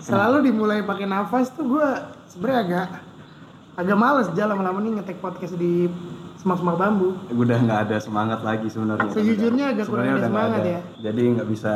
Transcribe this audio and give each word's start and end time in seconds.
selalu 0.00 0.36
dimulai 0.42 0.80
pakai 0.80 1.04
nafas 1.04 1.48
tuh 1.50 1.64
gue 1.66 1.88
sebenarnya 2.26 2.60
agak 2.60 2.86
agak 3.76 3.96
males 3.96 4.28
jalan 4.32 4.56
lama-lama 4.56 4.78
nih 4.80 4.92
ngetek 4.96 5.18
podcast 5.18 5.54
di 5.54 5.88
semak-semak 6.36 6.74
bambu. 6.74 7.12
udah 7.30 7.58
nggak 7.58 7.80
ada 7.86 7.96
semangat 7.96 8.40
lagi 8.40 8.64
sebenarnya 8.66 9.12
Sejujurnya 9.12 9.64
agak 9.70 9.84
kurang 9.86 10.08
ada 10.10 10.24
semangat 10.24 10.58
ada. 10.58 10.70
ya. 10.70 10.80
jadi 11.02 11.20
nggak 11.36 11.48
bisa 11.48 11.74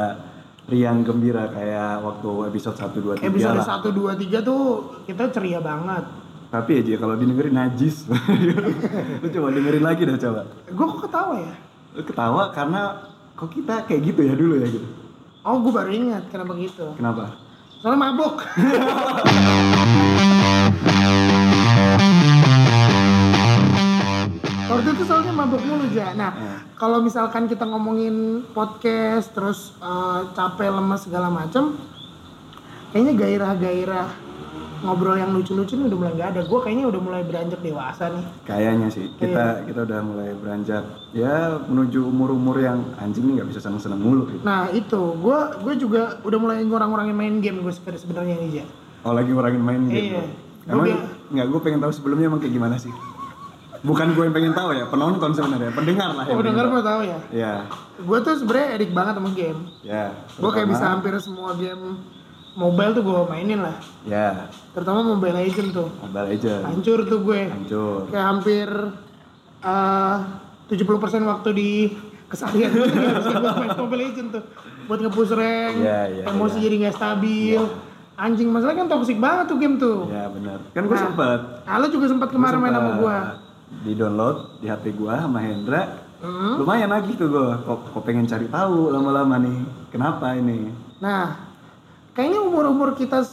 riang 0.65 1.05
gembira 1.05 1.45
kayak 1.47 2.01
waktu 2.01 2.31
episode 2.49 2.73
1, 2.75 2.97
2, 2.97 3.21
3 3.21 3.29
Episode 3.29 3.57
lah 3.61 3.67
1, 3.77 3.93
2, 3.93 4.41
3 4.41 4.41
tuh 4.43 4.63
kita 5.05 5.29
ceria 5.31 5.61
banget. 5.61 6.05
tapi 6.49 6.81
aja 6.81 6.97
kalau 6.97 7.15
didengerin 7.15 7.53
najis 7.53 8.09
lu 9.21 9.29
coba 9.29 9.49
dengerin 9.53 9.85
lagi 9.85 10.03
dah 10.03 10.17
coba 10.19 10.41
Gue 10.67 10.85
kok 10.89 11.01
ketawa 11.05 11.35
ya? 11.37 11.55
lu 11.93 12.03
ketawa 12.03 12.43
karena 12.51 12.81
kok 13.35 13.51
kita 13.51 13.85
kayak 13.85 14.01
gitu 14.03 14.21
ya 14.23 14.35
dulu 14.35 14.57
ya 14.57 14.69
gitu 14.71 14.89
Oh 15.45 15.61
gue 15.61 15.69
baru 15.71 15.93
ingat 15.93 16.25
kenapa 16.29 16.57
gitu. 16.57 16.97
kenapa 16.97 17.37
Soalnya 17.85 18.01
mabuk. 18.01 18.41
Waktu 24.65 24.89
itu 24.97 25.03
soalnya 25.05 25.33
mabuk 25.37 25.61
mulu 25.63 25.85
aja. 25.93 26.17
Nah, 26.17 26.33
Hmm. 26.33 26.59
kalau 26.81 26.99
misalkan 27.05 27.45
kita 27.45 27.69
ngomongin 27.69 28.41
podcast 28.57 29.31
terus 29.37 29.77
eh, 29.79 30.21
capek 30.33 30.73
lemas 30.73 31.05
segala 31.05 31.29
macem, 31.29 31.77
kayaknya 32.91 33.13
gairah-gairah 33.21 34.09
ngobrol 34.85 35.17
yang 35.17 35.33
lucu-lucu 35.33 35.75
ini 35.75 35.85
udah 35.87 35.99
mulai 35.99 36.13
nggak 36.13 36.29
ada. 36.31 36.41
Gue 36.43 36.61
kayaknya 36.61 36.85
udah 36.87 37.01
mulai 37.01 37.23
beranjak 37.23 37.59
dewasa 37.59 38.05
nih. 38.09 38.25
kayaknya 38.45 38.89
sih 38.89 39.09
kita 39.15 39.45
Iya. 39.59 39.65
kita 39.65 39.81
udah 39.83 40.01
mulai 40.01 40.29
beranjak 40.35 40.83
ya 41.11 41.35
menuju 41.63 42.01
umur-umur 42.05 42.57
yang 42.59 42.85
anjing 42.97 43.25
nih 43.25 43.41
nggak 43.41 43.49
bisa 43.49 43.61
seneng-seneng 43.61 43.97
mulu 43.97 44.29
gitu. 44.29 44.43
Nah 44.43 44.69
itu, 44.69 45.01
gue 45.17 45.39
gue 45.59 45.75
juga 45.79 46.03
udah 46.21 46.39
mulai 46.39 46.61
ngurang-ngurangin 46.61 47.13
main 47.13 47.35
game 47.39 47.59
gue 47.59 47.73
sebenarnya 47.73 48.37
ini 48.37 48.47
aja. 48.53 48.65
oh 49.03 49.13
lagi 49.13 49.29
ngurangin 49.29 49.61
main 49.61 49.83
game 49.85 50.13
Iya. 50.13 50.23
emang 50.67 50.87
Gua 50.87 50.97
nggak 51.31 51.47
gue 51.47 51.61
pengen 51.61 51.81
tahu 51.81 51.93
sebelumnya 51.93 52.27
emang 52.27 52.39
kayak 52.39 52.53
gimana 52.53 52.77
sih 52.77 52.93
bukan 53.81 54.13
gue 54.13 54.23
yang 54.23 54.33
pengen 54.33 54.53
tahu 54.53 54.73
ya 54.73 54.85
penonton 54.87 55.31
sebenarnya 55.31 55.69
pendengar 55.71 56.11
lah 56.11 56.25
Oh 56.27 56.41
denger 56.41 56.65
tahu. 56.65 56.73
mau 56.73 56.81
tahu 56.83 57.01
ya? 57.03 57.19
ya 57.31 57.55
Gue 57.95 58.19
tuh 58.19 58.35
sebenarnya 58.35 58.69
edik 58.75 58.91
banget 58.91 59.15
sama 59.15 59.31
game. 59.31 59.61
ya 59.83 60.09
Gue 60.35 60.51
kayak 60.51 60.69
bisa 60.69 60.85
hampir 60.89 61.13
semua 61.19 61.53
game 61.55 62.01
mobile 62.55 62.93
tuh 62.93 63.03
gue 63.03 63.19
mainin 63.27 63.59
lah. 63.59 63.77
ya 64.03 64.47
Terutama 64.71 65.03
Mobile 65.05 65.35
Legend 65.37 65.69
tuh. 65.71 65.89
Mobile 66.01 66.27
Legends 66.29 66.65
Hancur 66.65 66.99
tuh 67.05 67.19
gue. 67.21 67.43
hancur 67.47 68.01
Kayak 68.09 68.27
hampir 68.29 68.69
eh 69.61 70.17
70% 70.67 70.81
waktu 71.25 71.49
di 71.53 71.71
keseharian 72.27 72.71
gue 72.73 72.87
buat 73.43 73.57
main 73.57 73.75
Mobile 73.77 74.03
Legend 74.03 74.29
tuh. 74.33 74.43
Buat 74.85 74.99
nge-push 75.01 75.33
rank, 75.33 75.75
Iya, 75.79 76.01
iya, 76.11 76.23
emosi 76.27 76.57
iya. 76.57 76.65
jadi 76.65 76.77
nggak 76.79 76.95
stabil. 76.95 77.61
Anjing 78.15 78.47
masalahnya 78.47 78.81
kan 78.81 78.91
toxic 78.93 79.19
banget 79.19 79.45
tuh 79.47 79.59
game 79.59 79.75
tuh. 79.75 80.07
ya 80.07 80.31
benar 80.31 80.63
kan 80.71 80.83
gue 80.83 80.93
Nah, 80.93 81.03
sempet 81.05 81.39
Ah, 81.65 81.77
lo 81.77 81.87
juga 81.89 82.07
sempat 82.07 82.31
kemarin 82.31 82.59
main 82.59 82.71
sama 82.71 82.91
gue. 82.97 83.17
di 83.83 83.93
download 83.93 84.37
di 84.63 84.67
HP 84.67 84.95
gua 84.95 85.19
sama 85.21 85.39
Hendra 85.41 85.83
Hmm. 86.17 86.57
lumayan 86.57 86.89
lagi 86.89 87.13
tuh 87.15 87.27
gua 87.27 87.59
kok, 87.59 87.91
kok 87.91 88.03
pengen 88.03 88.25
cari 88.25 88.47
tahu 88.47 88.89
lama-lama 88.89 89.35
nih 89.37 89.61
kenapa 89.91 90.33
ini 90.33 90.71
Nah, 90.97 91.37
kayaknya 92.15 92.41
umur-umur 92.41 92.95
kita 92.95 93.27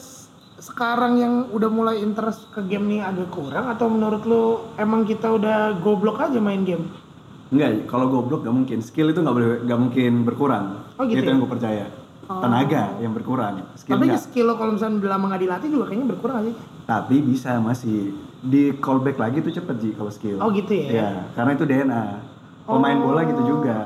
sekarang 0.57 1.17
yang 1.17 1.33
udah 1.49 1.69
mulai 1.69 1.97
interest 1.97 2.49
ke 2.51 2.61
game 2.63 2.85
nih 2.87 3.01
agak 3.01 3.29
kurang 3.29 3.65
atau 3.67 3.87
menurut 3.87 4.23
lo 4.23 4.43
emang 4.75 5.01
kita 5.03 5.29
udah 5.31 5.73
goblok 5.79 6.17
aja 6.19 6.37
main 6.37 6.61
game? 6.61 6.85
enggak 7.49 7.83
kalau 7.85 8.07
goblok 8.07 8.41
gak 8.41 8.53
mungkin 8.53 8.79
skill 8.79 9.09
itu 9.09 9.19
nggak 9.19 9.35
boleh 9.35 9.49
gak 9.63 9.79
mungkin 9.79 10.11
berkurang 10.23 10.65
Oh, 10.95 11.03
gitu 11.03 11.17
itu 11.17 11.25
ya? 11.25 11.29
yang 11.29 11.39
gue 11.39 11.51
percaya 11.51 11.85
tenaga 12.31 12.83
yang 12.97 13.11
berkurang 13.11 13.53
skill 13.75 13.91
Tapi 13.91 14.05
enggak 14.07 14.23
skill 14.23 14.45
lo 14.45 14.55
kalau 14.55 14.71
misalnya 14.73 14.97
udah 14.97 15.11
lama 15.11 15.25
nggak 15.27 15.41
dilatih 15.41 15.69
juga 15.69 15.85
kayaknya 15.85 16.07
berkurang 16.07 16.35
aja. 16.39 16.51
tapi 16.87 17.15
bisa 17.19 17.51
masih 17.59 17.97
di 18.39 18.73
callback 18.75 19.17
lagi 19.17 19.37
tuh 19.39 19.51
cepet 19.51 19.75
Ji 19.77 19.89
kalau 19.93 20.09
skill 20.09 20.37
Oh 20.39 20.49
gitu 20.49 20.71
ya? 20.71 20.87
Iya, 20.87 21.09
karena 21.33 21.51
itu 21.51 21.63
DNA 21.63 22.03
pemain 22.63 22.97
Oh. 22.97 23.03
bola 23.03 23.21
gitu 23.25 23.41
juga 23.43 23.77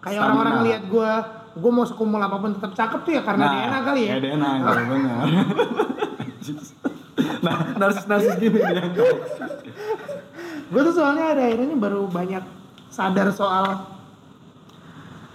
Kayak 0.00 0.20
orang-orang 0.22 0.56
lihat 0.64 0.82
gua, 0.86 1.12
gua 1.52 1.72
mau 1.72 1.82
sekumul 1.82 2.18
apa 2.18 2.36
pun 2.36 2.52
tetap 2.52 2.72
cakep 2.72 3.00
tuh 3.02 3.12
ya 3.12 3.22
karena 3.22 3.42
Nah, 3.42 3.52
DNA 3.56 3.78
kali 3.82 4.00
ya. 4.00 4.10
kayak 4.12 4.22
DNA 4.24 4.50
kalau 4.60 4.84
benar 4.86 5.26
nah 7.40 7.56
narsis 7.76 8.06
narsis 8.06 8.34
gini 8.36 8.60
yang 8.60 8.92
Gue 10.70 10.86
tuh 10.86 10.94
soalnya 10.94 11.34
ada 11.34 11.42
akhirnya 11.42 11.74
baru 11.74 12.06
banyak 12.06 12.46
sadar 12.86 13.34
soal 13.34 13.90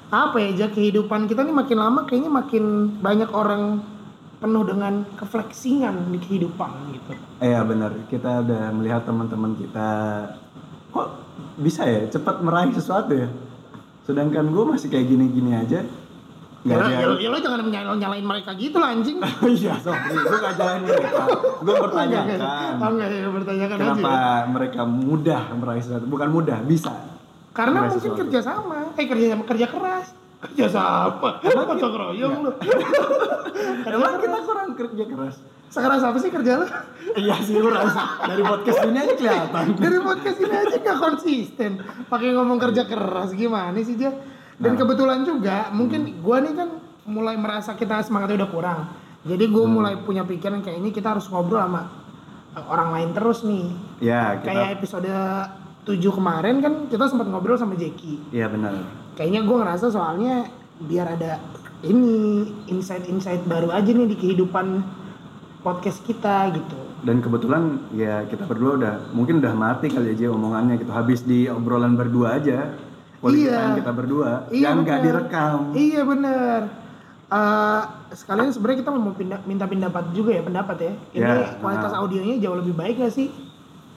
apa 0.07 0.37
ya 0.39 0.55
Jack 0.55 0.79
kehidupan 0.79 1.27
kita 1.27 1.43
nih 1.43 1.51
makin 1.51 1.75
lama 1.75 2.07
kayaknya 2.07 2.31
makin 2.31 2.63
banyak 3.03 3.27
orang 3.35 3.83
penuh 4.37 4.63
dengan 4.63 5.03
kefleksingan 5.17 6.07
di 6.07 6.19
kehidupan 6.19 6.71
gitu. 6.93 7.11
Iya 7.41 7.67
benar, 7.67 7.91
kita 8.07 8.47
udah 8.47 8.71
melihat 8.71 9.03
teman-teman 9.03 9.59
kita 9.59 9.89
kok 10.93 11.07
bisa 11.57 11.83
ya 11.83 12.07
cepat 12.07 12.39
meraih 12.39 12.71
sesuatu 12.71 13.11
ya. 13.11 13.27
Sedangkan 14.07 14.47
gue 14.47 14.63
masih 14.63 14.87
kayak 14.87 15.09
gini-gini 15.09 15.51
aja. 15.51 15.83
Ya, 16.65 16.75
lo- 16.75 16.89
ya, 16.89 17.05
lo- 17.05 17.19
ya 17.21 17.29
lo 17.29 17.37
jangan 17.37 17.61
nyalain, 17.61 17.93
nyalain 17.95 18.25
mereka 18.25 18.51
gitu 18.53 18.75
lah 18.75 18.89
anjing. 18.89 19.21
Iya, 19.55 19.77
sorry, 19.77 20.01
gue 20.09 20.39
gak 20.39 20.53
jalanin 20.55 20.81
mereka. 20.83 21.21
Gue 21.61 21.75
bertanyakan 21.77 22.37
Oh 22.75 22.89
enggak 22.89 23.07
ya 23.07 23.29
bertanyakan 23.29 23.75
kenapa 23.77 24.09
aja. 24.09 24.49
mereka 24.49 24.81
mudah 24.83 25.41
meraih 25.53 25.79
sesuatu. 25.79 26.05
Bukan 26.05 26.27
mudah, 26.27 26.57
bisa. 26.61 26.89
Karena 27.51 27.85
mungkin 27.85 28.01
sesuatu. 28.01 28.19
kerja 28.19 28.39
sama, 28.41 28.91
eh 28.93 29.05
kerja 29.05 29.25
sama 29.31 29.43
kerja 29.45 29.67
keras. 29.69 30.07
Kerja 30.41 30.65
sama, 30.67 31.29
gotong 31.39 31.93
royong 32.01 32.35
lu. 32.41 32.51
Emang 33.87 34.13
kita 34.17 34.37
kurang 34.41 34.69
kerja 34.73 35.03
keras. 35.05 35.35
Sekeras 35.65 36.01
apa 36.01 36.17
sih 36.17 36.29
kerja 36.29 36.51
lo? 36.55 36.65
iya 37.13 37.35
sih 37.37 37.55
kurang. 37.55 37.85
Dari 38.21 38.41
podcast 38.41 38.79
ini 38.85 38.97
aja 38.97 39.13
kelihatan. 39.13 39.65
Dari 39.75 39.97
podcast 39.99 40.37
ini 40.39 40.55
aja 40.55 40.75
gak 40.77 40.97
konsisten. 40.99 41.71
Pakai 42.05 42.31
ngomong 42.31 42.57
kerja 42.59 42.83
keras 42.83 43.31
gimana 43.31 43.77
sih 43.79 43.95
dia? 43.95 44.09
Dan 44.55 44.79
kebetulan 44.79 45.27
juga 45.27 45.69
mungkin 45.75 46.23
gua 46.23 46.39
nih 46.39 46.53
kan 46.55 46.69
mulai 47.05 47.37
merasa 47.37 47.77
kita 47.77 48.01
semangatnya 48.01 48.43
udah 48.43 48.51
kurang. 48.51 48.79
Jadi 49.25 49.49
gue 49.49 49.65
mulai 49.65 49.97
punya 50.05 50.21
pikiran 50.21 50.61
kayak 50.61 50.85
ini 50.85 50.93
kita 50.93 51.17
harus 51.17 51.25
ngobrol 51.33 51.57
sama 51.57 51.89
orang 52.69 52.93
lain 52.93 53.09
terus 53.17 53.41
nih. 53.41 53.73
Ya, 53.97 54.37
kita 54.37 54.53
Kayak 54.53 54.69
episode 54.77 55.09
7 55.85 55.97
kemarin 56.13 56.61
kan 56.61 56.73
kita 56.89 57.09
sempat 57.09 57.25
ngobrol 57.29 57.57
sama 57.57 57.73
Jeki. 57.73 58.29
Iya 58.29 58.53
benar. 58.53 58.85
Kayaknya 59.17 59.41
gue 59.49 59.57
ngerasa 59.57 59.85
soalnya 59.89 60.45
biar 60.77 61.17
ada 61.17 61.41
ini 61.81 62.45
insight-insight 62.69 63.49
baru 63.49 63.73
aja 63.73 63.89
nih 63.89 64.13
di 64.13 64.17
kehidupan 64.17 64.85
podcast 65.65 66.05
kita 66.05 66.53
gitu. 66.53 66.77
Dan 67.01 67.21
kebetulan 67.21 67.81
ya 67.97 68.25
kita 68.29 68.45
berdua 68.45 68.77
udah 68.77 68.95
mungkin 69.13 69.41
udah 69.41 69.53
mati 69.57 69.89
kali 69.89 70.13
aja 70.13 70.29
omongannya 70.29 70.77
gitu. 70.81 70.93
Habis 70.93 71.25
di 71.25 71.49
obrolan 71.49 71.97
berdua 71.97 72.37
aja. 72.37 72.77
Quality 73.25 73.41
Iya. 73.41 73.57
time 73.57 73.73
kita 73.75 73.91
berdua 73.91 74.29
Iya, 74.47 74.63
yang 74.63 74.77
nggak 74.79 74.99
direkam. 75.01 75.57
Iya 75.73 76.01
bener. 76.05 76.59
Eh, 77.25 77.81
sekalian 78.13 78.53
sebenarnya 78.53 78.79
kita 78.79 78.91
mau 78.93 79.09
pindah, 79.11 79.39
minta 79.43 79.65
pendapat 79.65 80.13
juga 80.13 80.31
ya 80.31 80.41
pendapat 80.41 80.77
ya. 80.77 80.93
Ini 81.11 81.25
Ya, 81.25 81.57
kualitas 81.57 81.89
nah. 81.89 81.99
audionya 81.99 82.37
jauh 82.37 82.53
lebih 82.55 82.71
baik 82.71 83.01
gak 83.01 83.09
sih? 83.11 83.33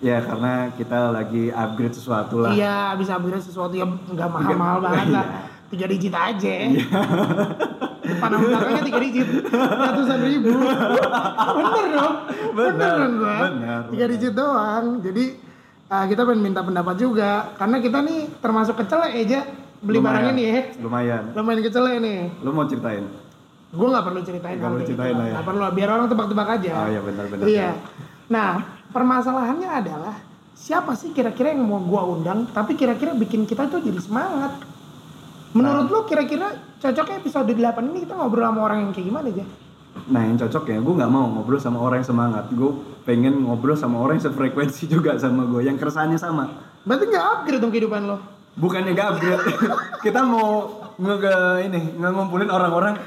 Ya 0.00 0.22
karena 0.22 0.72
kita 0.72 1.10
lagi 1.10 1.52
upgrade 1.52 1.92
sesuatu 1.92 2.40
lah. 2.40 2.56
Iya, 2.56 2.96
bisa 2.96 3.14
upgrade 3.14 3.44
sesuatu 3.44 3.74
yang 3.74 4.00
nggak 4.06 4.28
mahal-mahal 4.28 4.78
banget 4.80 5.06
lah. 5.12 5.26
Iya. 5.26 5.40
Tiga 5.68 5.84
digit 5.84 6.14
aja. 6.14 6.54
Depan 8.00 8.28
sama 8.30 8.40
belakangnya 8.40 8.82
tiga 8.82 9.00
digit, 9.02 9.28
ratusan 9.52 10.18
ribu. 10.24 10.48
Bener 11.58 11.84
dong, 11.92 12.14
bener, 12.48 12.72
Bener, 12.72 12.96
dong 12.96 13.12
gua. 13.14 13.36
bener, 13.44 13.80
Tiga 13.92 14.06
digit 14.08 14.32
doang. 14.32 14.86
Jadi 14.98 15.24
eh, 15.88 16.04
kita 16.08 16.22
pengen 16.28 16.40
minta 16.44 16.60
pendapat 16.60 16.94
juga, 17.00 17.52
karena 17.56 17.76
kita 17.80 17.98
nih 18.04 18.20
termasuk 18.40 18.76
kecelek 18.76 19.12
aja 19.26 19.40
beli 19.78 20.02
barang 20.02 20.24
Lumayan, 20.26 20.38
ini 20.38 20.42
ya. 20.44 20.60
Lumayan. 20.82 21.22
Lumayan 21.32 21.60
kecelek 21.62 21.96
nih. 22.02 22.20
Lu 22.42 22.50
mau 22.50 22.66
ceritain? 22.66 23.04
Gue 23.68 23.88
nggak 23.92 24.04
perlu 24.08 24.20
ceritain 24.24 24.56
hal 24.56 24.64
perlu 24.72 24.80
ceritain 24.84 25.14
lah 25.14 25.26
ya. 25.28 25.34
Nggak 25.38 25.46
perlu, 25.46 25.64
biar 25.76 25.88
orang 25.92 26.06
tebak-tebak 26.08 26.48
aja. 26.56 26.72
Oh 26.72 26.88
iya 26.88 27.00
benar-benar. 27.04 27.44
Iya. 27.44 27.70
Nah, 28.32 28.50
permasalahannya 28.92 29.68
adalah 29.68 30.16
siapa 30.58 30.96
sih 30.98 31.14
kira-kira 31.14 31.54
yang 31.54 31.68
mau 31.68 31.78
gua 31.78 32.02
undang 32.02 32.50
tapi 32.50 32.74
kira-kira 32.74 33.14
bikin 33.14 33.44
kita 33.46 33.68
tuh 33.68 33.84
jadi 33.84 34.00
semangat. 34.00 34.58
Menurut 35.52 35.86
lu 35.88 36.00
kira-kira 36.04 36.52
cocoknya 36.80 37.24
episode 37.24 37.52
8 37.52 37.88
ini 37.88 38.04
kita 38.04 38.12
ngobrol 38.16 38.44
sama 38.44 38.60
orang 38.68 38.78
yang 38.84 38.90
kayak 38.92 39.06
gimana 39.08 39.26
aja? 39.32 39.44
Nah 40.08 40.22
yang 40.24 40.36
cocok 40.36 40.64
ya, 40.68 40.78
gue 40.80 40.94
nggak 40.98 41.12
mau 41.12 41.24
ngobrol 41.28 41.60
sama 41.60 41.78
orang 41.80 42.00
yang 42.00 42.08
semangat. 42.08 42.44
Gue 42.52 42.72
pengen 43.08 43.48
ngobrol 43.48 43.72
sama 43.72 44.04
orang 44.04 44.20
yang 44.20 44.28
sefrekuensi 44.28 44.84
juga 44.84 45.16
sama 45.16 45.48
gue, 45.48 45.64
yang 45.64 45.80
keresahannya 45.80 46.20
sama. 46.20 46.60
Berarti 46.84 47.08
nggak 47.08 47.24
upgrade 47.40 47.60
dong 47.64 47.72
kehidupan 47.72 48.04
lo? 48.04 48.20
Bukannya 48.58 48.92
gak 48.92 49.08
upgrade, 49.16 49.42
kita 50.04 50.20
mau 50.28 50.76
nge 51.00 51.16
ini 51.64 51.96
nge 51.96 52.08
ngumpulin 52.12 52.52
orang-orang. 52.52 53.00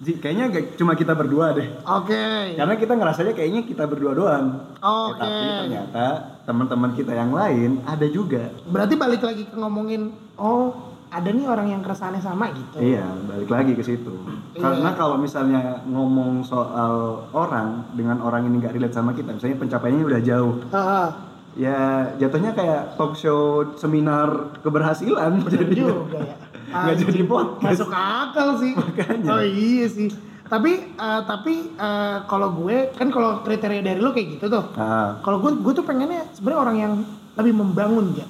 Ji, 0.00 0.18
kayaknya 0.18 0.50
gak 0.50 0.64
cuma 0.78 0.94
kita 0.94 1.14
berdua 1.14 1.54
deh. 1.54 1.70
Oke. 1.86 2.54
Karena 2.54 2.74
kita 2.78 2.94
ngerasanya 2.98 3.32
kayaknya 3.34 3.62
kita 3.66 3.84
berdua 3.90 4.12
doang. 4.14 4.74
Oke. 4.82 5.18
Eh, 5.18 5.22
tapi 5.22 5.46
ternyata 5.66 6.04
teman-teman 6.46 6.90
kita 6.94 7.12
yang 7.14 7.30
lain 7.34 7.82
ada 7.86 8.06
juga. 8.06 8.54
Berarti 8.70 8.94
balik 8.94 9.22
lagi 9.22 9.44
ke 9.46 9.54
ngomongin 9.54 10.14
oh 10.38 10.93
ada 11.14 11.30
nih 11.30 11.46
orang 11.46 11.70
yang 11.70 11.78
keresahannya 11.78 12.18
sama 12.18 12.50
gitu. 12.50 12.76
Iya, 12.76 13.06
balik 13.24 13.46
lagi 13.46 13.72
ke 13.72 13.82
situ. 13.82 14.10
Iya. 14.50 14.58
Karena 14.58 14.90
kalau 14.92 15.16
misalnya 15.16 15.78
ngomong 15.86 16.42
soal 16.42 17.22
orang 17.30 17.86
dengan 17.94 18.18
orang 18.18 18.44
ini 18.44 18.58
nggak 18.58 18.74
relate 18.74 18.92
sama 18.92 19.14
kita, 19.14 19.30
misalnya 19.30 19.56
pencapaiannya 19.56 20.04
udah 20.04 20.20
jauh, 20.20 20.54
Heeh. 20.68 21.06
ya 21.54 21.78
jatuhnya 22.18 22.50
kayak 22.50 22.98
talk 22.98 23.14
show 23.14 23.62
seminar 23.78 24.58
keberhasilan 24.60 25.38
jadi 25.54 25.70
juga 25.70 26.18
ya. 26.18 26.36
nggak 26.66 26.96
jadi 27.00 27.20
podcast. 27.24 27.78
Masuk 27.78 27.90
akal 27.94 28.48
sih. 28.58 28.72
Makanya. 28.74 29.28
Oh 29.30 29.38
iya 29.40 29.86
sih. 29.86 30.10
Tapi 30.44 30.72
eh, 30.92 31.20
tapi 31.24 31.54
eh, 31.72 32.16
kalau 32.26 32.52
gue 32.52 32.90
kan 32.92 33.08
kalau 33.08 33.40
kriteria 33.40 33.80
dari 33.80 34.00
lo 34.02 34.10
kayak 34.10 34.36
gitu 34.36 34.46
tuh. 34.50 34.64
Ah, 34.74 35.16
Kalau 35.22 35.38
gue 35.38 35.56
gue 35.56 35.72
tuh 35.72 35.86
pengennya 35.86 36.26
sebenarnya 36.34 36.60
orang 36.60 36.76
yang 36.76 36.92
lebih 37.34 37.54
membangun 37.54 38.12
ya. 38.12 38.26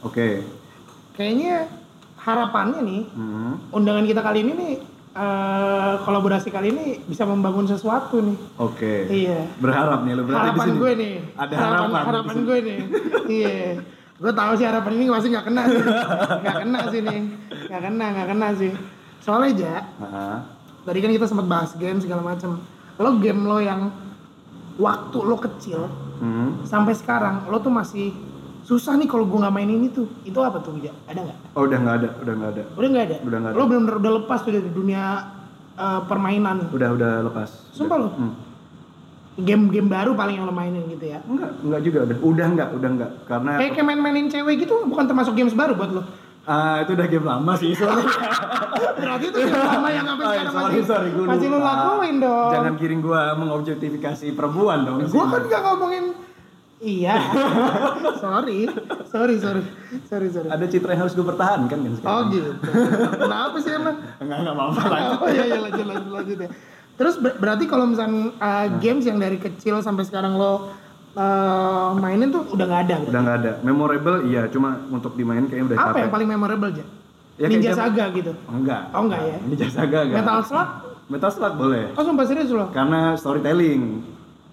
oke. 0.00 0.28
Kayaknya 1.12 1.64
harapannya 2.26 2.80
nih 2.82 3.02
Hmm, 3.14 3.54
undangan 3.70 4.02
kita 4.02 4.20
kali 4.20 4.42
ini 4.42 4.52
nih 4.52 4.72
eh, 5.16 5.94
kolaborasi 6.02 6.50
kali 6.50 6.74
ini 6.74 6.84
bisa 7.06 7.24
membangun 7.24 7.64
sesuatu 7.64 8.20
nih. 8.20 8.36
Oke. 8.60 9.06
Iya. 9.08 9.46
Berharap 9.62 10.04
nih 10.04 10.12
lo 10.12 10.22
berarti 10.26 10.42
di 10.42 10.50
harapan 10.50 10.66
sini. 10.66 10.76
gue 10.76 10.92
nih. 10.92 11.14
Ada 11.38 11.54
harapan, 11.54 11.72
harapan. 11.72 12.04
harapan 12.04 12.36
gue 12.44 12.58
nih. 12.60 12.78
iya. 13.30 13.56
Gue 14.16 14.32
tahu 14.32 14.52
sih 14.56 14.66
harapan 14.66 14.92
ini 14.96 15.04
pasti 15.08 15.28
nggak 15.32 15.46
kena 15.46 15.62
sih. 15.64 15.80
Nggak 16.42 16.56
kena 16.66 16.80
sih 16.92 17.00
nih. 17.00 17.20
Nggak 17.70 17.82
kena, 17.86 18.06
nggak 18.12 18.28
kena 18.34 18.48
sih. 18.60 18.70
Soalnya 19.24 19.48
aja, 19.56 19.74
Ah, 19.98 20.38
tadi 20.86 20.98
kan 21.02 21.10
kita 21.10 21.26
sempat 21.26 21.46
bahas 21.48 21.70
game 21.80 21.98
segala 21.98 22.22
macam. 22.22 22.60
Lo 22.96 23.10
game 23.18 23.42
lo 23.44 23.58
yang 23.60 23.88
waktu 24.76 25.18
lo 25.24 25.36
kecil 25.40 25.88
hmm. 26.20 26.68
sampai 26.68 26.92
sekarang 26.92 27.48
lo 27.48 27.56
tuh 27.60 27.72
masih 27.72 28.12
susah 28.66 28.92
nih 28.94 29.06
kalau 29.06 29.24
gue 29.24 29.38
nggak 29.38 29.54
main 29.54 29.70
ini 29.70 29.86
tuh. 29.88 30.10
Itu 30.20 30.42
apa 30.42 30.58
tuh, 30.58 30.74
Ja? 30.76 30.90
Ada 31.06 31.22
nggak? 31.22 31.38
Oh 31.54 31.62
udah 31.62 31.78
nggak 31.78 31.96
ada, 31.96 32.08
udah 32.18 32.34
nggak 32.34 32.50
ada. 32.50 32.62
Udah 32.74 32.88
nggak 32.88 33.04
ada. 33.04 33.16
Udah 33.22 33.38
nggak 33.38 33.50
ada. 33.50 33.56
Lo 33.56 33.64
benar-benar 33.64 33.96
udah 33.96 34.12
lepas 34.16 34.38
tuh 34.40 34.52
dari 34.52 34.68
dunia 34.68 35.02
eh, 35.72 36.00
permainan. 36.02 36.56
Udah 36.68 36.88
udah 36.92 37.12
lepas. 37.22 37.48
Sumpah 37.70 37.96
lo? 37.96 38.08
Hmm. 38.10 38.34
Game-game 39.36 39.84
baru 39.86 40.12
paling 40.12 40.34
yang 40.34 40.44
lo 40.44 40.52
mainin 40.52 40.88
gitu 40.88 41.06
ya. 41.06 41.20
Enggak, 41.22 41.60
enggak 41.60 41.80
juga 41.82 41.98
udah. 42.02 42.16
Udah 42.18 42.46
enggak, 42.48 42.68
udah 42.72 42.90
enggak. 42.90 43.10
Karena 43.24 43.50
Kayak 43.54 43.72
kayak 43.74 43.86
main-mainin 43.86 44.26
cewek 44.26 44.54
gitu 44.58 44.74
bukan 44.84 45.04
termasuk 45.04 45.32
games 45.32 45.52
baru 45.52 45.72
buat 45.72 45.92
lo. 45.92 46.02
ah 46.46 46.78
itu 46.78 46.94
udah 46.94 47.06
game 47.06 47.26
lama 47.26 47.52
sih 47.54 47.70
soalnya. 47.70 48.06
Berarti 48.96 49.24
itu 49.26 49.38
game 49.40 49.50
lama 49.52 49.88
yang 49.90 50.06
sampai 50.06 50.24
Oh, 50.24 50.30
sekarang 50.32 50.46
sorry, 50.48 50.62
masih, 50.70 50.82
sorry, 50.86 51.08
masih 51.26 51.46
lo 51.46 51.58
lupa. 51.58 51.66
lakuin 51.68 52.16
dong. 52.16 52.50
Jangan 52.50 52.72
kiring 52.78 53.00
gua 53.02 53.20
mengobjektifikasi 53.34 54.26
perempuan 54.32 54.78
dong. 54.82 54.98
Gua 55.06 55.24
kan 55.26 55.42
gak 55.44 55.60
ngomongin 55.60 56.04
Iya. 56.76 57.16
sorry. 58.24 58.68
Sorry, 59.06 59.36
sorry. 59.38 59.62
Sorry, 60.04 60.28
sorry. 60.28 60.48
ada 60.48 60.64
citra 60.64 60.92
yang 60.92 61.02
harus 61.02 61.14
gue 61.14 61.24
pertahankan 61.24 61.68
kan 61.72 61.80
Oh 61.80 61.96
sekarang. 61.96 62.26
gitu. 62.30 62.50
Kenapa 63.18 63.56
sih 63.58 63.72
emang? 63.72 63.96
Enggak 64.18 64.38
enggak 64.38 64.54
apa-apa 64.54 64.80
lanjut. 64.86 65.16
Oh 65.16 65.28
iya 65.30 65.44
iya 65.46 65.58
lanjut 65.58 65.86
lanjut 65.86 66.10
lanjut 66.12 66.38
ya. 66.38 66.48
Terus 66.96 67.14
ber- 67.16 67.36
berarti 67.36 67.64
kalau 67.64 67.84
misalnya 67.86 68.32
uh, 68.34 68.66
games 68.76 69.04
yang 69.04 69.16
dari 69.16 69.36
kecil 69.36 69.80
sampai 69.80 70.04
sekarang 70.04 70.34
lo 70.34 70.68
uh, 71.14 71.90
mainin 71.94 72.28
tuh 72.28 72.44
udah 72.46 72.64
nggak 72.66 72.82
ada. 72.82 72.94
berarti? 72.98 73.08
Udah 73.08 73.20
enggak 73.22 73.38
ada. 73.38 73.52
Memorable 73.62 74.16
iya, 74.24 74.42
cuma 74.46 74.68
untuk 74.86 75.12
dimainin 75.12 75.46
kayaknya 75.46 75.66
udah 75.66 75.76
Apa 75.78 75.88
capek. 75.90 76.00
yang 76.02 76.12
paling 76.12 76.28
memorable 76.30 76.68
aja? 76.70 76.84
Ya, 77.36 77.46
Ninja 77.46 77.60
kayak 77.62 77.68
jam- 77.70 77.80
Saga 77.82 78.04
gitu. 78.12 78.32
Enggak. 78.46 78.82
Oh, 78.90 79.02
enggak 79.02 79.20
ya? 79.22 79.36
Ninja 79.42 79.66
Saga 79.70 79.98
enggak. 80.02 80.18
Metal 80.18 80.38
Slug? 80.42 80.68
Metal 81.06 81.30
Slug 81.30 81.54
boleh. 81.54 81.84
Oh 81.92 82.02
sumpah 82.02 82.24
serius 82.24 82.48
lo? 82.50 82.68
Karena 82.70 83.12
storytelling. 83.14 83.82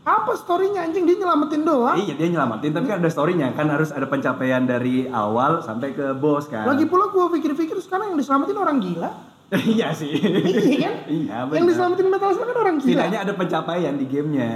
Apa 0.03 0.35
storynya 0.35 0.83
anjing 0.83 1.07
dia 1.07 1.15
nyelamatin 1.15 1.63
doang? 1.63 1.95
Iya 1.95 2.13
dia 2.13 2.27
nyelamatin, 2.27 2.75
tapi 2.75 2.91
kan 2.91 2.99
ada 2.99 3.07
storynya 3.07 3.55
kan 3.55 3.71
harus 3.71 3.87
ada 3.87 4.03
pencapaian 4.03 4.67
dari 4.67 5.07
awal 5.07 5.63
sampai 5.63 5.95
ke 5.95 6.11
bos 6.11 6.51
kan. 6.51 6.67
Lagi 6.67 6.83
pula 6.85 7.07
gua 7.07 7.31
pikir-pikir 7.31 7.79
sekarang 7.79 8.11
yang 8.11 8.19
diselamatin 8.19 8.57
orang 8.59 8.83
gila. 8.83 9.09
iya 9.73 9.95
sih. 9.95 10.11
Iya 10.11 10.91
kan? 10.91 10.95
iya 11.07 11.37
benar. 11.47 11.55
Yang 11.55 11.65
diselamatin 11.71 12.07
Metal 12.11 12.29
Slug 12.35 12.47
kan 12.51 12.57
orang 12.59 12.75
gila. 12.77 12.87
Setidaknya 12.89 13.19
ada 13.23 13.33
pencapaian 13.33 13.93
di 13.95 14.05
gamenya. 14.11 14.51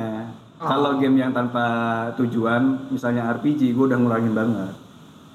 Oh. 0.57 0.65
Kalau 0.65 0.91
game 0.97 1.15
yang 1.15 1.31
tanpa 1.31 1.65
tujuan, 2.17 2.89
misalnya 2.89 3.29
RPG, 3.29 3.71
gue 3.71 3.85
udah 3.87 3.99
ngurangin 4.01 4.33
banget. 4.33 4.73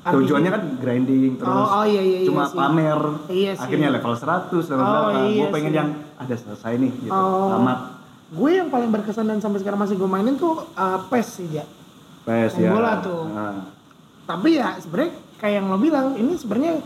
RPG? 0.03 0.13
Tujuannya 0.19 0.51
kan 0.51 0.63
grinding 0.83 1.33
terus, 1.39 1.47
Oh, 1.63 1.79
oh, 1.79 1.85
iya, 1.87 2.03
iya, 2.03 2.19
iya 2.21 2.29
cuma 2.29 2.51
sih. 2.51 2.59
pamer. 2.59 3.01
Iya. 3.31 3.53
Akhirnya 3.55 3.89
level 3.95 4.13
100, 4.13 4.67
level 4.67 4.83
Oh, 4.83 4.91
berapa? 4.91 5.21
iya 5.25 5.39
gue 5.39 5.49
pengen 5.55 5.71
sih. 5.71 5.79
yang 5.79 5.89
ada 6.19 6.35
selesai 6.35 6.73
nih, 6.75 6.93
gitu. 7.07 7.15
Oh. 7.15 7.55
Tamat. 7.55 7.79
Gue 8.33 8.57
yang 8.57 8.73
paling 8.73 8.89
berkesan 8.89 9.29
dan 9.29 9.39
sampai 9.39 9.61
sekarang 9.61 9.77
masih 9.79 9.95
gue 9.95 10.09
mainin 10.09 10.35
tuh 10.35 10.65
uh, 10.73 10.99
PES 11.07 11.29
sih 11.37 11.49
ya. 11.53 11.65
Main 12.25 12.49
ya. 12.49 12.71
bola 12.73 12.93
tuh. 12.99 13.29
Nah. 13.29 13.69
Tapi 14.25 14.57
ya 14.57 14.79
sebenarnya 14.79 15.13
kayak 15.37 15.55
yang 15.61 15.67
lo 15.69 15.77
bilang 15.77 16.17
ini 16.17 16.33
sebenarnya 16.35 16.81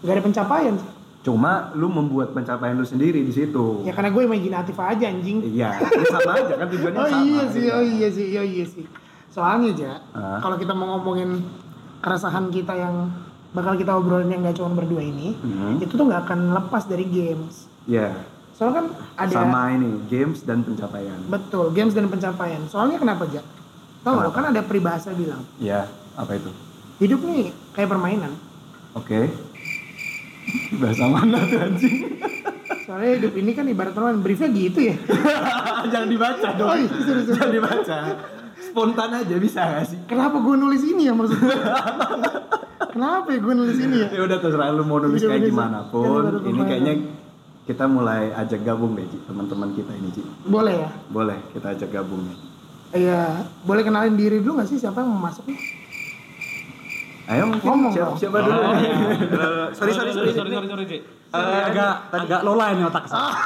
gak 0.00 0.14
ada 0.14 0.22
pencapaian. 0.22 0.74
Cuma 1.18 1.74
lu 1.74 1.90
membuat 1.90 2.30
pencapaian 2.30 2.78
lu 2.78 2.86
sendiri 2.86 3.26
di 3.26 3.32
situ. 3.34 3.82
Ya 3.82 3.90
karena 3.90 4.14
gue 4.14 4.22
imajinatif 4.22 4.76
aja 4.78 5.04
anjing. 5.08 5.42
Iya, 5.42 5.82
ini 5.82 6.04
sama 6.06 6.30
aja 6.36 6.54
kan 6.54 6.66
tujuannya 6.70 6.98
Oh 7.02 7.08
sama. 7.10 7.24
iya 7.26 7.44
sih, 7.50 7.64
oh 7.68 7.82
iya 7.82 8.08
sih, 8.08 8.26
oh 8.32 8.46
iya 8.46 8.64
sih. 8.64 8.84
Soalnya 9.28 9.68
aja 9.74 9.90
Ah. 10.14 10.38
kalau 10.38 10.56
kita 10.56 10.72
mau 10.72 10.94
ngomongin 10.94 11.42
keresahan 11.98 12.48
kita 12.48 12.72
yang 12.72 13.10
bakal 13.50 13.74
kita 13.74 13.92
obrolin 13.92 14.30
yang 14.30 14.46
gak 14.46 14.54
cuma 14.54 14.70
berdua 14.72 15.02
ini, 15.02 15.34
Hmm. 15.34 15.82
itu 15.82 15.90
tuh 15.90 16.06
nggak 16.06 16.22
akan 16.22 16.54
lepas 16.54 16.86
dari 16.86 17.02
games. 17.02 17.66
Iya. 17.82 18.14
Soalnya 18.58 18.74
kan 18.74 18.86
ada 19.16 19.32
Sama 19.38 19.70
ini, 19.70 19.90
games 20.04 20.42
dan 20.42 20.66
pencapaian. 20.66 21.14
betul 21.24 21.70
games 21.70 21.94
dan 21.94 22.10
pencapaian. 22.10 22.58
Soalnya 22.66 22.98
kenapa 22.98 23.22
aja? 23.24 23.38
Tahu 24.02 24.12
nggak? 24.12 24.32
kan 24.32 24.44
ada 24.50 24.60
peribahasa 24.62 25.14
bilang 25.14 25.46
Iya, 25.56 25.86
apa 26.14 26.34
itu? 26.34 26.50
hidup 26.98 27.22
nih 27.22 27.54
kayak 27.70 27.86
permainan. 27.86 28.34
Oke. 28.92 29.30
Bahasa 30.74 31.06
mana 31.06 31.38
tuh 31.44 31.60
anjing? 31.60 32.18
Soalnya 32.82 33.10
hidup 33.14 33.32
ini 33.36 33.50
kan 33.52 33.62
ibarat 33.64 33.94
permainan. 33.94 34.18
Briefnya 34.18 34.50
gitu 34.50 34.90
ya. 34.90 34.96
Jangan 35.92 36.08
dibaca 36.08 36.48
dong. 36.58 36.66
Oh 36.66 36.74
iya, 36.74 36.88
sorry, 36.90 37.22
sorry. 37.22 37.36
Jangan 37.38 37.52
dibaca. 37.54 37.98
Spontan 38.58 39.10
aja 39.14 39.36
bisa 39.38 39.60
gak 39.62 39.86
sih? 39.86 39.98
Kenapa 40.04 40.42
gue 40.42 40.56
nulis 40.58 40.82
ini 40.82 41.06
ya 41.06 41.14
maksudnya? 41.14 41.54
Kenapa 42.96 43.28
ya 43.30 43.38
gue 43.38 43.54
nulis 43.54 43.78
ini 43.78 43.96
ya? 44.02 44.08
Ya 44.10 44.22
udah 44.26 44.38
terserah 44.42 44.74
lu 44.74 44.82
mau 44.82 44.98
nulis 44.98 45.22
Hidup 45.22 45.30
kayak 45.30 45.46
gimana 45.46 45.78
jadi 45.78 45.92
pun. 45.94 46.22
Ini 46.42 46.60
kayaknya 46.66 46.94
kita 47.68 47.84
mulai 47.84 48.32
ajak 48.32 48.64
gabung 48.64 48.96
deh 48.96 49.04
teman-teman 49.28 49.76
kita 49.76 49.92
ini 49.92 50.08
Ci. 50.16 50.24
Boleh 50.48 50.88
ya? 50.88 50.90
Boleh 51.12 51.36
kita 51.52 51.76
ajak 51.76 51.92
gabung 51.92 52.24
nih. 52.24 52.36
Iya, 52.96 53.44
boleh 53.68 53.84
kenalin 53.84 54.16
diri 54.16 54.40
dulu 54.40 54.64
gak 54.64 54.72
sih 54.72 54.80
siapa 54.80 55.04
yang 55.04 55.12
mau 55.12 55.28
masuk 55.28 55.44
nih? 55.44 55.60
Ayo 57.28 57.44
Ngomong 57.60 57.92
siapa, 57.92 58.08
dong. 58.08 58.16
siapa 58.16 58.38
dulu? 58.40 58.60
sorry 59.76 59.92
sorry 59.92 60.10
sorry 60.10 60.32
sorry 60.32 60.48
sorry 60.48 60.66
sorry 60.66 60.84
Ci. 60.86 60.98
Eh, 61.28 61.60
agak 61.62 62.08
agak 62.08 62.40
lola 62.40 62.72
ini 62.72 62.82
otak 62.82 63.04
saya. 63.04 63.36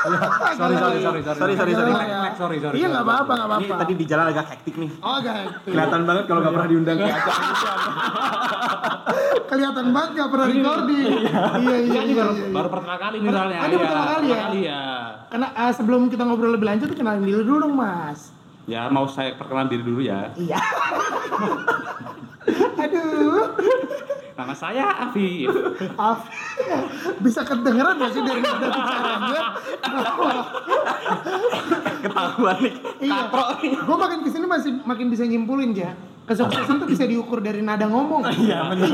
sorry 0.54 0.78
sorry 0.78 0.98
sorry 1.02 1.20
sorry 1.20 1.34
Sorry, 1.34 1.54
sorry, 1.58 1.72
sorry. 1.74 1.90
Lag, 1.90 2.34
sorry 2.38 2.56
sorry. 2.56 2.76
Iya 2.78 2.86
nggak 2.88 3.02
apa-apa 3.02 3.32
nggak 3.34 3.48
Ini 3.50 3.58
apa-apa. 3.66 3.82
tadi 3.82 3.92
di 3.92 4.04
jalan 4.06 4.26
agak 4.30 4.46
hektik 4.48 4.74
nih. 4.78 4.90
Oh 5.02 5.18
gak 5.18 5.34
hektik. 5.36 5.66
Kelihatan 5.68 6.00
banget 6.06 6.24
kalau 6.24 6.40
nggak 6.40 6.54
pernah 6.54 6.68
diundang 6.70 6.96
ke 6.96 7.04
acara 7.04 7.42
gitu. 7.42 7.66
Kelihatan 9.44 9.86
banget 9.90 10.10
gak 10.14 10.30
pernah 10.30 10.46
recording. 10.48 11.10
Iya 11.58 11.76
iya 11.82 12.00
iya. 12.00 12.14
baru, 12.16 12.32
iya. 12.32 12.46
baru 12.48 12.68
pertama 12.70 12.96
kali 12.96 13.16
nih 13.18 13.28
soalnya. 13.28 13.58
Ini 13.58 13.66
Iya, 13.66 13.78
pertama 13.82 14.06
kali 14.08 14.26
ya? 14.28 14.38
Kali 14.40 14.60
ya. 14.62 14.82
Karena 15.26 15.46
eh, 15.52 15.72
sebelum 15.74 16.02
kita 16.06 16.22
ngobrol 16.22 16.54
lebih 16.54 16.66
lanjut 16.68 16.88
kenalin 16.94 17.20
diri 17.20 17.42
dulu 17.42 17.58
dong 17.60 17.74
mas. 17.74 18.30
Ya 18.64 18.86
mau 18.86 19.04
saya 19.04 19.34
perkenalan 19.34 19.66
diri 19.68 19.82
dulu 19.82 20.00
ya. 20.00 20.30
Iya. 20.34 20.54
Aduh. 22.82 23.54
Nama 24.32 24.54
saya 24.56 24.84
Afif. 25.06 25.52
Af, 26.00 26.24
bisa 27.20 27.44
kedengeran 27.44 28.00
gak 28.00 28.10
sih 28.16 28.22
dari 28.24 28.40
nada 28.40 28.66
bicaranya? 28.66 29.42
Ketahuan 32.02 32.56
nih. 32.64 32.74
iya. 33.04 33.20
Gue 33.84 33.96
makin 34.00 34.18
ke 34.24 34.30
sini 34.32 34.46
masih 34.48 34.72
makin 34.88 35.06
bisa 35.12 35.24
nyimpulin 35.28 35.76
ya. 35.76 35.92
Kesuksesan 36.24 36.80
tuh 36.80 36.88
bisa 36.88 37.04
diukur 37.04 37.42
dari 37.44 37.60
nada 37.60 37.84
ngomong. 37.90 38.24
Iya 38.32 38.72
benar. 38.72 38.90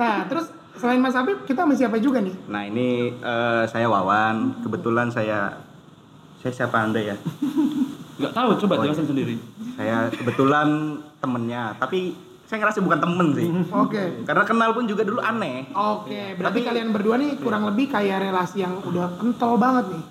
Nah, 0.00 0.14
terus 0.26 0.50
selain 0.80 0.98
Mas 0.98 1.14
Afif, 1.14 1.44
kita 1.44 1.62
sama 1.62 1.74
siapa 1.76 2.00
juga 2.02 2.18
nih? 2.24 2.34
Nah 2.50 2.62
ini 2.66 3.12
eh, 3.14 3.62
saya 3.70 3.86
Wawan. 3.86 4.64
Kebetulan 4.64 5.12
saya 5.12 5.67
saya 6.38 6.52
siapa 6.54 6.76
anda 6.80 6.98
ya? 6.98 7.16
Enggak 8.18 8.32
tahu, 8.32 8.50
coba 8.58 8.72
Oh, 8.74 8.82
jelasin 8.82 9.04
iya. 9.04 9.10
sendiri. 9.10 9.34
Saya 9.74 9.96
kebetulan 10.08 10.68
temennya. 11.16 11.74
Tapi 11.76 12.14
saya 12.44 12.58
ngerasa 12.60 12.80
bukan 12.80 12.98
temen 12.98 13.28
sih. 13.32 13.46
Oke. 13.70 14.02
Karena 14.24 14.42
kenal 14.42 14.70
pun 14.72 14.84
juga 14.84 15.02
dulu 15.02 15.20
aneh. 15.20 15.70
Oke, 15.70 16.34
berarti 16.34 16.58
Tapi- 16.58 16.66
kalian 16.66 16.88
berdua 16.90 17.14
nih 17.16 17.36
kurang 17.36 17.62
lebih 17.64 17.86
kayak 17.88 18.24
relasi 18.24 18.60
yang 18.60 18.80
udah 18.80 19.14
kental 19.16 19.54
banget 19.54 19.86
nih. 19.92 20.04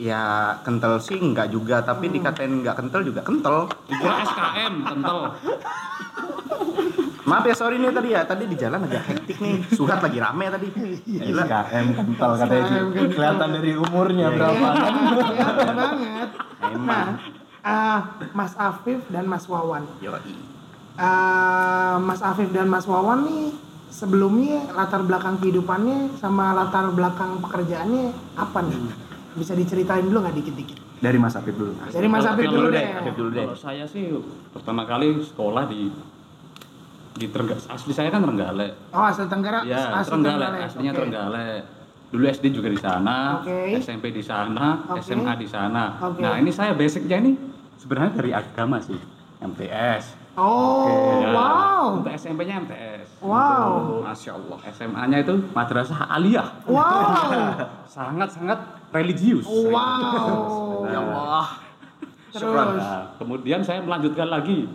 Ya 0.00 0.22
kental 0.60 0.96
sih 0.96 1.16
enggak 1.16 1.48
juga. 1.48 1.80
Tapi 1.80 2.08
dikatain 2.08 2.50
enggak 2.56 2.72
kental 2.74 3.00
juga 3.02 3.20
kental. 3.20 3.68
Dikira 3.84 4.14
SKM, 4.22 4.74
kental. 4.86 5.18
Maaf 7.30 7.44
ya 7.46 7.54
sorry 7.54 7.78
nih 7.78 7.94
tadi 7.94 8.08
ya. 8.10 8.26
Tadi 8.26 8.44
di 8.44 8.56
jalan 8.58 8.80
agak 8.84 9.02
hektik 9.06 9.38
nih. 9.38 9.62
Surat 9.70 10.02
lagi 10.02 10.18
rame 10.18 10.50
tadi. 10.50 10.66
Gila. 11.06 11.44
SKM 11.46 11.86
kental 11.94 12.30
katanya 12.34 12.66
kental. 12.66 13.06
Kelihatan 13.08 13.48
dari 13.54 13.72
umurnya 13.72 14.26
berapa. 14.28 14.66
Iya, 14.66 15.22
kelihatan 15.22 15.68
banget. 15.72 16.30
Nah, 16.60 16.70
Emang. 16.70 17.08
ah, 17.62 17.98
Mas 18.32 18.54
Afif 18.58 19.00
dan 19.08 19.24
Mas 19.24 19.46
Wawan. 19.46 19.86
Yoi. 20.02 20.34
Ah, 20.98 21.96
Mas 21.96 22.20
Afif 22.20 22.50
dan 22.50 22.66
Mas 22.66 22.84
Wawan 22.84 23.24
nih 23.24 23.54
sebelumnya 23.90 24.70
latar 24.70 25.02
belakang 25.02 25.38
kehidupannya 25.38 26.14
sama 26.14 26.50
latar 26.52 26.90
belakang 26.90 27.38
pekerjaannya 27.38 28.10
apa 28.34 28.58
nih? 28.60 28.82
Bisa 29.32 29.54
diceritain 29.54 30.02
dulu 30.02 30.20
nggak 30.20 30.36
dikit-dikit? 30.36 30.78
Dari 31.00 31.16
Mas 31.16 31.32
Apip 31.32 31.56
dulu. 31.56 31.72
Dari 31.88 32.04
Mas 32.06 32.28
Apip 32.28 32.44
dulu 32.44 32.68
dulu 32.68 32.76
deh. 32.76 32.84
deh, 32.84 32.98
Apip 33.00 33.14
dulu 33.16 33.30
deh. 33.32 33.44
Kalau 33.46 33.56
saya 33.56 33.88
sih 33.88 34.12
pertama 34.52 34.84
kali 34.84 35.16
sekolah 35.16 35.64
di 35.64 35.88
di 37.12 37.26
Trenggalek. 37.26 37.66
Asli 37.66 37.92
saya 37.92 38.08
kan 38.08 38.20
Trenggalek. 38.20 38.72
Oh 38.90 39.02
asal 39.02 39.26
Tenggara, 39.26 39.62
Ya, 39.62 39.90
asli 39.96 40.10
Trenggalek. 40.10 40.38
Trenggalek. 40.40 40.60
Aslinya 40.64 40.90
Oke. 40.90 40.98
Trenggalek. 40.98 41.62
Dulu 42.10 42.24
SD 42.26 42.44
juga 42.50 42.66
di 42.66 42.76
sana, 42.76 43.38
Oke. 43.38 43.78
SMP 43.78 44.10
di 44.10 44.18
sana, 44.20 44.82
Oke. 44.88 44.98
SMA 45.00 45.32
di 45.36 45.46
sana. 45.46 45.94
Oke. 46.00 46.18
Nah, 46.18 46.34
ini 46.36 46.50
saya 46.50 46.74
basicnya 46.74 47.18
ini 47.18 47.38
sebenarnya 47.76 48.12
dari 48.16 48.30
agama 48.30 48.78
sih. 48.78 48.98
MTS. 49.40 50.18
Oh, 50.36 50.86
Ya, 51.18 51.32
wow, 51.32 51.98
Untuk 51.98 52.12
SMP-nya 52.12 52.60
MTS. 52.60 53.18
wow, 53.20 54.00
Masya 54.00 54.32
Allah. 54.32 54.58
SMA-nya 54.70 55.16
itu 55.20 55.34
Madrasah 55.50 56.06
Aliyah. 56.08 56.48
wow, 56.66 57.56
Sangat-sangat 57.90 58.58
religius. 58.90 59.44
wow. 59.46 60.86
Ya 60.86 60.98
Allah. 60.98 61.46
Terus 62.30 62.78
Nah, 62.78 63.10
kemudian 63.16 63.58
saya 63.60 63.82
melanjutkan 63.82 64.28
lagi. 64.28 64.70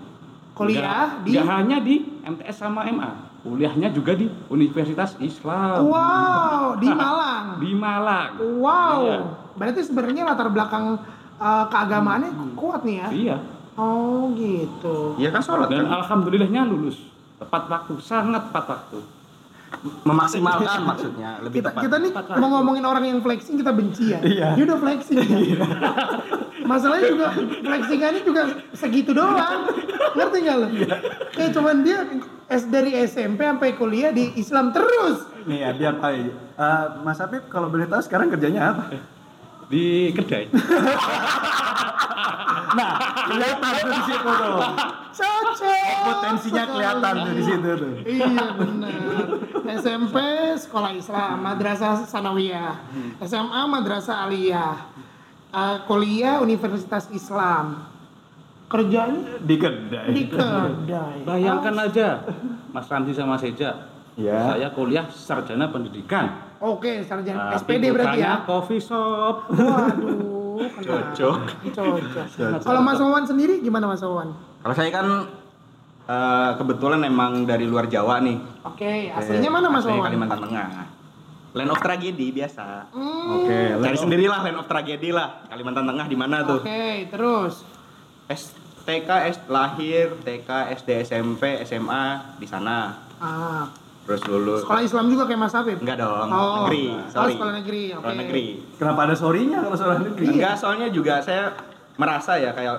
Kuliah 0.55 0.81
Nggak- 1.11 1.21
di 1.21 1.29
nggak 1.31 1.45
hanya 1.51 1.77
di 1.77 1.95
MTS 2.23 2.55
sama 2.57 2.87
MA, 2.87 3.11
kuliahnya 3.41 3.91
juga 3.91 4.15
di 4.15 4.25
Universitas 4.47 5.19
Islam 5.19 5.83
Wow, 5.85 6.65
di 6.81 6.87
Malang. 6.87 7.45
di 7.59 7.71
Malang. 7.71 8.31
Wow, 8.57 8.99
Iya. 9.01 9.17
berarti 9.53 9.81
sebenarnya 9.83 10.23
latar 10.25 10.47
belakang 10.47 10.95
uh, 11.35 11.65
keagamaannya 11.67 12.31
kuat 12.55 12.81
nih 12.81 12.95
ya? 12.97 13.07
Iya. 13.11 13.37
Oh 13.75 14.31
gitu. 14.33 15.19
Iya 15.19 15.29
kan 15.29 15.43
sholat 15.43 15.67
Dan 15.67 15.83
kan? 15.83 15.99
alhamdulillahnya 15.99 16.63
lulus 16.63 16.95
tepat 17.35 17.67
waktu, 17.67 17.99
sangat 17.99 18.47
tepat 18.47 18.65
waktu. 18.71 18.99
Memaksimalkan 20.03 20.79
maksudnya, 20.83 21.29
lebih 21.39 21.59
Kita 21.59 21.69
tepat. 21.71 21.81
kita 21.83 21.95
nih 21.97 22.11
mau 22.35 22.49
ngomongin 22.53 22.83
orang 22.83 23.03
yang 23.05 23.19
flexing 23.19 23.57
kita 23.57 23.71
benci 23.71 24.11
ya. 24.11 24.19
Iya. 24.19 24.47
Dia 24.53 24.63
udah 24.65 24.79
flexing. 24.79 25.17
ya. 25.21 25.65
Masalahnya 26.65 27.05
juga 27.07 27.27
flexingannya 27.61 28.21
juga 28.21 28.41
segitu 28.71 29.11
doang. 29.11 29.69
Ngerti 30.13 30.37
nggak 30.41 30.57
lo? 30.57 30.67
Kayak 31.31 31.51
cuman 31.53 31.75
dia 31.81 31.99
S 32.45 32.63
dari 32.65 32.93
SMP 33.01 33.41
sampai 33.41 33.73
kuliah 33.73 34.09
di 34.09 34.33
Islam 34.35 34.69
terus. 34.69 35.25
Nih 35.43 35.61
ya, 35.61 35.69
biar 35.71 35.97
tahu. 35.97 36.13
ya. 36.15 36.33
Eh, 36.55 36.85
Mas 37.01 37.17
Apip 37.17 37.49
kalau 37.49 37.67
boleh 37.67 37.85
tahu 37.85 38.01
sekarang 38.01 38.29
kerjanya 38.29 38.71
apa? 38.71 38.83
Di 39.69 40.13
kedai. 40.13 40.45
Nah, 42.75 42.91
kelihatan 43.31 43.71
tuh 43.71 43.87
di 43.87 44.01
situ 44.03 44.29
tuh. 44.35 44.59
Cocok. 45.15 45.95
Potensinya 46.03 46.63
kelihatan 46.67 47.13
tuh 47.23 47.33
di 47.33 47.43
situ 47.47 47.69
tuh. 47.71 47.93
Iya 48.03 48.45
benar. 48.59 48.99
SMP 49.79 50.17
sekolah 50.59 50.91
Islam, 50.91 51.39
madrasah 51.39 52.03
sanawiyah. 52.03 52.75
SMA 53.23 53.61
madrasah 53.71 54.27
aliyah. 54.27 54.75
Eh, 55.55 55.77
kuliah 55.87 56.43
Universitas 56.43 57.07
Islam. 57.15 57.87
Kerjanya 58.67 59.39
Di 59.39 59.55
kedai. 59.55 60.11
di 60.11 60.23
kedai. 60.27 61.23
Bayangkan 61.23 61.75
aja, 61.79 62.27
Mas 62.75 62.91
Ramzi 62.91 63.15
sama 63.15 63.39
Seja. 63.39 63.87
Ya. 64.19 64.51
Saya 64.51 64.67
kuliah 64.75 65.07
sarjana 65.07 65.71
pendidikan. 65.71 66.44
Oke, 66.57 67.03
sarjana 67.03 67.51
Tapi 67.51 67.59
SPD 67.61 67.83
berarti 67.89 68.19
ya. 68.19 68.43
coffee 68.43 68.79
shop. 68.79 69.49
Waduh, 69.49 70.65
cocok. 70.85 71.39
Cocok. 71.67 71.95
Kalau 72.61 72.81
Mas 72.81 72.97
Wawan 72.97 73.23
sendiri 73.23 73.59
gimana 73.59 73.85
Mas 73.85 73.99
Wawan? 73.99 74.31
Kalau 74.59 74.73
saya 74.73 74.89
kan 74.89 75.07
eh, 76.05 76.51
kebetulan 76.55 77.01
emang 77.01 77.43
dari 77.43 77.63
luar 77.63 77.85
Jawa 77.85 78.19
nih. 78.19 78.37
Oke, 78.63 79.09
aslinya 79.09 79.49
mana 79.49 79.67
Mas 79.67 79.83
Wawan? 79.83 80.05
Kalimantan 80.05 80.39
Tengah. 80.41 80.67
Land 81.53 81.71
of 81.71 81.79
tragedi 81.79 82.31
biasa. 82.31 82.91
Hmm, 82.91 83.27
Oke, 83.37 83.59
Cari 83.73 83.79
lalu- 83.81 83.95
sendirilah 83.97 84.39
land 84.41 84.59
of 84.59 84.67
tragedi 84.67 85.09
lah. 85.09 85.43
Kalimantan 85.45 85.85
Tengah 85.85 86.05
di 86.05 86.17
mana 86.17 86.43
tuh? 86.43 86.59
Oke, 86.59 87.07
terus. 87.07 87.63
S 88.27 88.51
TK 88.83 89.09
S 89.27 89.37
lahir, 89.47 90.13
TK 90.19 90.49
SD 90.75 90.89
SMP 91.03 91.63
SMA 91.63 92.03
di 92.35 92.45
sana. 92.45 93.07
Ah, 93.17 93.65
Terus 94.05 94.21
lulus. 94.23 94.61
sekolah 94.61 94.81
Islam 94.81 95.05
juga 95.07 95.23
kayak 95.25 95.39
Mas 95.39 95.51
Habib? 95.51 95.77
Enggak 95.77 95.97
dong, 95.97 96.27
Oh. 96.27 96.53
negeri. 96.61 96.85
Oh, 96.87 97.09
Sorry. 97.09 97.33
sekolah 97.33 97.53
negeri, 97.57 97.81
oke. 97.89 97.97
Sekolah 97.99 98.17
negeri. 98.17 98.45
Kenapa 98.77 98.99
ada 99.01 99.15
sorry-nya 99.15 99.57
kalau 99.59 99.75
sekolah 99.75 99.97
negeri? 99.99 100.25
Enggak, 100.29 100.53
soalnya 100.55 100.87
juga 100.89 101.13
saya 101.19 101.43
merasa 101.95 102.35
ya 102.35 102.51
kayak 102.51 102.75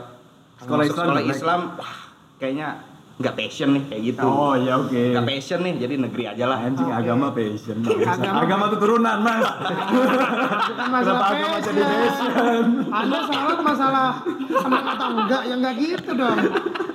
Sekolah 0.57 0.85
Islam 0.85 1.05
sekolah. 1.05 1.23
Islam, 1.29 1.61
wah 1.75 1.95
kayaknya 2.37 2.69
nggak 3.17 3.35
passion 3.35 3.69
nih 3.73 3.83
kayak 3.87 4.03
gitu. 4.07 4.25
Oh 4.25 4.55
ya 4.55 4.73
oke. 4.79 5.03
Nggak 5.11 5.27
passion 5.27 5.61
nih, 5.61 5.75
jadi 5.79 5.95
negeri 5.99 6.25
aja 6.27 6.45
lah. 6.47 6.59
Anjing 6.63 6.85
Oke. 6.87 6.97
agama 6.97 7.27
passion. 7.31 7.77
Agama- 7.81 8.41
Agama, 8.41 8.65
tuh 8.69 8.79
turunan, 8.79 9.17
Mas. 9.19 9.41
Bukan 10.69 10.87
masalah 10.87 11.03
Kenapa 11.03 11.27
agama 11.35 11.57
jadi 11.59 11.81
passion. 11.83 12.65
Anda 12.87 13.19
salah 13.25 13.57
masalah 13.59 14.09
senang 14.55 14.87
atau 14.87 15.09
enggak, 15.13 15.43
ya 15.43 15.55
enggak 15.57 15.75
gitu 15.77 16.11
dong. 16.13 16.39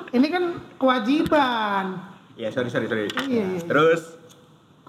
Ini 0.09 0.27
kan 0.27 0.43
kewajiban. 0.77 1.85
Ya 2.33 2.47
sorry 2.50 2.69
sorry 2.69 2.85
sorry. 2.85 3.05
Iya, 3.21 3.43
iya. 3.51 3.61
Terus 3.61 4.21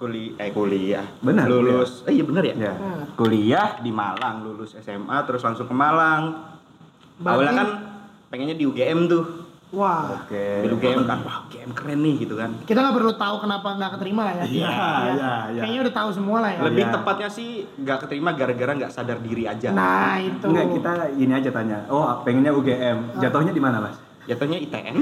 kuliah 0.03 0.31
eh 0.37 0.49
kuliah. 0.51 1.05
Benar, 1.19 1.45
Lulus. 1.47 2.03
Eh 2.03 2.13
iya 2.13 2.23
benar 2.23 2.43
ya. 2.43 2.53
Ya. 2.59 2.73
Nah, 2.73 3.05
Kuliah 3.13 3.79
di 3.79 3.89
Malang, 3.89 4.43
lulus 4.43 4.75
SMA 4.75 5.15
terus 5.23 5.39
langsung 5.39 5.63
ke 5.63 5.73
Malang. 5.73 6.35
Berarti- 7.15 7.39
Awalnya 7.39 7.53
kan 7.55 7.67
pengennya 8.27 8.53
di 8.53 8.65
UGM 8.65 9.05
tuh. 9.05 9.23
Wah, 9.71 10.21
Oke. 10.21 10.61
Di 10.61 10.67
UGM 10.69 11.03
kan, 11.03 11.17
wah 11.21 11.43
UGM 11.43 11.73
keren 11.73 11.99
nih 11.99 12.13
gitu 12.21 12.35
kan. 12.35 12.53
kita 12.61 12.77
nggak 12.77 12.93
perlu 12.93 13.11
tahu 13.11 13.35
kenapa 13.41 13.73
nggak 13.73 13.91
keterima 13.91 14.21
lah 14.23 14.33
ya. 14.35 14.43
Iya, 14.45 14.69
iya, 15.09 15.31
iya. 15.49 15.61
Kayaknya 15.61 15.79
udah 15.81 15.95
tahu 15.95 16.09
semua 16.11 16.37
lah 16.39 16.49
ya. 16.51 16.59
Lebih 16.61 16.83
Iya. 16.83 16.93
tepatnya 16.93 17.27
sih 17.27 17.65
nggak 17.75 17.97
keterima 18.05 18.29
gara-gara 18.33 18.71
nggak 18.75 18.91
sadar 18.91 19.17
diri 19.17 19.45
aja. 19.45 19.71
Nah, 19.71 20.19
itu. 20.19 20.45
Enggak, 20.45 20.65
kita 20.73 20.91
gini 21.17 21.33
aja 21.33 21.49
tanya. 21.49 21.77
Oh, 21.87 22.21
pengennya 22.21 22.51
UGM. 22.51 23.17
Jatuhnya 23.17 23.49
di 23.49 23.57
mana, 23.57 23.81
Mas? 23.81 23.97
Jatuhnya 24.23 24.55
ITN. 24.57 24.93
Eh, 24.93 25.01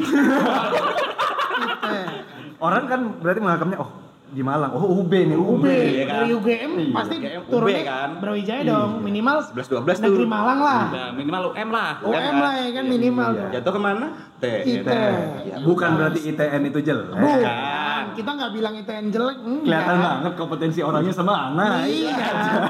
Orang 2.61 2.85
kan 2.85 2.99
berarti 3.17 3.39
menganggapnya 3.39 3.75
oh 3.75 3.89
di 4.31 4.41
Malang. 4.41 4.71
Oh, 4.71 4.87
UB 4.97 5.11
nih, 5.11 5.35
UB. 5.35 5.59
UB 5.59 5.65
Iya 5.67 6.03
kan? 6.05 6.15
dari 6.17 6.31
UGM 6.31 6.71
Iya. 6.73 6.93
pasti 6.93 7.15
UGM, 7.17 7.41
turunnya 7.45 7.83
kan? 7.83 8.09
Brawijaya 8.17 8.61
dong 8.63 8.89
minimal 8.99 9.37
11 9.43 9.67
12 9.67 9.83
tuh. 9.93 10.03
negeri 10.07 10.25
Malang 10.25 10.59
lah 10.59 10.81
Nah, 10.87 11.09
minimal 11.11 11.41
UM 11.51 11.69
lah. 11.69 11.91
UM 11.99 12.15
kan? 12.15 12.35
lah 12.37 12.53
ya 12.57 12.69
kan 12.71 12.85
minimal 12.85 13.29
Iya. 13.29 13.37
tuh. 13.37 13.49
Jatuh 13.53 13.71
ke 13.71 13.81
mana? 13.81 14.07
T. 14.41 14.45
IT. 14.63 14.87
Ya, 14.89 15.55
Bukan 15.61 15.89
berarti 15.93 16.19
ITN 16.25 16.61
itu 16.65 16.79
jelek. 16.81 17.13
Bukan, 17.13 18.03
kita 18.11 18.29
nggak 18.33 18.51
bilang 18.51 18.73
ITN 18.73 19.05
jelek, 19.07 19.37
enggak. 19.37 19.65
Kelihatan 19.67 19.97
banget 20.01 20.33
kompetensi 20.33 20.79
orangnya 20.81 21.13
semana. 21.13 21.85
Iya, 21.85 22.17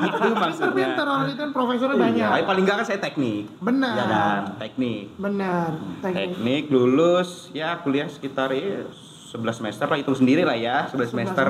Itu 0.04 0.30
maksudnya. 0.36 0.76
Pinter 0.76 1.06
orang 1.06 1.26
itu 1.30 1.40
kan 1.40 1.50
profesornya 1.52 1.96
Iya. 1.96 2.04
banyak. 2.04 2.28
Tapi 2.28 2.44
paling 2.44 2.64
nggak 2.66 2.76
kan 2.76 2.86
saya 2.86 3.00
teknik. 3.00 3.44
Benar. 3.58 3.94
Ya 3.94 4.06
kan, 4.06 4.42
teknik. 4.60 5.04
Benar. 5.16 5.70
Teknik. 6.02 6.16
Teknik 6.36 6.64
lulus 6.68 7.48
ya 7.52 7.80
kuliah 7.80 8.10
sekitar 8.10 8.52
ya 8.52 8.84
11 9.32 9.48
semester 9.56 9.88
lah 9.88 9.96
hitung 9.96 10.12
sendiri 10.14 10.44
lah 10.44 10.54
ya 10.54 10.92
11 10.92 11.08
semester. 11.08 11.48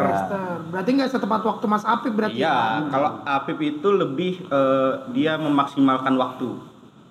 Berarti 0.69 0.89
nggak 0.93 1.09
setepat 1.09 1.41
waktu 1.41 1.65
Mas 1.65 1.81
Apip 1.81 2.13
berarti. 2.13 2.37
ya? 2.37 2.45
Iya, 2.45 2.57
kalau 2.93 3.09
Apip 3.25 3.57
itu 3.57 3.89
lebih 3.89 4.45
eh, 4.45 4.91
dia 5.09 5.33
memaksimalkan 5.35 6.13
waktu. 6.13 6.49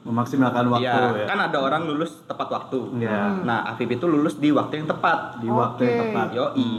Memaksimalkan 0.00 0.70
waktu 0.70 0.86
Iya, 0.86 1.12
ya. 1.12 1.26
kan 1.26 1.38
ada 1.42 1.58
orang 1.58 1.84
lulus 1.84 2.22
tepat 2.24 2.48
waktu. 2.48 2.78
Iya. 2.96 3.42
Nah, 3.42 3.66
Apip 3.66 3.90
itu 3.90 4.06
lulus 4.06 4.38
di 4.38 4.48
waktu 4.48 4.80
yang 4.80 4.88
tepat. 4.88 5.42
Di 5.42 5.50
waktu 5.50 5.80
yang 5.82 5.96
tepat. 6.06 6.28
Yoi. 6.32 6.72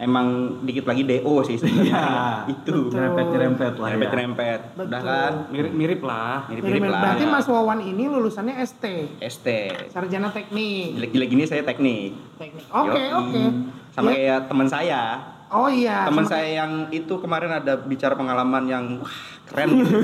Emang 0.00 0.26
dikit 0.64 0.88
lagi 0.88 1.04
DO 1.04 1.44
sih 1.44 1.60
sebenarnya. 1.60 1.92
Iya. 1.92 2.08
itu. 2.56 2.88
Nyerempet-nyerempet 2.88 3.72
lah 3.76 3.88
ya. 3.88 3.92
Nyerempet-nyerempet. 3.92 4.60
Udah 4.80 5.00
kan? 5.00 5.32
Mirip-mirip 5.52 6.00
lah. 6.00 6.48
Mirip-mirip 6.48 6.88
lah. 6.88 7.00
Berarti 7.04 7.24
Mas 7.28 7.46
Wawan 7.46 7.80
ini 7.82 8.08
lulusannya 8.08 8.56
ST, 8.58 8.84
ST. 9.20 9.48
sarjana 9.92 10.32
teknik. 10.32 10.96
Jelek-jelek 10.96 11.28
gini 11.28 11.44
saya 11.44 11.62
teknik. 11.62 12.16
Teknik. 12.34 12.64
Oke, 12.66 12.96
Yoi. 12.96 13.12
oke. 13.12 13.42
Sama 13.90 14.08
Ya. 14.08 14.14
kayak 14.16 14.40
teman 14.48 14.66
saya. 14.66 15.02
Oh 15.50 15.66
iya. 15.66 16.06
teman 16.06 16.22
saya 16.24 16.62
yang 16.62 16.86
itu 16.88 17.10
kemarin 17.18 17.50
ada 17.50 17.74
bicara 17.74 18.14
pengalaman 18.14 18.64
yang 18.64 18.84
wah, 19.02 19.16
keren 19.50 19.68
gitu. 19.76 19.96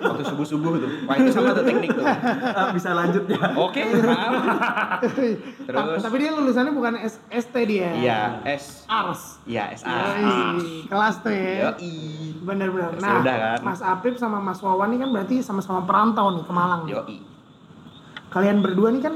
waktu 0.00 0.22
subuh 0.24 0.46
subuh 0.46 0.70
tuh 0.76 0.90
wah 1.02 1.14
itu 1.14 1.28
sama 1.28 1.50
tuh 1.50 1.62
teknik 1.62 1.90
tuh 1.90 2.06
Ah, 2.06 2.70
bisa 2.76 2.90
lanjut 2.90 3.26
ya. 3.26 3.42
oke 3.52 3.80
maaf 4.00 4.32
terus 5.60 6.00
Tapi 6.00 6.16
dia 6.16 6.30
lulusannya 6.30 6.70
bukan 6.70 6.94
S- 7.00 7.18
ST 7.28 7.54
dia. 7.64 7.90
iya 7.92 8.20
S 8.44 8.86
Ars. 8.86 9.42
iya 9.44 9.68
SA 9.72 9.90
Yoi, 10.14 10.86
kelas 10.86 11.14
tuh 11.18 11.28
ya. 11.28 11.72
Yoi. 11.72 11.92
Bener-bener. 12.40 12.92
Ya 12.92 13.00
Nah, 13.00 13.12
sudah 13.18 13.36
kan. 13.36 13.58
Mas 13.62 13.80
Apip 13.80 14.14
sama 14.14 14.38
Mas 14.38 14.60
Wawan 14.60 14.90
ini 14.90 15.00
kan 15.00 15.10
berarti 15.10 15.40
sama-sama 15.40 15.82
perantau 15.82 16.30
nih 16.30 16.44
ke 16.44 16.52
Malang. 16.52 16.80
nih. 16.84 16.94
Yoi. 16.94 17.16
Kalian 18.28 18.60
berdua 18.60 18.88
nih 18.88 19.02
kan 19.02 19.14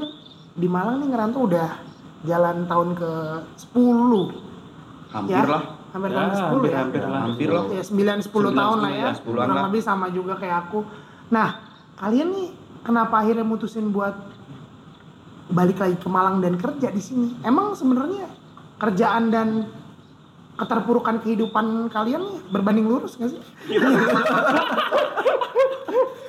di 0.52 0.66
Malang 0.66 0.99
nih 0.99 1.08
ngerantau 1.08 1.44
udah 1.44 1.70
jalan 2.20 2.66
tahun 2.66 2.88
ke 2.92 3.11
10 3.70 3.78
hampir 5.08 5.38
ya. 5.38 5.47
lah 5.47 5.62
Hampir 5.88 6.11
Ya, 6.11 6.14
tahun 6.14 6.28
ke 6.28 6.37
10 6.37 6.45
ya. 6.68 6.78
hampir 6.78 7.02
lah. 7.02 7.21
hampir 7.23 7.49
lah 7.49 7.64
Ya 7.71 7.83
9 7.83 8.21
10 8.21 8.52
tahun 8.52 8.78
lah 8.78 8.92
ya. 8.92 9.09
9, 9.11 9.18
10-an 9.18 9.25
Kurang 9.25 9.49
lah. 9.50 9.64
lebih 9.66 9.80
sama 9.80 10.07
juga 10.09 10.35
kayak 10.35 10.57
aku. 10.66 10.80
Nah, 11.28 11.49
kalian 11.97 12.28
nih 12.30 12.49
kenapa 12.80 13.14
akhirnya 13.18 13.42
mutusin 13.42 13.88
buat 13.88 14.14
balik 15.49 15.76
lagi 15.76 15.97
ke 15.97 16.07
Malang 16.07 16.38
dan 16.38 16.54
kerja 16.54 16.88
di 16.88 17.00
sini? 17.00 17.28
Emang 17.40 17.73
sebenarnya 17.73 18.28
kerjaan 18.76 19.28
dan 19.28 19.49
keterpurukan 20.54 21.18
kehidupan 21.18 21.66
kalian 21.88 22.21
nih 22.21 22.38
berbanding 22.49 22.85
lurus 22.85 23.14
nggak 23.14 23.30
sih? 23.30 23.40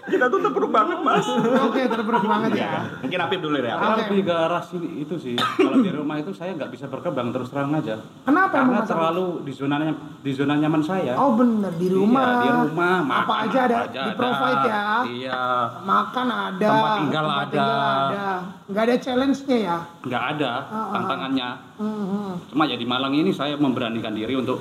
Kita 0.09 0.25
tuh 0.27 0.39
terpuruk 0.41 0.71
banget, 0.73 0.99
Mas. 0.99 1.25
Oke, 1.69 1.81
terpuruk 1.85 2.25
banget 2.25 2.51
ya. 2.57 2.83
Mungkin 2.99 3.19
Apip 3.21 3.39
dulu 3.39 3.57
ya. 3.57 3.75
Oke. 3.77 4.09
lebih 4.09 4.25
ke 4.25 4.33
arah 4.33 4.63
sini 4.63 5.05
itu 5.05 5.15
sih. 5.15 5.35
Kalau 5.37 5.77
di 5.79 5.91
rumah 5.93 6.17
itu 6.17 6.33
saya 6.33 6.57
nggak 6.57 6.71
bisa 6.73 6.89
berkembang 6.89 7.29
terus 7.29 7.53
terang 7.53 7.69
aja. 7.71 8.01
Kenapa 8.25 8.49
Karena 8.51 8.65
emang 8.65 8.73
Mas 8.73 8.83
Apip? 8.83 8.91
terlalu 8.97 9.25
di 9.45 9.51
zona 9.53 9.75
di 10.19 10.31
zona 10.33 10.53
nyaman 10.57 10.81
saya. 10.81 11.13
Oh 11.15 11.37
bener 11.37 11.71
di 11.77 11.87
rumah. 11.87 12.25
Iya, 12.25 12.41
di 12.41 12.49
rumah. 12.73 12.95
Apa 12.99 13.07
makan 13.07 13.37
aja 13.45 13.59
ada 13.61 13.77
aja 13.85 14.01
di 14.01 14.11
provide 14.17 14.63
ya. 14.65 14.83
Iya. 15.05 15.41
Makan 15.85 16.27
ada. 16.27 16.67
Tempat 16.67 16.91
tinggal 16.97 17.25
ada. 17.25 17.61
ada. 17.61 18.29
Nggak 18.69 18.83
ada 18.83 18.95
challenge-nya 18.97 19.57
ya. 19.57 19.77
Nggak 20.03 20.23
ada 20.35 20.51
ah, 20.65 20.89
tantangannya. 20.93 21.49
Mhm. 21.77 22.31
Cuma 22.49 22.63
ya 22.65 22.75
di 22.75 22.85
Malang 22.85 23.13
ini 23.13 23.31
saya 23.31 23.55
memberanikan 23.55 24.11
diri 24.11 24.33
untuk 24.33 24.59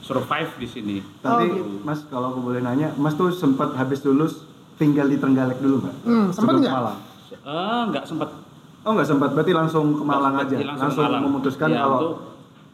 survive 0.00 0.52
di 0.60 0.68
sini. 0.68 0.96
Tapi 1.20 1.44
Oh, 1.48 1.56
gitu. 1.56 1.80
Mas 1.80 2.04
kalau 2.06 2.36
aku 2.36 2.40
boleh 2.44 2.60
nanya, 2.60 2.92
Mas 3.00 3.16
tuh 3.16 3.32
sempat 3.32 3.72
habis 3.74 4.04
lulus 4.04 4.44
tinggal 4.76 5.06
di 5.06 5.16
Trenggalek 5.18 5.58
dulu 5.62 5.76
nggak? 5.84 5.96
Hmm, 6.04 6.26
sempet 6.30 6.34
Sebelum 6.34 6.56
ke 6.56 6.62
nggak? 6.64 6.74
Malang. 6.74 6.98
Eh, 7.34 7.82
nggak 7.90 8.04
sempat 8.06 8.30
Oh 8.84 8.92
nggak 8.92 9.08
sempat, 9.08 9.32
berarti 9.32 9.52
langsung 9.56 9.96
ke 9.96 10.04
Malang 10.04 10.44
aja. 10.44 10.56
Langsung, 10.60 10.92
ke 10.92 11.08
Malang. 11.08 11.22
memutuskan 11.24 11.68
Iya, 11.72 11.80
kalau 11.80 11.96
untuk 11.96 12.14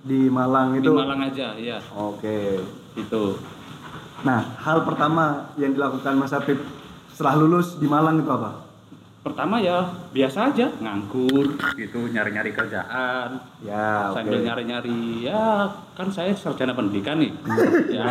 di 0.03 0.21
Malang 0.27 0.69
di 0.75 0.79
itu. 0.83 0.91
Malang 0.91 1.21
aja, 1.23 1.47
ya. 1.55 1.79
Oke. 1.95 2.67
Itu. 2.99 3.39
Nah, 4.27 4.43
hal 4.59 4.83
pertama 4.83 5.55
yang 5.55 5.71
dilakukan 5.71 6.19
Mas 6.19 6.35
Apip 6.35 6.59
setelah 7.15 7.39
lulus 7.39 7.79
di 7.79 7.87
Malang 7.87 8.19
itu 8.19 8.27
apa? 8.27 8.70
Pertama 9.21 9.61
ya 9.61 9.85
biasa 10.17 10.49
aja 10.49 10.73
nganggur 10.81 11.53
gitu, 11.77 12.09
nyari-nyari 12.09 12.57
kerjaan. 12.57 13.37
Ya, 13.61 14.09
sambil 14.17 14.41
nyari-nyari 14.41 15.29
ya 15.29 15.69
kan 15.93 16.09
saya 16.09 16.33
sarjana 16.33 16.73
pendidikan 16.73 17.21
nih 17.21 17.29
ya 17.93 18.09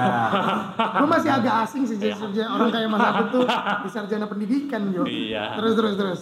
Gue 0.77 1.09
masih 1.09 1.33
agak 1.33 1.65
asing 1.65 1.89
sih 1.89 1.97
sejak 1.97 2.45
orang 2.45 2.69
kayak 2.69 2.85
Mas 2.93 3.01
Apip 3.01 3.27
tuh 3.33 3.41
di 3.81 3.89
sarjana 3.89 4.29
pendidikan 4.29 4.93
Jo. 4.93 5.01
Iya. 5.09 5.57
Terus 5.57 5.73
terus 5.73 5.93
terus. 5.97 6.19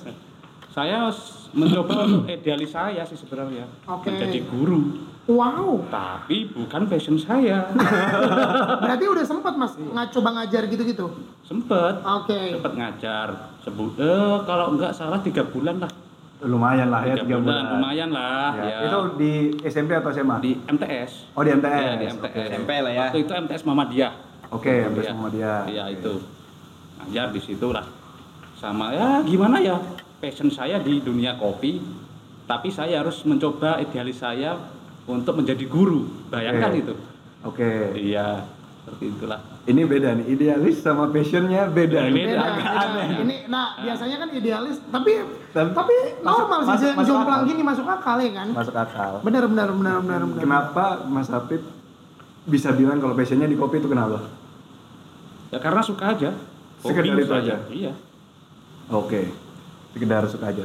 saya 0.72 1.12
mencoba 1.52 2.08
untuk 2.08 2.30
idealis 2.40 2.72
saya 2.72 3.04
sih 3.04 3.20
sebenarnya 3.20 3.68
Oke. 3.92 4.08
menjadi 4.08 4.40
guru 4.48 5.04
Wow. 5.28 5.84
tapi 5.88 6.48
bukan 6.48 6.88
passion 6.88 7.20
saya 7.20 7.68
Berarti 8.82 9.06
udah 9.06 9.22
sempet 9.22 9.54
Mas 9.54 9.76
nggak 9.76 10.08
coba 10.10 10.30
ngajar 10.34 10.64
gitu-gitu. 10.66 11.04
sempet 11.44 12.00
Oke. 12.00 12.56
sempet 12.56 12.74
ngajar 12.74 13.28
sebut 13.60 13.92
eh 13.98 14.38
kalau 14.44 14.72
nggak 14.74 14.92
salah 14.92 15.20
tiga 15.20 15.44
bulan 15.44 15.78
lah 15.78 15.92
Lumayan 16.38 16.88
lah 16.88 17.02
ya, 17.02 17.18
tiga 17.18 17.34
bulan, 17.36 17.44
bulan. 17.60 17.64
lumayan 17.76 18.10
lah 18.10 18.50
Ya. 18.56 18.64
ya, 18.64 18.78
Itu 18.86 19.00
di 19.18 19.32
SMP 19.66 19.92
atau 19.92 20.10
SMA? 20.10 20.38
di 20.38 20.54
MTS 20.56 21.34
Oh 21.34 21.42
di 21.42 21.50
MTS. 21.52 21.76
ya, 21.82 21.94
di. 21.94 22.06
MTS 22.08 22.46
SMP 22.48 22.70
lah 22.78 22.92
ya. 22.94 23.00
waktu 23.04 23.18
itu 23.20 23.32
MTS 23.36 23.62
Muhammadiyah 23.64 24.14
Oke, 24.48 24.72
MTS 24.86 25.02
Iya. 25.02 25.12
Muhammadiyah. 25.12 25.60
Iya 25.68 25.84
itu. 25.92 26.14
Ngajar 26.98 27.28
di 27.30 27.42
situ 27.42 27.68
lah. 27.68 27.84
Sama 28.56 28.90
ya 28.90 29.20
gimana 29.22 29.60
ya 29.60 29.76
passion 30.18 30.48
saya 30.48 30.80
di 30.80 30.98
dunia 30.98 31.36
kopi, 31.36 31.84
tapi 32.46 32.70
saya 32.70 33.02
harus 33.02 33.22
mencoba 33.22 33.76
idealis 33.78 34.18
saya 34.18 34.56
untuk 35.08 35.34
menjadi 35.34 35.64
guru. 35.66 36.04
Bayangkan 36.28 36.70
Oke. 36.70 36.80
itu. 36.80 36.94
Oke. 37.42 37.70
Iya, 37.96 38.44
seperti 38.84 39.06
itulah. 39.10 39.40
Ini 39.64 39.82
beda 39.84 40.10
nih, 40.16 40.26
idealis 40.30 40.80
sama 40.80 41.08
passionnya 41.08 41.68
beda. 41.68 42.08
Beda. 42.08 42.14
Beda, 42.14 42.40
Agak 42.42 42.56
beda. 42.58 42.72
aneh. 42.86 43.08
Ini 43.20 43.36
nah 43.48 43.76
biasanya 43.78 44.16
kan 44.18 44.30
idealis 44.30 44.78
tapi 44.86 45.12
Tapi- 45.50 45.74
tapi, 45.74 45.96
normal 46.22 46.60
masuk- 46.62 46.78
sih 46.78 46.92
masuk 46.94 47.08
jomplang 47.10 47.42
akal. 47.42 47.50
gini 47.50 47.62
masuk 47.62 47.84
akal 47.86 48.18
ya 48.18 48.32
kan? 48.34 48.48
Masuk 48.50 48.76
akal. 48.78 49.12
Bener 49.22 49.44
bener 49.46 49.68
bener 49.70 49.96
bener 50.00 50.22
bener. 50.26 50.40
Kenapa 50.40 50.86
Mas 51.04 51.28
Apip 51.28 51.64
bisa 52.46 52.72
bilang 52.72 52.96
kalau 52.98 53.12
passionnya 53.12 53.44
di 53.44 53.56
kopi 53.56 53.80
itu 53.80 53.88
kenapa? 53.88 54.24
Ya 55.50 55.60
karena 55.60 55.80
suka 55.80 56.14
aja. 56.14 56.32
Sekedar 56.78 57.10
Hobi 57.10 57.24
itu 57.24 57.28
saya. 57.28 57.42
aja? 57.42 57.56
Iya. 57.68 57.92
Oke, 58.88 59.22
sekedar 59.92 60.24
suka 60.26 60.48
aja. 60.48 60.64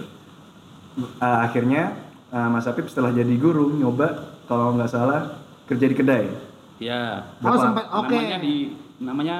Uh, 0.95 1.39
akhirnya 1.41 1.97
uh, 2.33 2.49
Mas 2.49 2.65
Apip 2.65 2.89
setelah 2.89 3.13
jadi 3.13 3.35
guru 3.37 3.71
nyoba 3.71 4.09
kalau 4.49 4.75
nggak 4.75 4.89
salah 4.89 5.39
kerja 5.65 5.87
di 5.87 5.95
kedai. 5.95 6.25
Iya. 6.77 7.23
Oh 7.39 7.55
sempat 7.55 7.87
oke. 7.89 8.11
Namanya 8.11 8.39
di 8.41 8.55
namanya 8.99 9.39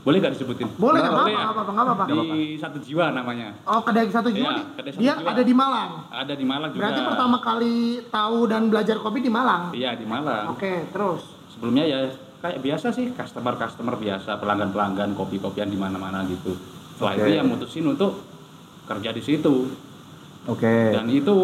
boleh 0.00 0.16
nggak 0.16 0.32
disebutin? 0.32 0.68
Boleh 0.76 1.02
nggak 1.02 1.12
Boleh 1.12 1.34
apa-apa, 1.34 1.36
nggak 1.36 1.52
apa-apa, 1.52 1.72
nggak 1.72 1.84
apa-apa. 1.84 2.04
Di 2.08 2.56
satu 2.56 2.78
jiwa 2.78 3.06
namanya. 3.12 3.48
Oh 3.66 3.80
kedai 3.82 4.08
satu 4.08 4.28
jiwa 4.30 4.48
Iya, 4.48 4.56
nih. 4.56 4.64
kedai 4.78 4.90
satu 4.94 5.02
Dia 5.02 5.14
jiwa. 5.14 5.28
ada 5.28 5.42
di 5.42 5.54
Malang. 5.54 5.90
Ada 6.08 6.34
di 6.36 6.44
Malang 6.46 6.70
juga. 6.70 6.80
Berarti 6.80 7.00
pertama 7.04 7.36
kali 7.40 7.74
tahu 8.08 8.38
dan 8.46 8.62
belajar 8.68 8.96
kopi 8.96 9.18
di 9.20 9.28
Malang. 9.28 9.62
Iya 9.72 9.90
di 9.94 10.06
Malang. 10.06 10.44
Oke 10.52 10.88
terus. 10.88 11.22
sebelumnya 11.50 11.84
ya 11.84 12.00
kayak 12.40 12.62
biasa 12.64 12.88
sih 12.88 13.12
customer 13.12 13.52
customer 13.52 13.92
biasa 13.92 14.40
pelanggan 14.40 14.72
pelanggan 14.72 15.10
kopi 15.12 15.36
kopian 15.36 15.68
di 15.68 15.76
mana 15.76 16.00
mana 16.00 16.24
gitu 16.24 16.56
setelah 16.96 17.12
Oke. 17.12 17.20
itu 17.20 17.30
ya 17.36 17.42
mutusin 17.44 17.84
untuk 17.84 18.16
kerja 18.88 19.12
di 19.12 19.20
situ 19.20 19.68
Oke. 20.46 20.90
dan 20.90 21.04
itu 21.06 21.36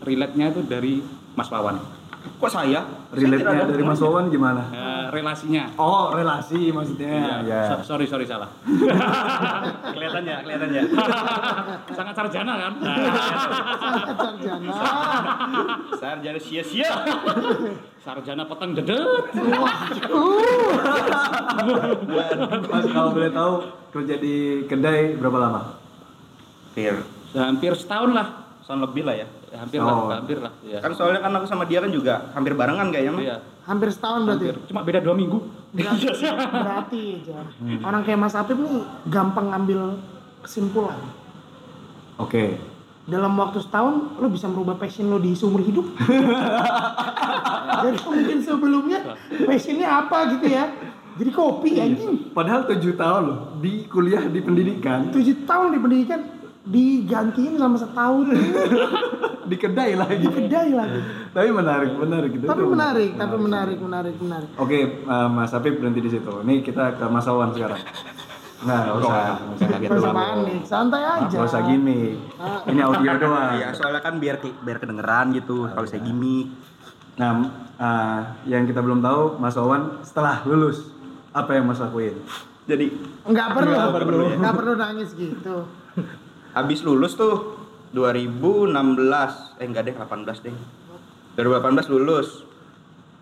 relate 0.00 0.34
nya 0.34 0.46
itu 0.48 0.62
dari 0.62 1.02
Mas 1.34 1.48
Wawan 1.48 1.78
Kok 2.18 2.50
saya? 2.50 2.84
Relate-nya 3.08 3.64
dari 3.64 3.80
Mas 3.80 3.98
Wawan 3.98 4.28
gimana? 4.28 4.68
Eh, 4.68 5.06
relasinya 5.08 5.70
Oh, 5.74 6.12
relasi 6.12 6.68
maksudnya. 6.68 7.40
Iya. 7.40 7.46
Ya. 7.46 7.62
So- 7.72 7.94
sorry 7.94 8.04
sorry 8.04 8.28
salah 8.28 8.50
kelihatan 9.94 10.22
ya, 10.22 10.42
kelihatan 10.44 10.68
ya. 10.68 10.82
sangat 11.96 12.14
sarjana 12.14 12.52
kan 12.58 12.72
Sangat 12.78 14.16
sarjana. 14.18 14.70
Sarjana 15.96 16.38
sia-sia. 16.38 16.90
sarjana 17.98 18.44
petang 18.44 18.70
dedet 18.72 19.24
Mas 22.68 22.84
kalau 22.88 23.10
boleh 23.10 23.30
tahu 23.30 23.52
kerja 23.90 24.14
di 24.16 24.36
kedai 24.64 25.16
berapa 25.16 25.38
lama? 25.38 25.60
Hampir 26.68 26.94
hampir 27.32 27.72
setahun 27.72 28.10
lah 28.10 28.28
tahun 28.62 28.84
lebih 28.84 29.02
lah 29.02 29.16
ya. 29.16 29.26
Ya, 29.48 29.64
hampir 29.64 29.80
Oh. 29.80 30.06
lah 30.06 30.20
hampir 30.20 30.38
lah 30.38 30.52
ya. 30.60 30.76
Kan 30.78 30.92
soalnya 30.92 31.20
kan 31.20 31.32
aku 31.32 31.48
sama 31.48 31.64
dia 31.64 31.80
kan 31.80 31.88
juga 31.88 32.28
hampir 32.32 32.52
barengan 32.52 32.88
kayaknya. 32.88 33.12
Mas. 33.12 33.22
Iya, 33.24 33.36
Hampir 33.64 33.88
setahun 33.88 34.20
berarti. 34.22 34.44
hampir. 34.44 34.56
cuma 34.64 34.80
beda 34.82 35.00
dua 35.00 35.12
minggu 35.12 35.38
Berarti, 35.68 36.04
berarti 36.64 37.00
aja. 37.18 37.36
Orang 37.82 38.00
kayak 38.02 38.18
Mas 38.18 38.32
Apip 38.32 38.56
nih 38.56 38.80
gampang 39.04 39.48
ngambil 39.48 40.00
kesimpulan. 40.40 40.96
Oke. 42.16 42.56
Dalam 43.04 43.32
waktu 43.34 43.56
setahun 43.58 44.16
lo 44.16 44.28
bisa 44.28 44.44
merubah 44.46 44.76
passion 44.76 45.08
lo 45.08 45.16
di 45.16 45.32
seumur 45.32 45.60
hidup. 45.60 45.84
Jadi 47.78 47.96
mungkin 48.02 48.38
sebelumnya 48.40 48.98
passionnya 49.44 49.88
apa 49.98 50.28
gitu 50.30 50.46
ya. 50.46 50.64
Jadi 51.16 51.30
kopi 51.30 51.70
anjing. 51.78 52.30
Padahal 52.30 52.62
tujuh 52.64 52.94
tahun 52.94 53.22
loh 53.24 53.38
di 53.58 53.84
kuliah 53.86 54.22
di 54.22 54.38
pendidikan 54.38 55.10
Tujuh 55.10 55.42
tahun 55.42 55.72
di 55.72 55.78
pendidikan 55.78 56.20
digantiin 56.68 57.56
sama 57.56 57.74
setahun 57.74 58.28
di 59.50 59.56
kedai 59.56 59.92
lagi. 59.92 60.20
di 60.20 60.28
kedai 60.28 60.70
lagi. 60.70 61.00
Tapi 61.30 61.48
menarik, 61.48 61.92
menarik 61.96 62.30
gitu. 62.30 62.44
Tapi 62.44 62.60
Itu 62.60 62.68
menarik, 62.68 63.10
tapi 63.16 63.36
menarik, 63.36 63.78
menarik, 63.78 64.14
menarik. 64.18 64.48
Oke, 64.54 64.78
uh, 65.02 65.26
Mas 65.26 65.50
Apip 65.50 65.76
berhenti 65.76 66.00
di 66.00 66.10
situ. 66.10 66.32
Nih 66.44 66.60
kita 66.60 66.94
ke 66.94 67.04
Mas 67.06 67.24
Awan 67.24 67.50
sekarang. 67.50 67.80
Nah, 68.58 68.78
nggak 68.84 68.96
usah, 68.98 69.16
nggak 69.38 69.54
usah 69.54 69.66
kaget 69.68 69.86
Gak 69.86 69.96
usah 69.96 70.10
dulu. 70.10 70.18
panik, 70.18 70.60
santai 70.66 71.02
aja. 71.02 71.30
Nggak 71.30 71.48
usah 71.48 71.62
gini. 71.64 72.00
Ini 72.66 72.80
audio 72.82 73.10
doang. 73.16 73.52
Iya, 73.54 73.68
soalnya 73.72 74.02
kan 74.02 74.14
biar 74.18 74.36
biar 74.42 74.76
kedengeran 74.76 75.26
gitu 75.30 75.56
kalau 75.66 75.86
saya 75.86 76.02
gimmick. 76.02 76.50
Nah, 77.16 77.30
uh, 77.76 78.18
yang 78.44 78.62
kita 78.62 78.78
belum 78.78 78.98
tahu, 78.98 79.38
Mas 79.38 79.54
Awan 79.54 80.02
setelah 80.02 80.42
lulus 80.42 80.90
apa 81.30 81.54
yang 81.54 81.64
Mas 81.64 81.78
lakuin? 81.78 82.18
Jadi 82.66 82.92
Nggak 83.24 83.48
perlu, 83.54 83.72
Nggak 83.72 83.92
perlu 83.96 84.16
ya. 84.20 84.36
nggak 84.36 84.54
perlu 84.54 84.72
nangis 84.74 85.10
gitu. 85.14 85.56
Habis 86.58 86.82
lulus 86.82 87.14
tuh 87.14 87.56
2016 87.94 88.74
eh 89.62 89.66
enggak 89.66 89.82
deh 89.88 89.94
18 89.94 90.44
deh. 90.44 90.54
2018 91.38 91.92
lulus. 91.94 92.44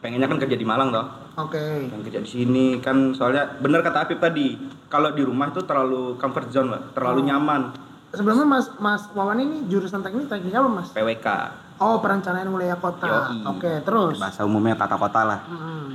Pengennya 0.00 0.28
kan 0.28 0.38
kerja 0.40 0.56
di 0.56 0.66
Malang 0.66 0.90
toh. 0.92 1.06
Oke. 1.36 1.60
pengen 1.60 2.00
kerja 2.00 2.24
di 2.24 2.30
sini 2.32 2.66
kan 2.80 3.12
soalnya 3.12 3.60
bener 3.60 3.84
kata 3.84 4.08
Apip 4.08 4.16
tadi 4.16 4.56
kalau 4.88 5.12
di 5.12 5.20
rumah 5.20 5.52
itu 5.52 5.60
terlalu 5.68 6.16
comfort 6.16 6.48
zone 6.48 6.72
lah 6.72 6.82
terlalu 6.96 7.28
nyaman. 7.28 7.76
Sebelumnya 8.16 8.48
Mas 8.48 8.72
Mas 8.80 9.04
Wawan 9.12 9.44
ini 9.44 9.68
jurusan 9.68 10.00
teknik 10.00 10.32
teknik 10.32 10.56
apa 10.56 10.68
Mas? 10.72 10.88
PWK 10.96 11.28
Oh 11.76 12.00
perencanaan 12.00 12.48
wilayah 12.48 12.80
kota. 12.80 13.36
Oke 13.52 13.84
terus. 13.84 14.16
bahasa 14.16 14.48
umumnya 14.48 14.80
tata 14.80 14.96
kota 14.96 15.20
lah. 15.28 15.40
Hmm. 15.44 15.92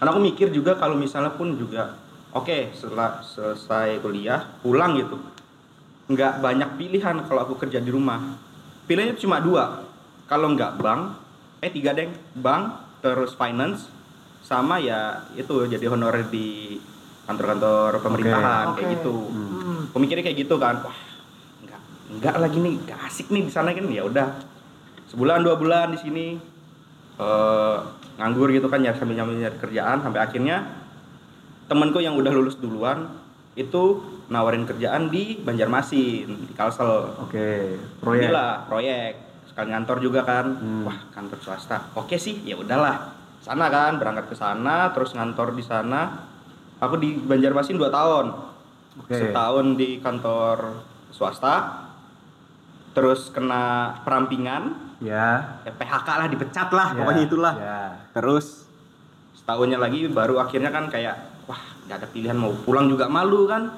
karena 0.00 0.18
aku 0.18 0.22
mikir 0.24 0.50
juga 0.50 0.74
kalau 0.74 0.98
misalnya 0.98 1.30
pun 1.38 1.54
juga 1.54 1.94
oke 2.34 2.74
setelah 2.74 3.22
selesai 3.22 4.02
kuliah 4.02 4.50
pulang 4.58 4.98
gitu 4.98 5.14
nggak 6.10 6.42
banyak 6.42 6.70
pilihan 6.78 7.16
kalau 7.26 7.46
aku 7.46 7.54
kerja 7.58 7.78
di 7.78 7.90
rumah. 7.90 8.18
Pilihannya 8.88 9.18
cuma 9.18 9.38
dua. 9.38 9.86
Kalau 10.26 10.50
nggak 10.54 10.80
bank 10.82 11.02
eh 11.62 11.70
tiga 11.70 11.94
deng. 11.94 12.10
Bank 12.34 12.98
terus 13.02 13.34
finance 13.34 13.86
sama 14.42 14.78
ya 14.82 15.22
itu 15.38 15.66
jadi 15.70 15.86
honorer 15.86 16.26
di 16.26 16.78
kantor-kantor 17.26 18.02
pemerintahan 18.02 18.74
kayak 18.74 18.86
Oke. 18.90 18.94
gitu 18.98 19.14
Hmm. 19.30 19.86
aku 19.90 19.98
mikirnya 20.02 20.24
kayak 20.26 20.38
gitu 20.42 20.58
kan. 20.58 20.82
Wah 20.82 20.98
nggak 21.62 21.80
nggak 22.18 22.34
lagi 22.42 22.58
nih 22.58 22.72
nggak 22.82 22.98
asik 23.06 23.26
nih 23.30 23.42
di 23.46 23.52
sana 23.52 23.70
kan. 23.70 23.86
Ya 23.86 24.02
udah 24.02 24.26
sebulan 25.10 25.46
dua 25.46 25.54
bulan 25.60 25.94
di 25.94 25.98
sini 26.02 26.26
eh 27.20 27.76
nganggur 28.18 28.48
gitu 28.52 28.68
kan 28.68 28.82
ya 28.84 28.92
sambil 28.92 29.16
nyambil 29.16 29.40
nyari 29.40 29.56
kerjaan 29.56 30.04
sampai 30.04 30.20
akhirnya 30.20 30.68
temenku 31.70 32.02
yang 32.04 32.12
udah 32.18 32.32
lulus 32.32 32.60
duluan 32.60 33.08
itu 33.56 34.00
nawarin 34.32 34.64
kerjaan 34.64 35.12
di 35.12 35.36
Banjarmasin 35.44 36.48
di 36.48 36.52
Kalsel. 36.56 37.12
Oke, 37.20 37.76
proyek. 38.00 38.32
Inilah 38.32 38.64
proyek. 38.64 39.12
Sekali 39.44 39.68
ngantor 39.76 40.00
juga 40.00 40.24
kan. 40.24 40.46
Hmm. 40.56 40.88
wah 40.88 40.98
kantor 41.12 41.38
swasta. 41.44 41.92
Oke 41.92 42.16
sih 42.16 42.40
ya 42.48 42.56
udahlah. 42.56 43.12
Sana 43.44 43.68
kan 43.68 44.00
berangkat 44.00 44.32
ke 44.32 44.36
sana 44.38 44.88
terus 44.96 45.12
ngantor 45.12 45.52
di 45.52 45.60
sana. 45.60 46.32
Aku 46.80 46.96
di 46.96 47.20
Banjarmasin 47.20 47.76
2 47.76 47.92
tahun. 47.92 48.26
Oke. 49.04 49.12
setahun 49.12 49.76
di 49.76 50.00
kantor 50.00 50.80
swasta. 51.12 51.84
Terus 52.96 53.28
kena 53.28 53.96
perampingan. 54.02 54.96
Ya. 55.02 55.60
ya 55.66 55.72
PHK 55.74 56.08
lah 56.08 56.26
dipecat 56.30 56.68
lah 56.70 56.94
ya, 56.94 57.02
pokoknya 57.02 57.22
itulah. 57.26 57.54
Ya. 57.58 57.80
terus 58.14 58.70
setahunnya 59.34 59.74
lagi 59.74 60.06
baru 60.06 60.38
akhirnya 60.38 60.70
kan 60.70 60.86
kayak 60.86 61.18
wah 61.50 61.58
nggak 61.90 61.98
ada 61.98 62.08
pilihan 62.14 62.38
mau 62.38 62.54
pulang 62.62 62.86
juga 62.86 63.10
malu 63.10 63.50
kan 63.50 63.74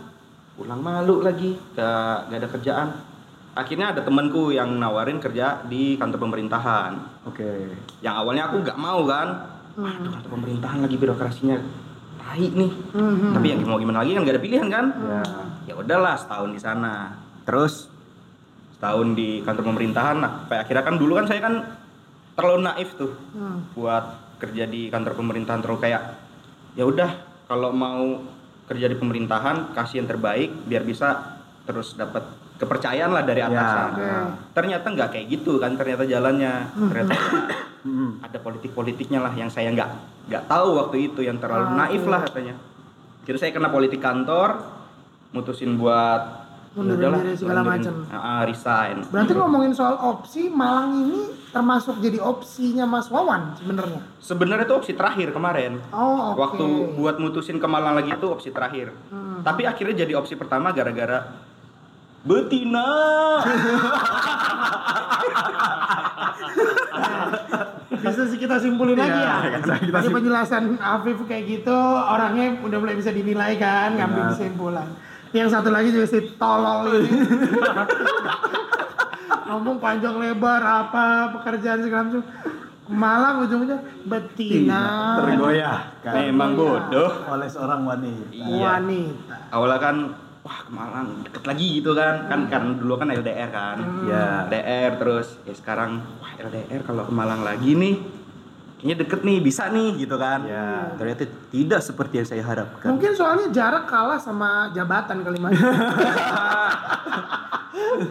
pulang 0.55 0.79
malu 0.79 1.21
lagi 1.21 1.59
gak, 1.75 2.31
gak 2.31 2.39
ada 2.39 2.49
kerjaan 2.49 2.89
akhirnya 3.55 3.91
ada 3.91 4.03
temanku 4.03 4.51
yang 4.51 4.79
nawarin 4.79 5.19
kerja 5.19 5.63
di 5.65 5.95
kantor 5.95 6.27
pemerintahan 6.27 6.99
Oke. 7.25 7.71
yang 8.01 8.15
awalnya 8.17 8.49
aku 8.49 8.63
nggak 8.63 8.75
mau 8.77 9.03
kan 9.05 9.29
waduh 9.75 10.11
kantor 10.11 10.31
pemerintahan 10.33 10.79
lagi 10.81 10.97
birokrasinya 10.97 11.59
tai 12.17 12.47
nih 12.49 12.73
Mhm. 12.91 13.31
tapi 13.31 13.47
ya 13.49 13.57
mau 13.61 13.79
gimana 13.79 14.03
lagi 14.03 14.15
kan 14.15 14.23
gak 14.23 14.35
ada 14.35 14.43
pilihan 14.43 14.69
kan 14.69 14.87
Ya. 14.97 15.23
ya 15.65 15.75
udahlah 15.77 16.15
setahun 16.15 16.51
di 16.51 16.61
sana 16.61 17.15
terus 17.43 17.91
setahun 18.73 19.15
di 19.15 19.39
kantor 19.41 19.65
pemerintahan 19.67 20.17
nah 20.19 20.33
sampai 20.41 20.59
akhirnya 20.61 20.83
kan 20.83 20.95
dulu 20.97 21.13
kan 21.15 21.27
saya 21.27 21.41
kan 21.41 21.55
terlalu 22.35 22.59
naif 22.65 22.91
tuh 22.95 23.13
Hmm. 23.33 23.59
buat 23.73 24.05
kerja 24.39 24.67
di 24.67 24.87
kantor 24.89 25.15
pemerintahan 25.15 25.63
terlalu 25.63 25.79
kayak 25.81 26.03
ya 26.75 26.83
udah 26.83 27.11
kalau 27.47 27.71
mau 27.71 28.19
kerja 28.65 28.87
di 28.87 28.97
pemerintahan 28.97 29.73
kasih 29.73 30.01
yang 30.01 30.09
terbaik 30.09 30.51
biar 30.65 30.83
bisa 30.83 31.37
terus 31.63 31.95
dapat 31.95 32.25
kepercayaan 32.55 33.11
lah 33.11 33.23
dari 33.23 33.41
Ya. 33.41 33.49
atasan 33.49 33.89
Oke. 33.91 34.09
ternyata 34.55 34.87
nggak 34.89 35.09
kayak 35.11 35.27
gitu 35.29 35.59
kan 35.59 35.75
ternyata 35.75 36.05
jalannya 36.05 36.53
ternyata 36.87 37.15
Hmm. 37.85 38.17
ada 38.19 38.41
politik-politiknya 38.41 39.21
lah 39.21 39.29
yang 39.31 39.53
saya 39.53 39.69
nggak 39.69 39.91
nggak 40.25 40.45
tahu 40.49 40.69
waktu 40.75 41.13
itu 41.13 41.21
yang 41.21 41.37
terlalu 41.37 41.69
naif 41.75 42.01
lah 42.07 42.25
katanya 42.25 42.57
jadi 43.23 43.37
saya 43.37 43.51
kena 43.53 43.69
politik 43.69 44.01
kantor 44.01 44.57
mutusin 45.31 45.77
buat 45.77 46.44
Mundurin 46.75 46.99
udahlah, 46.99 47.19
diri 47.23 47.37
segala 47.37 47.61
macam. 47.63 47.93
Ah, 48.09 48.43
resign 48.43 48.97
Berarti 49.07 49.33
ngomongin 49.33 49.71
soal 49.71 49.95
opsi, 49.97 50.49
Malang 50.49 50.91
ini 51.01 51.21
termasuk 51.49 51.99
jadi 51.99 52.19
opsinya 52.19 52.85
Mas 52.85 53.07
Wawan 53.07 53.55
sebenarnya. 53.55 54.01
sebenarnya 54.19 54.65
itu 54.65 54.75
opsi 54.75 54.93
terakhir 54.93 55.31
kemarin 55.31 55.79
Oh, 55.89 56.29
oke. 56.29 56.37
waktu 56.37 56.65
buat 56.95 57.17
mutusin 57.17 57.57
ke 57.57 57.65
Malang 57.65 57.95
lagi 57.95 58.11
itu 58.11 58.27
opsi 58.27 58.51
terakhir 58.51 58.91
Hmm. 59.07 59.39
tapi 59.41 59.63
akhirnya 59.63 59.95
jadi 59.97 60.13
opsi 60.15 60.35
pertama 60.35 60.69
gara-gara 60.69 61.25
betina 62.21 62.85
bisa 68.05 68.23
sih 68.27 68.37
kita 68.37 68.57
simpulin 68.59 68.95
lagi 68.95 69.13
ya. 69.13 69.35
Iya, 69.45 69.57
bisa 69.61 69.75
kita 69.81 69.99
sim- 70.03 70.13
penjelasan 70.13 70.63
Afif 70.77 71.19
kayak 71.25 71.45
gitu, 71.47 71.75
orangnya 72.05 72.59
udah 72.61 72.77
mulai 72.77 72.95
bisa 72.95 73.11
dinilai 73.11 73.55
kan, 73.57 73.95
ngambil 73.95 74.23
kesimpulan. 74.31 74.87
Yang 75.35 75.49
satu 75.51 75.69
lagi 75.69 75.91
juga 75.91 76.07
si 76.07 76.19
tolol 76.39 77.03
ini. 77.03 77.11
Ngomong 79.45 79.77
panjang 79.77 80.15
lebar 80.17 80.63
apa 80.63 81.05
pekerjaan 81.35 81.83
segala 81.83 82.07
macam. 82.07 82.23
Malang 82.85 83.35
ujung-ujungnya 83.43 83.81
betina. 84.05 84.85
Tergoyah. 85.19 85.81
kan? 85.99 86.13
memang 86.21 86.53
bodoh 86.53 87.11
Oleh 87.27 87.49
seorang 87.49 87.81
wanita. 87.83 88.29
Iya. 88.31 88.61
Wanita. 88.61 89.35
awalnya 89.51 89.79
kan 89.81 89.97
wah 90.45 90.59
ke 90.61 90.71
Malang 90.71 91.09
deket 91.25 91.43
lagi 91.43 91.81
gitu 91.81 91.97
kan 91.97 92.29
kan 92.29 92.41
karena 92.47 92.77
dulu 92.77 92.95
kan 92.95 93.09
LDR 93.09 93.49
kan 93.49 93.81
Ya. 94.05 94.45
LDR 94.45 95.01
terus 95.01 95.41
ya 95.43 95.57
sekarang 95.57 96.05
wah 96.21 96.29
LDR 96.37 96.85
kalau 96.85 97.09
ke 97.09 97.13
Malang 97.13 97.41
lagi 97.41 97.73
nih 97.73 97.95
kayaknya 98.77 98.97
deket 99.01 99.21
nih 99.23 99.39
bisa 99.39 99.65
nih 99.69 99.91
gitu 99.97 100.15
kan 100.15 100.45
Ya. 100.45 100.93
ternyata 100.95 101.23
tidak 101.49 101.81
seperti 101.81 102.15
yang 102.17 102.29
saya 102.29 102.43
harapkan 102.43 102.89
Mungkin 102.91 103.13
soalnya 103.13 103.49
jarak 103.49 103.85
kalah 103.85 104.19
sama 104.19 104.69
jabatan 104.71 105.21
kali 105.21 105.39
Mas. 105.39 105.55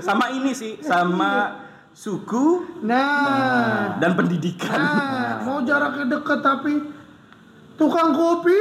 sama 0.02 0.26
ini 0.32 0.52
sih 0.52 0.80
sama 0.80 1.56
suku 1.91 2.82
Nah, 2.82 3.95
dan 3.95 4.12
pendidikan 4.13 4.73
nah, 4.73 5.39
mau 5.41 5.62
jaraknya 5.62 6.10
deket 6.10 6.39
tapi 6.41 6.73
tukang 7.73 8.13
kopi. 8.13 8.54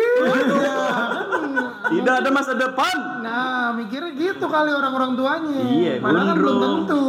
tidak 1.91 2.15
ada 2.19 2.31
masa 2.31 2.53
depan 2.55 2.97
Nah, 3.23 3.73
mikirnya 3.73 4.13
gitu 4.13 4.45
kali 4.45 4.69
orang-orang 4.69 5.15
tuanya. 5.15 5.63
Iya, 5.63 5.93
Padahal 5.97 6.27
kan 6.27 6.37
belum 6.37 6.57
tentu. 6.59 7.05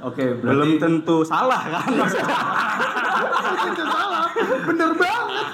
Oke, 0.00 0.24
belum 0.34 0.48
berarti 0.56 0.72
tentu 0.80 1.16
salah 1.22 1.62
kan 1.62 1.86
Itu 3.68 3.84
salah. 3.84 4.26
Bener 4.64 4.90
banget. 4.94 5.46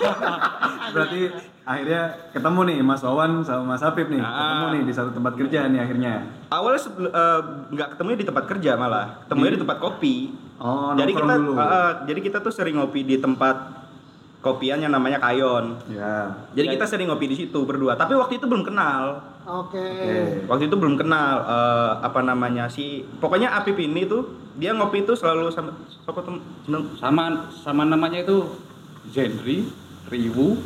berarti 0.91 1.21
akhirnya 1.65 2.03
ketemu 2.31 2.61
nih 2.65 2.79
Mas 2.81 3.01
Wawan 3.01 3.41
sama 3.41 3.63
Mas 3.71 3.83
Apip 3.83 4.07
nih. 4.07 4.19
Ah. 4.19 4.31
Ketemu 4.31 4.67
nih 4.71 4.83
di 4.85 4.93
satu 4.93 5.11
tempat 5.11 5.33
kerja 5.35 5.59
nih 5.67 5.81
akhirnya. 5.81 6.15
awalnya 6.49 6.81
eh, 7.03 7.41
nggak 7.69 7.89
ketemunya 7.93 8.15
di 8.17 8.27
tempat 8.27 8.45
kerja 8.47 8.71
malah 8.75 9.07
ketemunya 9.23 9.53
di 9.53 9.61
tempat 9.61 9.79
kopi 9.79 10.17
Oh, 10.55 10.95
jadi 10.95 11.11
kita 11.11 11.35
dulu. 11.35 11.59
eh, 11.59 11.93
jadi 12.07 12.21
kita 12.23 12.39
tuh 12.39 12.53
sering 12.53 12.79
ngopi 12.79 13.03
di 13.03 13.19
tempat 13.19 13.57
kopian 14.39 14.79
yang 14.79 14.93
namanya 14.93 15.19
Kayon 15.19 15.83
Ya. 15.89 16.31
jadi 16.53 16.79
kita 16.79 16.87
sering 16.87 17.09
ngopi 17.09 17.27
di 17.27 17.37
situ 17.37 17.59
berdua 17.61 17.97
tapi 17.97 18.15
waktu 18.15 18.39
itu 18.39 18.47
belum 18.47 18.63
kenal 18.63 19.34
Oke. 19.45 19.77
Oke. 19.77 20.47
waktu 20.47 20.65
itu 20.67 20.75
belum 20.75 20.97
kenal 20.97 21.29
eh, 21.41 21.93
apa 22.01 22.21
namanya 22.21 22.65
si 22.67 23.05
pokoknya 23.15 23.53
Apip 23.53 23.77
ini 23.77 24.05
tuh 24.05 24.25
dia 24.55 24.73
ngopi 24.73 25.03
itu 25.03 25.13
selalu 25.13 25.51
sama 25.51 25.77
seneng- 26.65 26.89
sama 26.95 27.25
sama 27.53 27.83
namanya 27.85 28.21
itu 28.21 28.57
Zenri 29.07 29.69
Riwu 30.07 30.57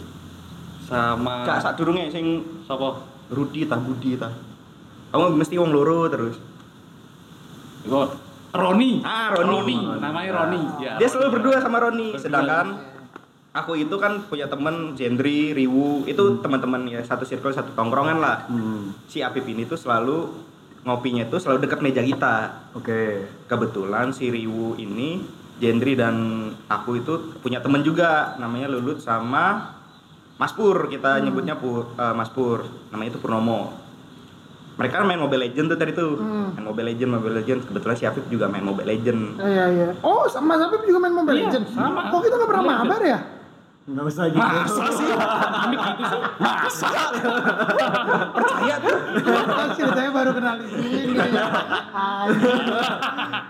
sama 0.80 1.42
Kak 1.42 1.58
sak 1.60 1.74
durunge 1.74 2.06
sing 2.08 2.38
sapa 2.62 3.02
Rudi 3.28 3.64
tah 3.64 3.76
Budi 3.76 4.14
tah 4.14 4.30
kamu 5.08 5.34
mesti 5.34 5.56
wong 5.56 5.68
loro 5.68 6.06
terus 6.06 6.38
Iku 7.80 7.98
Roni 8.48 9.02
Ah, 9.02 9.30
Roni. 9.30 9.76
namanya 9.98 10.30
Roni 10.38 10.62
ya 10.78 10.96
dia 10.96 11.02
Roni. 11.02 11.10
selalu 11.10 11.30
berdua 11.32 11.56
sama 11.58 11.78
Roni 11.78 12.08
Berdua. 12.10 12.22
sedangkan 12.22 12.66
aku 13.50 13.72
itu 13.74 13.96
kan 13.96 14.22
punya 14.22 14.46
temen 14.46 14.94
Jendri 14.94 15.50
Riwu 15.50 16.04
itu 16.04 16.22
teman-teman 16.38 16.84
ya 16.84 17.00
satu 17.00 17.24
circle 17.24 17.50
satu 17.50 17.72
tongkrongan 17.72 18.18
lah 18.18 18.44
Hmm. 18.46 18.92
si 19.04 19.18
Apip 19.18 19.44
ini 19.44 19.64
tuh 19.64 19.74
selalu 19.74 20.30
ngopinya 20.80 21.26
tuh 21.26 21.36
selalu 21.36 21.58
deket 21.60 21.80
meja 21.80 22.00
kita 22.00 22.68
Oke. 22.72 23.24
kebetulan 23.44 24.10
si 24.10 24.28
Riwu 24.28 24.76
ini 24.76 25.24
Jendri 25.58 25.92
dan 25.92 26.14
aku 26.64 26.96
itu 26.96 27.34
punya 27.36 27.58
temen 27.58 27.82
juga 27.82 28.36
namanya 28.36 28.68
Lulut 28.68 28.98
sama 28.98 29.74
Mas 30.36 30.54
Pur 30.54 30.86
kita 30.86 31.18
nyebutnya 31.18 31.58
Pur, 31.58 31.90
eh, 31.92 32.14
Mas 32.14 32.30
Pur 32.30 32.62
namanya 32.88 33.10
itu 33.10 33.18
Purnomo 33.18 33.74
mereka 34.78 35.02
kan 35.02 35.10
main 35.10 35.18
Mobile 35.18 35.50
Legend 35.50 35.66
tuh 35.66 35.76
tadi 35.76 35.90
tuh 35.90 36.14
Hmm. 36.14 36.54
main 36.54 36.62
Mobile 36.64 36.94
Legend 36.94 37.10
Mobile 37.10 37.34
Legend 37.34 37.60
kebetulan 37.64 37.96
si 37.96 38.06
Afif 38.06 38.22
juga 38.28 38.46
main 38.46 38.62
Mobile 38.62 38.86
Legend 38.86 39.34
Iya, 39.36 39.64
iya. 39.68 39.88
Oh, 39.98 40.30
sama 40.30 40.54
Apip 40.54 40.86
juga 40.86 41.00
main 41.00 41.10
Mobile 41.12 41.34
Iya, 41.34 41.46
Legends? 41.50 41.74
sama. 41.74 42.06
Kok 42.06 42.20
kita 42.22 42.34
nggak 42.36 42.46
pernah 42.46 42.66
mabar 42.76 43.02
ya? 43.02 43.18
Enggak 43.88 44.04
usah 44.12 44.24
gitu. 44.28 44.36
masa 44.36 44.84
sih 44.92 45.08
gitu 45.08 46.04
sih 46.04 46.28
masa 46.36 46.88
percaya 48.36 48.76
tuh 48.84 48.96
ceritanya 49.80 50.10
baru 50.12 50.30
kenal 50.36 50.54
sini. 50.68 51.16
Anjing. 51.96 52.68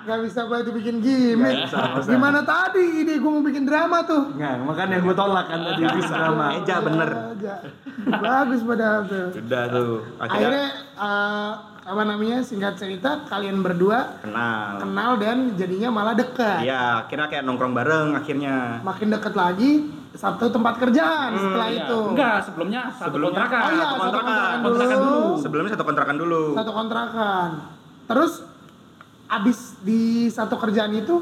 Gak 0.07 0.19
bisa 0.23 0.41
gue 0.47 0.59
dibikin 0.71 0.97
gimmick. 1.03 1.67
Nggak 1.67 1.67
bisa, 1.67 1.79
nggak 1.83 2.01
usah. 2.07 2.13
Gimana 2.15 2.41
tadi 2.47 2.85
ide 3.03 3.19
gue 3.19 3.31
mau 3.35 3.43
bikin 3.43 3.67
drama 3.67 4.07
tuh? 4.07 4.31
Enggak, 4.39 4.55
makanya 4.63 4.97
gue 5.03 5.15
tolak 5.19 5.47
kan 5.51 5.61
tadi 5.67 5.83
di 5.83 6.01
drama. 6.07 6.47
Eja 6.55 6.77
bener. 6.87 7.11
Bagus 8.07 8.61
padahal 8.63 9.01
tuh. 9.11 9.27
udah 9.43 9.65
tuh 9.75 9.93
akhirnya 10.23 10.39
Akhirnya 10.39 10.67
eh, 11.03 11.53
apa 11.89 12.03
namanya 12.05 12.45
singkat 12.45 12.77
cerita 12.77 13.25
kalian 13.33 13.65
berdua 13.65 14.21
kenal 14.21 14.77
kenal 14.77 15.11
dan 15.19 15.57
jadinya 15.59 15.89
malah 15.91 16.15
dekat. 16.15 16.63
Iya, 16.63 17.03
akhirnya 17.05 17.27
kayak 17.27 17.43
nongkrong 17.49 17.75
bareng 17.75 18.09
akhirnya. 18.15 18.85
Makin 18.87 19.09
dekat 19.09 19.35
lagi 19.35 19.98
satu 20.11 20.49
tempat 20.49 20.75
kerjaan 20.79 21.31
setelah 21.33 21.69
Iya. 21.69 21.85
itu. 21.85 21.99
enggak 22.11 22.37
sebelumnya 22.43 22.81
satu 22.89 23.13
Sebelumnya- 23.13 23.37
kontrakan 23.39 23.59
Oh 23.59 23.69
iya, 23.69 23.77
Satu 23.79 23.89
satu 23.89 24.01
kontrakan. 24.01 24.25
kontrakan 24.25 24.59
Kontrakan 24.63 24.97
dulu. 24.97 25.13
dulu. 25.21 25.33
Sebelumnya 25.39 25.71
satu 25.71 25.85
kontrakan 25.85 26.17
dulu. 26.17 26.43
Satu 26.55 26.73
kontrakan. 26.73 27.49
Terus 28.07 28.33
abis 29.29 29.59
di 29.79 30.01
satu 30.27 30.55
kerjaan 30.57 30.93
itu 30.95 31.15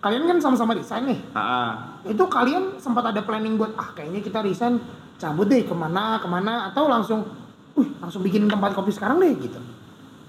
kalian 0.00 0.26
kan 0.26 0.38
sama-sama 0.38 0.72
desain 0.72 1.04
nih. 1.04 1.20
Ah, 1.32 1.94
Itu 2.02 2.26
kalian 2.26 2.76
sempat 2.76 3.06
ada 3.06 3.20
planning 3.20 3.54
buat 3.54 3.72
ah 3.74 3.88
kayaknya 3.90 4.20
kita 4.20 4.38
resign 4.40 4.76
cabut 5.14 5.46
deh 5.46 5.62
ke 5.62 5.72
mana 5.72 6.18
ke 6.18 6.26
mana 6.26 6.68
atau 6.68 6.84
langsung 6.84 7.24
uh 7.72 7.88
langsung 7.98 8.20
bikin 8.20 8.44
tempat 8.44 8.70
kopi 8.72 8.90
sekarang 8.90 9.16
deh 9.16 9.32
gitu. 9.36 9.56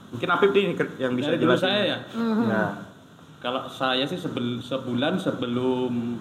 mungkin 0.08 0.30
Apip 0.32 0.50
nih 0.50 0.72
yang 0.96 1.12
bisa 1.12 1.28
dari 1.30 1.44
jelasin. 1.44 1.68
saya 1.68 1.82
ya 1.86 1.98
Mhm. 2.14 2.46
Ya. 2.48 2.66
kalau 3.38 3.68
saya 3.68 4.02
sih 4.02 4.16
sebel- 4.16 4.64
sebulan 4.64 5.20
sebelum 5.20 6.16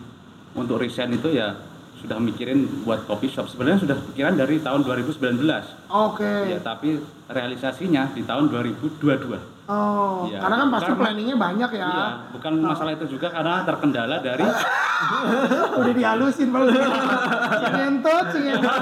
untuk 0.52 0.76
resign 0.76 1.12
itu 1.12 1.30
ya 1.30 1.54
sudah 2.04 2.20
mikirin 2.20 2.84
buat 2.84 3.08
kopi 3.08 3.32
shop. 3.32 3.48
Sebenarnya 3.48 3.80
sudah 3.80 3.96
pikiran 4.12 4.36
dari 4.36 4.60
tahun 4.60 4.84
2019. 4.84 5.40
Oke. 5.88 6.52
Ya, 6.52 6.60
tapi 6.60 7.00
realisasinya 7.32 8.12
di 8.12 8.20
tahun 8.28 8.52
2022. 8.52 9.53
Oh, 9.64 10.28
Iya. 10.28 10.44
karena 10.44 10.56
kan 10.60 10.68
pasti 10.70 10.92
planningnya 10.92 11.36
banyak 11.36 11.70
ya. 11.72 11.88
Iya, 11.88 12.06
bukan 12.36 12.52
masalah 12.60 12.92
itu 12.92 13.06
juga 13.08 13.32
karena 13.32 13.64
terkendala 13.64 14.20
dari 14.20 14.44
Udah 15.80 15.94
dihalusin 15.94 16.48
baru. 16.48 16.68
Ngentot, 16.68 18.26
ngentot. 18.30 18.80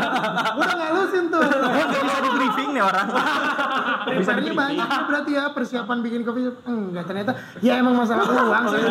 Udah 0.59 0.75
ngalusin 0.77 1.25
tuh. 1.29 1.43
Bisa 1.43 2.19
di 2.19 2.31
briefing 2.33 2.71
nih 2.75 2.83
orang. 2.83 3.07
Preparnya 4.03 4.53
banyak 4.53 4.87
ya 4.89 5.01
berarti 5.07 5.31
ya 5.33 5.45
persiapan 5.51 5.99
bikin 6.03 6.21
kopi. 6.23 6.41
Enggak 6.65 7.05
ternyata 7.07 7.33
ya 7.59 7.79
emang 7.79 7.95
masalah 7.95 8.27
uang 8.27 8.65
saya. 8.69 8.91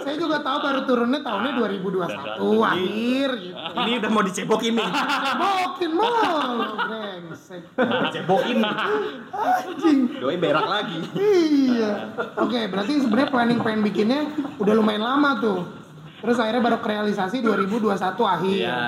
saya 0.00 0.16
juga 0.16 0.38
tahu 0.38 0.58
baru 0.62 0.80
turunnya 0.84 1.20
tahunnya 1.20 1.52
2021 1.58 2.40
akhir 2.62 3.28
gitu. 3.36 3.56
Ini 3.76 3.92
udah 3.98 4.10
mau 4.10 4.22
dicebokin 4.22 4.72
nih. 4.74 4.88
Bokin 5.36 5.90
mall, 5.92 6.56
brengsek. 6.78 7.62
Cebokin. 8.10 8.58
Anjing. 8.64 9.98
Doi 10.16 10.36
berak 10.50 10.68
lagi. 10.68 10.98
Iya. 11.16 11.92
Oke, 12.38 12.60
berarti 12.70 12.92
sebenarnya 13.02 13.30
planning 13.30 13.60
pengen 13.60 13.80
bikinnya 13.84 14.20
udah 14.56 14.74
lumayan 14.74 15.04
lama 15.04 15.30
tuh. 15.42 15.60
Terus 16.22 16.38
akhirnya 16.40 16.62
baru 16.64 16.78
kerealisasi 16.80 17.44
2021 17.44 17.94
akhir. 18.24 18.56
ya 18.56 18.82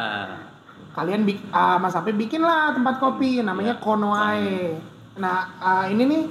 Kalian 0.96 1.22
ah, 1.54 1.78
Mas 1.78 1.94
Apip 1.94 2.18
bikin 2.18 2.42
lah 2.42 2.74
tempat 2.74 2.98
kopi 2.98 3.38
namanya 3.44 3.78
Konoae. 3.78 4.74
Nah, 5.20 5.54
ah, 5.62 5.84
ini 5.86 6.02
nih 6.02 6.22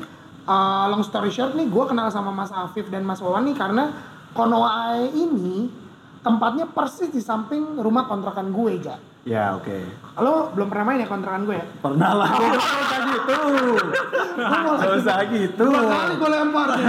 ah, 0.47 0.91
long 0.91 1.03
story 1.03 1.31
short 1.31 1.55
nih 1.55 1.67
gue 1.71 1.83
kenal 1.87 2.11
sama 2.11 2.35
Mas 2.35 2.51
Afif 2.51 2.87
dan 2.91 3.07
Mas 3.07 3.23
Wawan 3.23 3.47
nih 3.47 3.55
karena 3.55 3.95
Konoae 4.35 5.11
ini 5.15 5.86
tempatnya 6.21 6.65
persis 6.67 7.09
di 7.09 7.21
samping 7.21 7.77
rumah 7.77 8.05
kontrakan 8.05 8.49
gue, 8.51 8.73
Ja. 8.81 8.97
Ya 9.27 9.59
oke. 9.59 9.83
Lo 10.23 10.55
belum 10.55 10.71
pernah 10.71 10.87
main 10.87 11.03
ya 11.03 11.07
kontrakan 11.11 11.43
gue 11.43 11.59
ya? 11.59 11.65
Pernah 11.83 12.11
lah. 12.15 12.29
Gak 12.31 12.47
usah 12.55 12.99
gitu. 13.11 13.39
Gak 14.39 14.93
usah 15.03 15.17
gitu. 15.27 15.65
Dua 15.67 15.81
kali 15.83 16.13
gue 16.15 16.29
lempar 16.31 16.67
nih. 16.79 16.85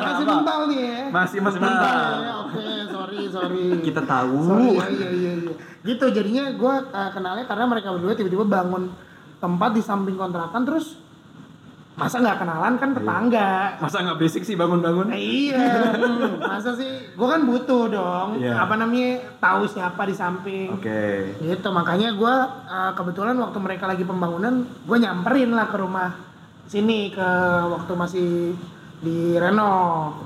Masih 0.00 0.24
mental 0.24 0.58
nih 0.64 0.80
ya. 0.80 1.00
Masih 1.12 1.38
Mental 1.44 1.60
mental. 1.60 2.08
ya. 2.24 2.32
Oke, 2.40 2.64
sorry, 2.88 3.20
sorry. 3.28 3.64
Kita 3.84 4.00
tahu. 4.00 4.36
Sorry, 4.48 4.68
ya, 4.80 4.86
iya, 4.88 5.08
iya, 5.12 5.32
iya. 5.44 5.52
Gitu, 5.84 6.04
jadinya 6.08 6.44
gue 6.56 6.74
kenalnya 6.88 7.44
karena 7.44 7.64
mereka 7.68 7.92
berdua 7.92 8.16
tiba-tiba 8.16 8.44
bangun 8.48 8.88
tempat 9.36 9.70
di 9.76 9.82
samping 9.84 10.16
kontrakan 10.16 10.64
terus 10.64 10.96
masa 11.94 12.18
nggak 12.18 12.42
kenalan 12.42 12.74
kan 12.74 12.90
tetangga. 12.90 13.78
Masa 13.78 14.02
nggak 14.02 14.18
basic 14.18 14.42
sih 14.42 14.58
bangun-bangun? 14.58 15.14
Nah, 15.14 15.18
iya, 15.18 15.94
hmm, 15.94 16.42
masa 16.42 16.74
sih? 16.74 17.14
Gue 17.14 17.28
kan 17.30 17.46
butuh 17.46 17.86
dong. 17.86 18.42
Iya. 18.42 18.66
Apa 18.66 18.74
namanya? 18.74 19.22
Tahu 19.38 19.62
siapa 19.70 20.02
di 20.02 20.14
samping. 20.14 20.74
Oke. 20.74 21.38
Gitu, 21.38 21.68
makanya 21.70 22.18
gue 22.18 22.34
kebetulan 22.98 23.38
waktu 23.38 23.58
mereka 23.62 23.86
lagi 23.86 24.02
pembangunan, 24.02 24.66
gue 24.66 24.96
nyamperin 24.98 25.54
lah 25.54 25.70
ke 25.70 25.76
rumah 25.78 26.18
sini 26.66 27.14
ke 27.14 27.28
waktu 27.70 27.92
masih 27.94 28.30
di 28.98 29.38
Reno. 29.38 29.74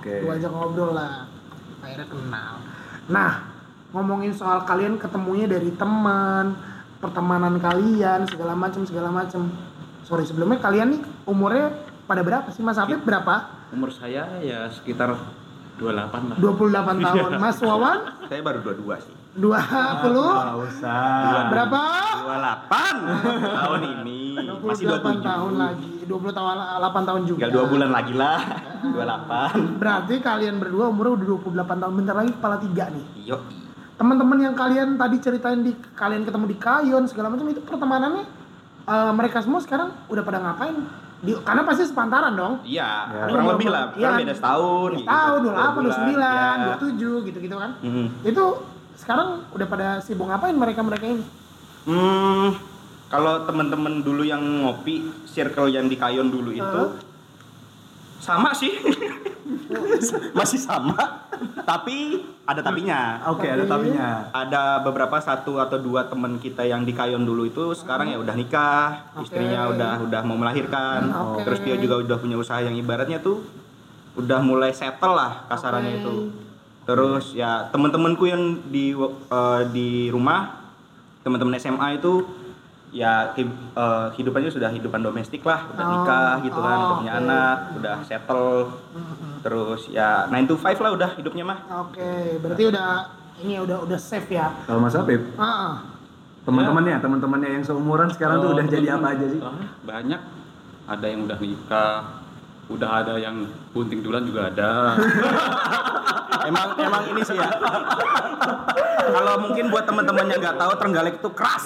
Oke. 0.00 0.24
Gue 0.24 0.40
ajak 0.40 0.48
ngobrol 0.48 0.96
lah, 0.96 1.28
akhirnya 1.84 2.08
kenal. 2.08 2.54
Nah, 3.12 3.44
ngomongin 3.92 4.32
soal 4.32 4.64
kalian 4.64 4.96
ketemunya 4.96 5.44
dari 5.44 5.68
teman, 5.76 6.56
pertemanan 6.96 7.60
kalian, 7.60 8.24
segala 8.24 8.56
macam 8.56 8.88
segala 8.88 9.12
macam. 9.12 9.52
Sorry 10.08 10.24
sebelumnya 10.24 10.56
kalian 10.56 10.88
nih 10.88 11.00
umurnya 11.28 11.68
pada 12.08 12.24
berapa 12.24 12.48
sih? 12.48 12.64
Mas 12.64 12.80
Afif 12.80 13.04
berapa? 13.04 13.60
umur 13.68 13.92
saya 13.92 14.24
ya 14.40 14.64
sekitar 14.72 15.12
28 15.76 15.84
lah. 16.32 16.36
28 16.40 16.96
tahun. 17.04 17.30
Mas 17.36 17.60
Wawan 17.60 17.98
Saya 18.24 18.40
baru 18.40 18.64
dua-dua 18.64 18.96
sih. 18.96 19.12
20 19.36 19.52
Gak 19.52 20.56
usah. 20.64 21.52
berapa? 21.52 21.82
28 22.24 23.52
tahun 23.54 23.80
ini. 24.00 24.20
Masih 24.64 24.88
28 24.88 25.20
27. 25.20 25.28
tahun 25.28 25.52
lagi, 25.54 25.92
20 26.02 26.32
tahun 26.32 26.48
8 26.80 27.08
tahun 27.12 27.22
juga. 27.22 27.38
Tinggal 27.38 27.52
dua 27.52 27.64
bulan 27.68 27.90
lagi 27.92 28.12
lah. 28.16 28.38
28. 28.96 29.76
Berarti 29.76 30.14
kalian 30.18 30.56
berdua 30.56 30.84
umurnya 30.88 31.12
udah 31.14 31.26
28 31.44 31.82
tahun 31.84 31.92
bentar 31.94 32.16
lagi 32.16 32.32
kepala 32.32 32.56
tiga 32.56 32.84
nih. 32.88 33.06
Yo. 33.28 33.36
Teman-teman 33.94 34.38
yang 34.40 34.56
kalian 34.56 34.96
tadi 34.96 35.16
ceritain 35.20 35.60
di 35.60 35.76
kalian 35.92 36.24
ketemu 36.24 36.44
di 36.48 36.56
Kayon 36.56 37.04
segala 37.04 37.28
macam 37.28 37.44
itu 37.44 37.60
pertemanannya 37.60 38.24
eh, 38.88 39.12
mereka 39.12 39.38
semua 39.38 39.60
sekarang 39.60 39.92
udah 40.06 40.22
pada 40.24 40.38
ngapain? 40.40 40.76
Di, 41.18 41.34
karena 41.42 41.66
pasti 41.66 41.82
sepantaran 41.82 42.32
dong. 42.32 42.62
Iya, 42.62 42.90
Ya. 43.10 43.24
kurang 43.26 43.46
lebih 43.50 43.68
lah. 43.68 43.90
Iya. 43.92 44.10
Beda 44.16 44.34
setahun. 44.34 44.90
gitu. 44.96 45.08
Tahun, 45.10 45.38
Dua 45.42 45.52
28, 45.52 45.74
bulan, 45.74 45.98
29, 45.98 46.14
ya. 46.14 46.76
27 46.78 47.26
gitu-gitu 47.26 47.56
kan. 47.58 47.70
Mhm. 47.82 48.06
Itu 48.22 48.44
sekarang 48.94 49.28
udah 49.50 49.66
pada 49.66 49.88
sibuk 49.98 50.26
ngapain 50.26 50.54
mereka-mereka 50.54 51.04
ini? 51.04 51.24
Hmm, 51.84 52.54
kalau 53.08 53.42
teman-teman 53.44 53.98
dulu 53.98 54.22
yang 54.22 54.38
ngopi, 54.62 55.10
circle 55.24 55.66
yang 55.66 55.86
di 55.86 55.96
Kayon 55.96 56.28
dulu 56.28 56.50
itu 56.50 56.62
Heeh. 56.62 57.07
Sama 58.18 58.50
sih. 58.54 58.74
Masih 60.38 60.60
sama, 60.60 61.28
tapi 61.68 62.24
ada 62.48 62.64
tapinya. 62.64 63.20
Oke 63.28 63.44
ada 63.44 63.64
tapinya. 63.68 64.32
Ada 64.32 64.80
beberapa 64.80 65.20
satu 65.20 65.60
atau 65.60 65.76
dua 65.76 66.08
teman 66.08 66.40
kita 66.40 66.64
yang 66.64 66.88
di 66.88 66.96
Kayon 66.96 67.24
dulu 67.24 67.44
itu 67.44 67.76
sekarang 67.76 68.08
ya 68.08 68.16
udah 68.16 68.32
nikah, 68.32 69.12
Oke. 69.16 69.28
istrinya 69.28 69.68
udah 69.68 69.92
udah 70.08 70.20
mau 70.24 70.40
melahirkan. 70.40 71.12
Oke. 71.12 71.44
Terus 71.44 71.60
dia 71.64 71.76
juga 71.76 72.00
udah 72.00 72.16
punya 72.16 72.36
usaha 72.40 72.60
yang 72.64 72.76
ibaratnya 72.76 73.20
tuh 73.20 73.44
udah 74.16 74.40
mulai 74.40 74.72
settle 74.72 75.12
lah 75.12 75.44
kasarannya 75.52 75.92
Oke. 75.92 76.00
itu. 76.00 76.14
Terus 76.88 77.36
ya 77.36 77.68
teman-temanku 77.68 78.24
yang 78.24 78.64
di 78.72 78.96
eh, 78.96 79.62
di 79.68 80.08
rumah, 80.08 80.72
teman-teman 81.20 81.60
SMA 81.60 82.00
itu 82.00 82.24
ya 82.90 83.30
eh, 83.34 84.06
hidupannya 84.14 84.48
sudah 84.48 84.68
hidupan 84.68 85.00
domestik 85.00 85.42
lah, 85.42 85.68
udah 85.68 85.82
Oh, 85.82 85.90
nikah 85.94 86.32
gitu 86.40 86.58
kan, 86.58 86.72
oh, 86.72 86.82
udah 86.82 86.96
punya 86.98 87.12
oke. 87.12 87.20
anak, 87.20 87.56
udah 87.76 87.96
settle. 88.02 88.52
Terus 89.38 89.80
ya 89.88 90.26
9 90.26 90.48
to 90.48 90.54
5 90.54 90.78
lah 90.78 90.90
udah 90.92 91.10
hidupnya 91.14 91.44
mah. 91.44 91.58
Oke, 91.86 92.10
berarti 92.38 92.62
udah 92.66 92.90
ini 93.38 93.54
udah 93.56 93.78
udah 93.84 93.98
safe 93.98 94.28
ya. 94.30 94.50
Kalau 94.64 94.80
Mas 94.80 94.92
Apip, 94.92 95.20
Ah, 95.36 95.84
teman-temannya, 96.42 96.96
teman-temannya 96.98 97.50
yang 97.52 97.64
seumuran 97.64 98.10
sekarang 98.10 98.40
tuh 98.40 98.50
Oh, 98.50 98.54
udah 98.56 98.66
jadi 98.66 98.88
apa 98.92 99.14
aja 99.14 99.26
sih? 99.28 99.40
Banyak. 99.84 100.20
Ada 100.88 101.06
yang 101.06 101.20
udah 101.22 101.38
nikah, 101.38 102.17
udah 102.68 102.90
ada 103.00 103.16
yang 103.16 103.44
bunting 103.72 104.00
duluan 104.00 104.24
juga 104.24 104.48
ada. 104.48 104.94
Emang 106.48 106.80
emang 106.80 107.02
ini 107.12 107.20
sih 107.20 107.36
ya. 107.36 107.44
Kalau 109.04 109.34
mungkin 109.42 109.68
buat 109.68 109.84
teman-teman 109.84 110.32
yang 110.32 110.40
nggak 110.40 110.56
tahu 110.56 110.72
Trenggalek 110.80 111.20
itu 111.20 111.28
keras. 111.32 111.64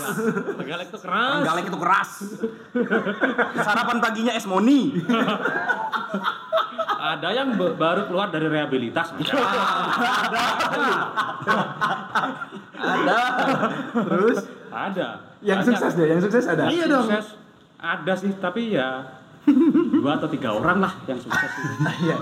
Tegalek 0.58 0.90
tuh 0.90 0.98
keras. 0.98 1.38
Trenggalek 1.38 1.64
itu 1.70 1.78
keras. 1.78 2.10
Sarapan 3.62 4.02
paginya 4.02 4.32
es 4.34 4.42
moni. 4.42 4.98
Ada 6.98 7.28
yang 7.30 7.54
baru 7.54 8.10
keluar 8.10 8.34
dari 8.34 8.50
rehabilitas. 8.50 9.14
Ada. 12.82 13.20
Terus 13.92 14.38
Ada. 14.72 15.08
yang 15.42 15.58
Banyak. 15.62 15.68
sukses 15.68 15.92
deh, 15.94 16.06
yang 16.06 16.20
sukses 16.22 16.44
ada. 16.46 16.64
Iya 16.70 16.84
dong. 16.86 17.06
Sukses 17.06 17.26
ada 17.76 18.12
sih, 18.14 18.30
tapi 18.38 18.74
ya 18.74 19.18
dua 20.02 20.18
atau 20.18 20.26
tiga 20.26 20.50
orang 20.50 20.82
lah 20.82 20.92
yang 21.06 21.14
sukses 21.16 21.46
itu. 21.46 21.70
Iya. 22.02 22.18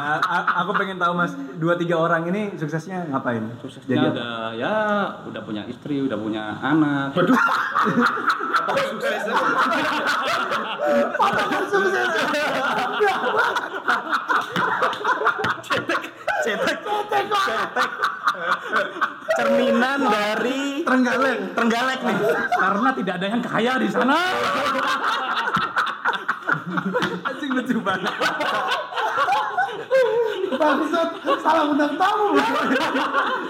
A- 0.00 0.64
aku 0.64 0.72
pengen 0.80 0.96
tahu 0.96 1.12
Mas, 1.12 1.28
dua 1.60 1.76
tiga 1.76 2.00
orang 2.00 2.24
ini 2.24 2.56
suksesnya 2.56 3.04
ngapain? 3.12 3.44
Suksesnya 3.60 3.90
Jadi 3.90 4.00
apa? 4.00 4.14
udah 4.16 4.32
ya 4.56 4.74
udah 5.28 5.42
punya 5.44 5.62
istri, 5.68 6.00
udah 6.00 6.16
punya 6.16 6.56
anak. 6.56 7.12
Waduh. 7.12 7.36
Apa 7.36 8.72
suksesnya? 8.88 9.34
Potongan 11.12 11.64
sukses. 11.68 12.08
Cetek. 15.60 16.00
Cetek. 16.40 16.76
Cetek. 17.28 17.90
Cerminan 19.30 20.00
dari 20.06 20.60
Trenggalek. 20.80 21.38
Trenggalek 21.52 22.00
nih. 22.00 22.16
Karena 22.50 22.88
tidak 22.94 23.14
ada 23.20 23.26
yang 23.28 23.42
kaya 23.42 23.72
di 23.76 23.88
sana. 23.90 24.16
Anjing 27.26 27.50
lucu 27.54 27.76
banget. 27.82 28.14
Bangsat, 30.50 31.08
salah 31.40 31.64
undang 31.70 31.94
tamu. 31.94 32.36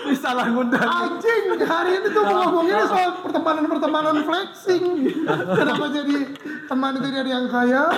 Ini 0.06 0.16
salah 0.16 0.44
ngundang. 0.46 0.84
Anjing, 0.84 1.44
hari 1.64 1.90
ini 2.02 2.08
tuh 2.12 2.22
mau 2.22 2.34
ngomonginnya 2.44 2.86
soal 2.86 3.10
pertemanan-pertemanan 3.24 4.16
flexing. 4.22 4.84
Kenapa 5.58 5.84
jadi 5.90 6.16
teman 6.68 6.92
itu 7.00 7.08
dari 7.08 7.30
yang 7.30 7.46
kaya? 7.48 7.88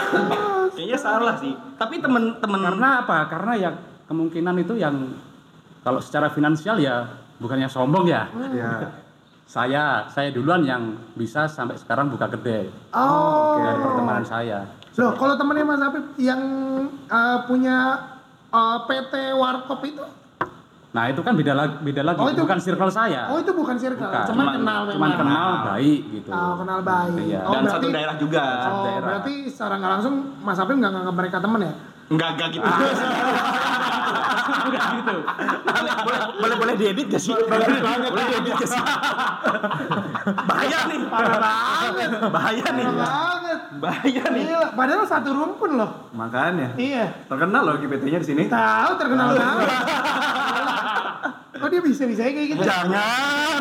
Kayaknya 0.72 0.98
salah 0.98 1.34
sih. 1.36 1.52
Tapi 1.76 1.98
temen-temen 1.98 2.60
Karena 2.62 2.88
apa? 3.04 3.26
Karena 3.28 3.52
ya 3.58 3.70
kemungkinan 4.06 4.54
itu 4.62 4.74
yang 4.78 5.18
kalau 5.82 5.98
secara 5.98 6.30
finansial 6.30 6.78
ya 6.78 7.04
bukannya 7.42 7.66
sombong 7.66 8.06
ya. 8.06 8.30
Ya. 8.54 8.72
Saya 9.44 10.08
saya 10.08 10.32
duluan 10.32 10.64
yang 10.64 10.96
bisa 11.12 11.44
sampai 11.44 11.76
sekarang 11.76 12.08
buka 12.08 12.30
gede 12.38 12.72
Oh. 12.94 13.60
dari 13.60 13.78
pertemanan 13.82 14.24
saya. 14.24 14.64
Loh, 14.92 15.12
kalau 15.16 15.34
temennya 15.40 15.64
Mas 15.64 15.80
Apip 15.80 16.04
yang 16.20 16.40
uh, 17.08 17.38
punya 17.48 17.76
uh, 18.52 18.84
PT 18.84 19.32
Warkop 19.32 19.80
itu 19.82 20.04
Nah 20.92 21.08
itu 21.08 21.24
kan 21.24 21.32
beda 21.32 21.56
lagi, 21.56 21.74
beda 21.80 22.04
lagi. 22.04 22.20
Oh, 22.20 22.28
itu- 22.28 22.44
bukan 22.44 22.60
circle 22.60 22.92
saya. 22.92 23.32
Oh 23.32 23.40
itu 23.40 23.48
bukan 23.56 23.80
circle, 23.80 24.04
Bukan. 24.04 24.24
cuman 24.28 24.44
kenal 24.52 24.80
memang. 24.84 24.96
Cuman 25.00 25.10
kenal 25.16 25.48
baik 25.72 26.00
gitu. 26.12 26.28
Oh 26.28 26.54
kenal 26.60 26.78
baik. 26.84 27.16
Iya. 27.16 27.40
Oh, 27.48 27.52
Dan 27.56 27.64
satu 27.64 27.86
daerah 27.88 28.16
juga. 28.20 28.44
Oh 28.68 28.84
daerah. 28.84 29.06
berarti 29.08 29.34
secara 29.48 29.80
nggak 29.80 29.92
langsung 29.96 30.14
Mas 30.44 30.60
Apim 30.60 30.76
nggak 30.84 30.92
nganggap 30.92 31.16
mereka 31.16 31.36
temen 31.40 31.60
ya? 31.64 31.72
Enggak, 32.12 32.28
enggak 32.36 32.48
gitu. 32.52 32.68
Bukan 34.52 34.80
gitu. 35.00 35.16
boleh, 36.04 36.20
boleh 36.38 36.56
boleh 36.60 36.74
diedit 36.76 37.06
gak 37.08 37.22
sih? 37.22 37.32
Boleh 37.32 38.24
diedit 38.28 38.52
gak 38.52 38.68
sih? 38.68 38.82
Bahaya 40.44 40.78
nih. 40.86 41.00
Parah 41.08 41.38
banget. 41.40 42.10
Bahaya 42.28 42.66
nih. 42.68 42.84
Parah 42.84 43.00
banget. 43.00 43.58
Bahaya 43.80 44.22
nih. 44.28 44.42
Iya, 44.44 44.62
padahal 44.76 45.04
satu 45.08 45.28
rumpun 45.32 45.80
loh. 45.80 45.90
Makanya 46.12 46.76
Iya. 46.76 47.24
terkenal 47.26 47.62
loh 47.64 47.76
GPT-nya 47.80 48.20
di 48.20 48.28
sini. 48.28 48.44
Tahu 48.46 48.90
terkenal 49.00 49.28
banget. 49.32 49.68
Kok 51.52 51.68
dia 51.68 51.80
bisa 51.84 52.02
bisa 52.08 52.26
kayak 52.26 52.48
gitu? 52.56 52.62
Jangan. 52.64 53.60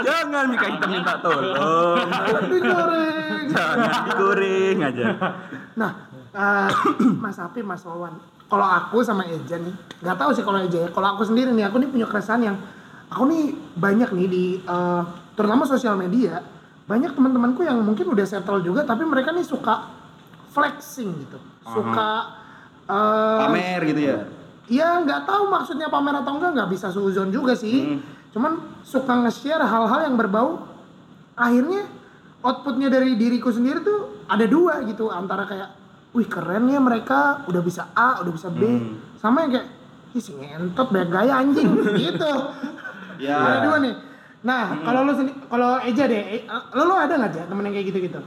Jangan 0.00 0.44
Mika 0.48 0.66
kita 0.78 0.86
minta 0.88 1.12
tolong. 1.20 2.06
Goreng. 2.62 3.44
Jangan 3.50 3.88
digoreng 4.08 4.76
aja. 4.80 5.04
Nah, 5.76 5.90
eh, 6.32 6.70
Mas 7.20 7.38
Apim, 7.42 7.66
Mas 7.66 7.82
Wawan, 7.84 8.16
kalau 8.46 8.66
aku 8.66 9.02
sama 9.02 9.26
Eja 9.26 9.58
nih, 9.58 9.74
nggak 10.00 10.16
tahu 10.16 10.30
sih 10.32 10.44
kalau 10.46 10.62
Eja 10.62 10.86
ya. 10.86 10.88
Kalau 10.94 11.08
aku 11.18 11.22
sendiri 11.26 11.50
nih, 11.52 11.66
aku 11.66 11.82
nih 11.82 11.90
punya 11.90 12.06
keresahan 12.06 12.42
yang 12.42 12.56
aku 13.10 13.26
nih 13.28 13.54
banyak 13.76 14.10
nih 14.14 14.26
di 14.30 14.44
eh, 14.62 15.02
terutama 15.34 15.66
sosial 15.66 15.98
media, 15.98 16.40
banyak 16.86 17.12
teman-temanku 17.12 17.66
yang 17.66 17.82
mungkin 17.82 18.08
udah 18.14 18.26
settle 18.26 18.62
juga, 18.62 18.86
tapi 18.86 19.02
mereka 19.02 19.34
nih 19.34 19.42
suka 19.42 19.90
flexing 20.54 21.10
gitu, 21.26 21.38
suka 21.66 22.08
eh, 22.86 23.38
Pamer 23.42 23.80
gitu 23.90 24.00
ya. 24.00 24.18
Ya 24.66 24.96
nggak 24.98 25.24
tahu 25.24 25.46
maksudnya 25.46 25.86
pamer 25.86 26.16
atau 26.16 26.32
enggak 26.34 26.50
nggak 26.54 26.70
bisa 26.70 26.88
suzon 26.88 27.28
juga 27.28 27.52
sih. 27.52 28.00
Cuman 28.30 28.80
suka 28.80 29.12
nge-share 29.20 29.60
hal-hal 29.60 30.00
yang 30.02 30.16
berbau 30.16 30.64
akhirnya 31.34 31.84
outputnya 32.40 32.88
dari 32.88 33.14
diriku 33.14 33.48
sendiri 33.48 33.80
tuh 33.80 34.22
ada 34.26 34.44
dua 34.44 34.84
gitu 34.84 35.08
antara 35.08 35.44
kayak 35.44 35.68
wih 36.12 36.24
keren 36.24 36.66
ya 36.66 36.78
mereka 36.78 37.42
udah 37.44 37.58
bisa 37.58 37.90
A 37.90 38.20
udah 38.20 38.30
bisa 38.30 38.48
B 38.48 38.62
sama 39.16 39.42
yang 39.42 39.58
kayak 39.58 39.66
ih 40.12 40.22
si 40.22 40.30
ngentot 40.30 40.88
banyak 40.88 41.10
gaya 41.10 41.32
anjing 41.36 41.66
gitu 42.00 42.32
Ya. 43.16 43.34
ada 43.34 43.58
dua 43.62 43.76
nih 43.78 43.94
nah 44.42 44.74
kalau 44.82 45.02
lo 45.02 45.12
sendi- 45.12 45.34
kalau 45.44 45.78
Eja 45.80 46.04
deh 46.04 46.22
eh, 46.34 46.42
lo 46.72 46.82
lo 46.84 46.94
ada 46.94 47.14
nggak 47.14 47.30
aja 47.30 47.42
temen 47.46 47.62
yang 47.64 47.74
kayak 47.74 47.86
gitu 47.88 47.98
gitu 48.04 48.20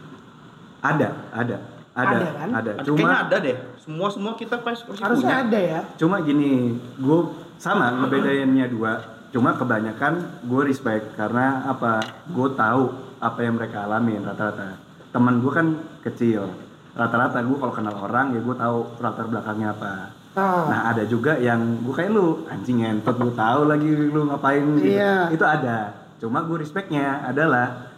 Ada, 0.77 1.07
ada, 1.31 1.57
ada, 1.93 2.15
Ada 2.15 2.27
kan? 2.33 2.49
ada. 2.51 2.71
Kayaknya 2.73 2.85
Cuma 2.85 3.09
ada 3.19 3.37
deh. 3.39 3.57
Semua 3.87 4.11
semua 4.11 4.35
kita 4.35 4.59
pasti 4.59 4.83
harusnya 4.99 5.47
punya. 5.47 5.47
ada 5.47 5.59
ya 5.63 5.79
cuma 5.95 6.19
gini, 6.19 6.75
gue 6.75 7.19
sama 7.55 7.87
ngebedainnya 8.03 8.67
dua. 8.67 8.99
Cuma 9.31 9.55
kebanyakan 9.55 10.43
gue 10.43 10.61
respect 10.67 11.15
karena 11.15 11.63
apa? 11.67 12.03
Gue 12.27 12.51
tahu 12.51 12.91
apa 13.23 13.39
yang 13.43 13.55
mereka 13.55 13.87
alamin 13.87 14.23
rata-rata. 14.27 14.75
Temen 15.15 15.39
gue 15.39 15.51
kan 15.51 15.67
kecil. 16.03 16.51
Rata-rata 16.99 17.39
gue 17.43 17.57
kalau 17.59 17.71
kenal 17.71 17.95
orang 17.95 18.35
ya 18.35 18.43
gue 18.43 18.55
tahu 18.59 18.77
latar 18.99 19.25
belakangnya 19.31 19.71
apa. 19.71 19.93
Ah. 20.37 20.67
Nah 20.67 20.79
ada 20.91 21.03
juga 21.07 21.39
yang 21.39 21.81
gue 21.83 21.93
kayak 21.95 22.11
lu 22.11 22.43
anjing 22.51 22.83
ngentot 22.83 23.15
gue 23.19 23.33
tahu 23.35 23.61
lagi 23.71 23.87
lu 23.87 24.21
ngapain 24.27 24.63
gitu. 24.79 24.99
Iya. 24.99 25.31
Itu 25.31 25.45
ada. 25.47 25.95
Cuma 26.19 26.43
gue 26.43 26.57
respectnya 26.59 27.23
adalah 27.23 27.93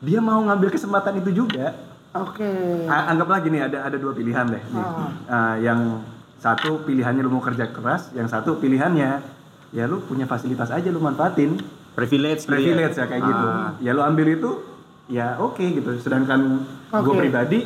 dia 0.00 0.20
mau 0.20 0.40
ngambil 0.44 0.72
kesempatan 0.72 1.20
itu 1.20 1.44
juga. 1.44 1.72
Oke 2.18 2.50
A- 2.86 3.06
anggaplah 3.08 3.38
gini 3.38 3.58
ada 3.58 3.82
ada 3.82 3.96
dua 3.96 4.12
pilihan 4.12 4.46
deh 4.46 4.62
nih. 4.62 4.80
Ah. 4.80 5.08
Eh, 5.26 5.56
yang 5.62 6.00
satu 6.36 6.80
pilihannya 6.80 7.20
lu 7.20 7.30
mau 7.30 7.40
kerja 7.40 7.66
keras, 7.66 8.12
yang 8.12 8.26
satu 8.26 8.56
pilihannya 8.56 9.20
ya 9.70 9.84
lu 9.84 10.00
punya 10.00 10.24
fasilitas 10.24 10.68
aja 10.68 10.86
lu 10.86 10.98
manfaatin. 10.98 11.58
Privilege, 11.92 12.44
gitu 12.44 12.48
ya. 12.48 12.54
Privilege 12.54 12.94
ya 12.94 13.06
kayak 13.06 13.22
gitu. 13.24 13.46
Ah. 13.46 13.70
Ya 13.78 13.90
lu 13.90 14.00
ambil 14.00 14.26
itu 14.30 14.50
ya 15.06 15.36
oke 15.36 15.64
gitu. 15.64 15.96
Sedangkan 15.96 16.60
gue 16.86 17.00
Oke. 17.08 17.18
pribadi 17.18 17.58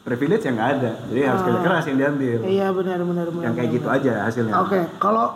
privilege 0.00 0.42
yang 0.42 0.54
nggak 0.54 0.70
ada. 0.76 0.92
Jadi 1.04 1.20
harus 1.20 1.40
Ah. 1.40 1.46
kerja 1.46 1.60
keras 1.60 1.84
yang 1.86 1.98
diambil. 1.98 2.38
iya 2.44 2.66
benar 2.70 2.98
benar 3.00 3.26
benar 3.28 3.42
Yang 3.42 3.54
kayak 3.54 3.68
benar. 3.68 3.76
gitu 3.76 3.88
aja 3.90 4.12
hasilnya. 4.24 4.54
Oke, 4.60 4.78
kalau 4.96 5.26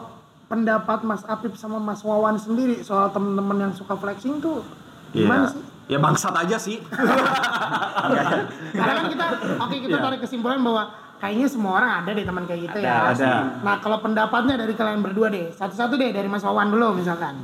pendapat 0.46 1.02
Mas 1.02 1.22
Apip 1.24 1.54
sama 1.54 1.78
Mas 1.78 2.00
Wawan 2.00 2.36
sendiri 2.36 2.78
soal 2.80 3.10
temen-temen 3.10 3.56
yang 3.60 3.72
suka 3.72 3.94
flexing 3.94 4.38
tuh 4.38 4.62
gimana 5.10 5.44
Iya. 5.44 5.52
sih? 5.52 5.62
Ya 5.86 5.96
bangsat 5.96 6.34
aja 6.34 6.56
sih. 6.56 6.82
Karena 8.72 8.92
kan 8.92 9.06
kita, 9.06 9.26
oke 9.56 9.76
kita 9.78 9.96
Iya. 9.96 10.02
tarik 10.02 10.20
kesimpulan 10.20 10.58
bahwa 10.58 10.90
kayaknya 11.16 11.46
semua 11.46 11.72
orang 11.76 11.90
ada 12.02 12.10
deh 12.10 12.26
teman 12.26 12.42
kayak 12.44 12.60
gitu 12.66 12.78
ya. 12.80 13.08
Ada, 13.08 13.14
ada. 13.14 13.32
Nah 13.62 13.74
kalau 13.78 13.98
pendapatnya 14.00 14.54
dari 14.56 14.74
kalian 14.74 15.00
berdua 15.00 15.30
deh, 15.30 15.48
satu-satu 15.48 15.94
deh 15.94 16.10
dari 16.10 16.26
Mas 16.26 16.42
Wawan 16.42 16.68
dulu 16.68 16.90
misalkan. 16.92 17.38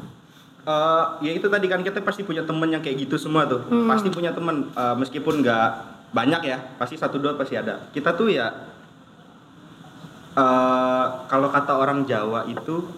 Eh, 0.63 1.05
ya 1.21 1.33
itu 1.33 1.47
tadi 1.47 1.67
kan 1.67 1.81
kita 1.81 1.99
pasti 2.01 2.23
punya 2.23 2.43
temen 2.43 2.67
yang 2.67 2.83
kayak 2.83 2.99
gitu 3.01 3.15
semua 3.17 3.47
tuh. 3.47 3.63
Pasti 3.87 4.11
punya 4.11 4.31
temen 4.31 4.67
eh, 4.69 4.95
meskipun 4.97 5.39
nggak 5.39 5.69
banyak 6.11 6.43
ya, 6.45 6.59
pasti 6.77 6.95
satu 6.95 7.17
dua 7.17 7.35
pasti 7.35 7.55
ada. 7.55 7.79
Kita 7.91 8.13
tuh 8.13 8.27
ya 8.27 8.51
eh 10.33 11.05
kalau 11.29 11.47
kata 11.47 11.77
orang 11.77 12.03
Jawa 12.03 12.43
itu 12.45 12.89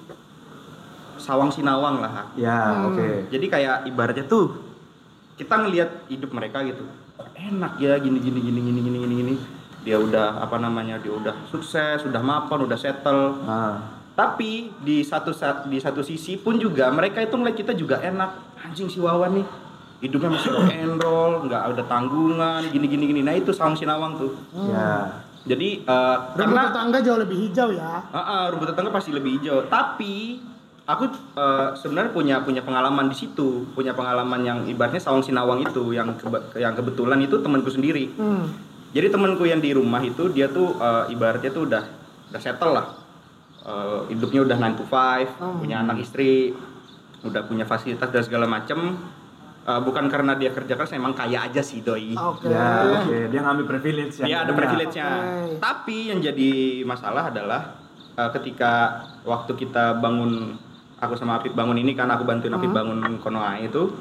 sawang 1.17 1.51
sinawang 1.51 1.99
lah. 1.99 2.31
Ya, 2.35 2.55
Hmm. 2.73 2.91
oke. 2.91 3.07
Jadi 3.29 3.47
kayak 3.47 3.85
ibaratnya 3.85 4.25
tuh 4.25 4.64
kita 5.35 5.55
ngelihat 5.67 5.91
hidup 6.11 6.31
mereka 6.35 6.63
gitu. 6.63 6.85
Enak 7.35 7.79
ya 7.79 7.99
gini 7.99 8.19
gini 8.19 8.41
gini 8.41 8.61
gini 8.61 8.81
gini 8.81 8.99
gini 8.99 9.15
gini. 9.23 9.35
Dia 9.85 10.01
udah 10.01 10.41
apa 10.41 10.57
namanya? 10.59 10.97
Dia 11.03 11.13
udah 11.13 11.35
sukses, 11.51 12.03
udah 12.07 12.23
mapan, 12.25 12.65
udah 12.65 12.79
settle. 12.79 13.43
Ah. 13.45 14.01
Tapi 14.15 14.71
di 14.81 15.03
satu 15.03 15.35
saat 15.35 15.67
di 15.67 15.83
satu 15.83 16.01
sisi 16.07 16.39
pun 16.39 16.57
juga 16.57 16.87
mereka 16.95 17.19
itu 17.19 17.35
ngeliat 17.35 17.57
kita 17.59 17.73
juga 17.75 17.99
enak. 17.99 18.63
Anjing 18.65 18.89
si 18.89 19.03
Wawan 19.03 19.43
nih 19.43 19.47
hidupnya 20.05 20.37
masih 20.37 20.51
rock 20.53 20.69
and 20.69 21.01
roll, 21.01 21.33
nggak 21.49 21.63
ada 21.65 21.85
tanggungan, 21.89 22.61
gini 22.69 22.87
gini 22.87 23.05
gini. 23.09 23.21
Nah 23.25 23.35
itu 23.37 23.51
sawang 23.57 23.77
sinawang 23.77 24.21
tuh. 24.21 24.33
Ya. 24.53 25.25
Jadi 25.45 25.85
eh, 25.85 26.17
Rumput 26.17 26.41
karena 26.41 26.63
tetangga 26.73 26.99
jauh 27.05 27.21
lebih 27.21 27.37
hijau 27.37 27.69
ya. 27.73 28.01
Ah, 28.09 28.19
ah, 28.19 28.43
rumput 28.49 28.73
tetangga 28.73 28.91
pasti 28.93 29.13
lebih 29.13 29.41
hijau. 29.41 29.69
Tapi 29.69 30.41
aku 30.85 31.05
eh, 31.35 31.69
sebenarnya 31.75 32.13
punya 32.13 32.37
punya 32.41 32.61
pengalaman 32.61 33.09
di 33.09 33.17
situ, 33.17 33.65
punya 33.73 33.93
pengalaman 33.93 34.41
yang 34.41 34.59
ibaratnya 34.65 35.01
sawang 35.01 35.25
sinawang 35.25 35.61
itu 35.61 35.91
yang 35.91 36.13
kebe- 36.15 36.53
yang 36.55 36.73
kebetulan 36.73 37.19
itu 37.19 37.41
temanku 37.41 37.69
sendiri. 37.69 38.13
Hmm. 38.15 38.53
Jadi 38.93 39.11
temanku 39.11 39.43
yang 39.43 39.59
di 39.59 39.73
rumah 39.73 40.01
itu 40.01 40.29
dia 40.29 40.47
tuh 40.47 40.77
eh, 40.77 41.11
ibaratnya 41.11 41.51
tuh 41.51 41.65
udah 41.65 41.85
udah 42.29 42.41
settle 42.41 42.73
lah. 42.73 42.87
Eh, 43.65 44.01
hidupnya 44.13 44.45
udah 44.45 44.57
9 44.57 44.77
to 44.77 44.85
5, 44.85 45.25
Hmm. 45.41 45.57
punya 45.57 45.81
anak 45.81 45.97
istri, 45.99 46.53
udah 47.23 47.43
punya 47.45 47.65
fasilitas 47.65 48.13
dan 48.13 48.23
segala 48.23 48.45
macem. 48.45 49.01
Eh, 49.65 49.81
bukan 49.81 50.13
karena 50.13 50.37
dia 50.37 50.53
kerja 50.53 50.77
keras, 50.77 50.93
emang 50.93 51.17
kaya 51.17 51.49
aja 51.49 51.65
sih 51.65 51.81
doi. 51.81 52.13
Oke. 52.13 52.53
Ya, 52.53 52.85
oke. 53.01 53.33
Dia 53.33 53.41
ngambil 53.41 53.65
privilege 53.67 54.21
yang 54.21 54.29
Iya 54.29 54.37
ada 54.45 54.53
privilege-nya. 54.53 55.09
Oke. 55.09 55.57
Tapi 55.57 55.97
yang 56.13 56.21
jadi 56.21 56.51
masalah 56.85 57.33
adalah 57.33 57.73
uh, 58.15 58.29
ketika 58.31 58.73
waktu 59.25 59.57
kita 59.57 59.97
bangun 59.97 60.61
aku 61.07 61.15
sama 61.17 61.39
Apip 61.39 61.53
bangun 61.53 61.77
ini 61.79 61.93
kan 61.93 62.09
aku 62.11 62.25
bantuin 62.25 62.53
Apip 62.55 62.73
bangun 62.73 63.01
Konoha 63.21 63.61
itu. 63.61 63.93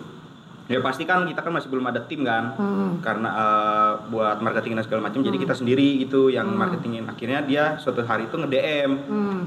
Ya 0.71 0.79
pasti 0.79 1.03
kan 1.03 1.27
kita 1.27 1.43
kan 1.43 1.51
masih 1.51 1.67
belum 1.67 1.91
ada 1.91 1.99
tim 2.07 2.23
kan. 2.23 2.55
Hmm. 2.55 3.03
karena 3.03 3.29
uh, 3.35 3.91
buat 4.07 4.39
marketing 4.39 4.79
dan 4.79 4.83
segala 4.87 5.11
macam 5.11 5.19
jadi 5.19 5.35
kita 5.35 5.53
sendiri 5.53 5.99
itu 5.99 6.31
yang 6.31 6.47
marketingin. 6.55 7.03
Akhirnya 7.05 7.43
dia 7.43 7.75
suatu 7.77 7.99
hari 8.07 8.31
itu 8.31 8.35
nge 8.39 8.49
DM 8.49 8.91
Hmm. 9.07 9.39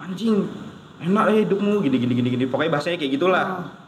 anjing 0.00 0.48
enak 1.02 1.24
ya 1.34 1.38
hidupmu 1.44 1.84
gini 1.84 1.96
gini 2.00 2.12
gini 2.16 2.28
gini. 2.32 2.44
Pokoknya 2.48 2.72
bahasanya 2.72 2.96
kayak 2.96 3.12
gitulah. 3.20 3.44
Ah. 3.44 3.82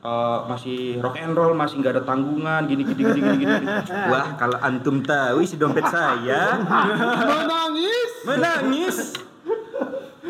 Eh, 0.00 0.38
masih 0.48 0.96
rock 1.04 1.20
and 1.20 1.36
roll 1.36 1.52
masih 1.52 1.84
nggak 1.84 2.00
ada 2.00 2.02
tanggungan 2.08 2.64
gini 2.64 2.88
gini 2.88 3.04
gini 3.04 3.20
gini, 3.20 3.36
gini. 3.36 3.66
wah 4.12 4.32
kalau 4.40 4.56
antum 4.64 5.04
tahu 5.04 5.44
isi 5.44 5.60
dompet 5.60 5.84
saya. 5.92 6.56
Menangis. 7.28 8.10
menangis 8.24 8.96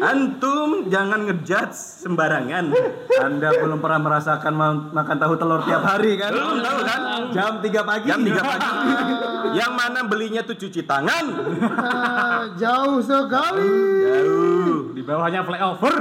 antum 0.02 0.68
jangan 0.86 1.20
ngejudge 1.22 1.72
sembarangan 2.00 2.72
Anda 3.18 3.48
belum 3.54 3.78
pernah 3.78 4.00
merasakan 4.00 4.52
ma- 4.52 4.88
makan 4.92 5.16
tahu 5.16 5.34
telur 5.34 5.60
tiap 5.62 5.82
hari 5.82 6.16
kan? 6.16 6.30
belum 6.30 6.58
tahu 6.58 6.79
kan 6.83 7.00
Jam 7.31 7.52
3 7.58 7.68
pagi. 7.83 8.06
jam 8.06 8.18
3 8.18 8.33
pagi 8.40 8.68
yang 9.58 9.72
mana 9.72 10.00
belinya 10.02 10.40
tuh 10.40 10.54
cuci 10.54 10.83
tangan 10.83 11.25
Ah, 11.70 12.48
jauh 12.54 12.98
sekali. 12.98 13.77
jauh 14.00 14.90
Di 14.90 15.02
bawahnya 15.02 15.40
flyover. 15.42 15.96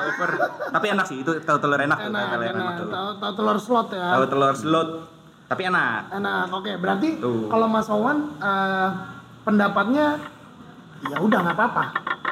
over 0.00 0.30
tapi 0.70 0.86
enak 0.88 1.04
sih 1.04 1.18
itu 1.18 1.32
tahu 1.40 1.58
telur 1.58 1.78
enak 1.78 1.98
Enak, 2.00 2.20
tahu 2.20 2.30
telur 2.32 2.46
enak. 2.46 2.74
Tahu 2.86 3.10
tahu 3.18 3.32
telur 3.34 3.58
slot 3.58 3.88
ya. 3.90 4.06
tahu 4.12 4.24
telur 4.26 4.54
slot 4.54 4.88
tapi 5.46 5.66
enak 5.66 6.14
Enak. 6.14 6.44
Oke, 6.52 6.72
berarti 6.76 7.18
kalau 7.20 7.66
Mas 7.66 7.86
Wawan 7.86 8.18
eh, 8.36 8.88
pendapatnya 9.42 10.06
ya 11.02 11.16
udah 11.18 11.38
nggak 11.40 11.56
apa-apa. 11.56 11.84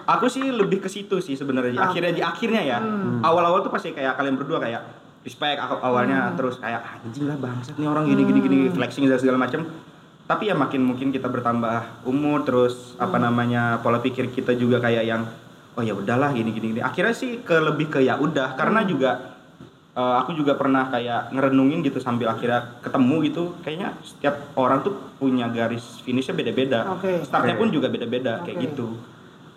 Aku 0.08 0.24
sih 0.32 0.40
lebih 0.40 0.80
ke 0.80 0.88
situ 0.88 1.20
sih 1.20 1.36
sebenarnya. 1.36 1.76
Ah. 1.76 1.92
Akhirnya 1.92 2.12
di 2.16 2.22
akhirnya 2.24 2.62
ya. 2.64 2.78
Awal-awal 3.20 3.60
tuh 3.60 3.72
pasti 3.72 3.92
kayak 3.92 4.16
kalian 4.16 4.40
berdua 4.40 4.56
kayak 4.56 4.82
respect 5.26 5.60
aku 5.60 5.82
awalnya 5.84 6.32
terus 6.38 6.56
kayak 6.62 6.80
anjing 7.04 7.28
lah 7.28 7.36
bangsat 7.36 7.76
nih 7.76 7.90
orang 7.90 8.08
gini 8.08 8.22
gini 8.24 8.40
gini 8.40 8.58
flexing 8.72 9.04
dan 9.04 9.20
segala 9.20 9.36
macam. 9.36 9.68
Tapi 10.24 10.48
ya 10.48 10.56
makin 10.56 10.84
mungkin 10.84 11.12
kita 11.12 11.28
bertambah 11.28 12.08
umur 12.08 12.44
terus 12.48 12.96
apa 12.96 13.20
namanya 13.20 13.80
pola 13.84 14.00
pikir 14.00 14.32
kita 14.32 14.56
juga 14.56 14.80
kayak 14.80 15.04
yang 15.04 15.28
oh 15.78 15.84
ya 15.84 15.94
udahlah 15.94 16.34
gini 16.34 16.50
gini 16.50 16.74
gini 16.74 16.80
akhirnya 16.82 17.14
sih 17.14 17.38
ke 17.46 17.54
lebih 17.54 17.86
ke 17.86 18.02
ya 18.02 18.18
udah 18.18 18.58
karena 18.58 18.82
juga 18.82 19.38
eh, 19.94 20.14
aku 20.18 20.34
juga 20.34 20.58
pernah 20.58 20.90
kayak 20.90 21.30
ngerenungin 21.30 21.86
gitu 21.86 22.02
sambil 22.02 22.34
akhirnya 22.34 22.82
ketemu 22.82 23.16
gitu 23.30 23.42
kayaknya 23.62 23.94
setiap 24.02 24.52
orang 24.58 24.82
tuh 24.82 24.98
punya 25.22 25.46
garis 25.54 26.02
finishnya 26.02 26.34
beda-beda 26.34 26.98
Oke. 26.98 27.22
startnya 27.22 27.54
Oke. 27.54 27.62
pun 27.62 27.68
juga 27.70 27.86
beda-beda 27.86 28.42
kayak 28.42 28.58
Oke. 28.58 28.66
gitu 28.68 28.86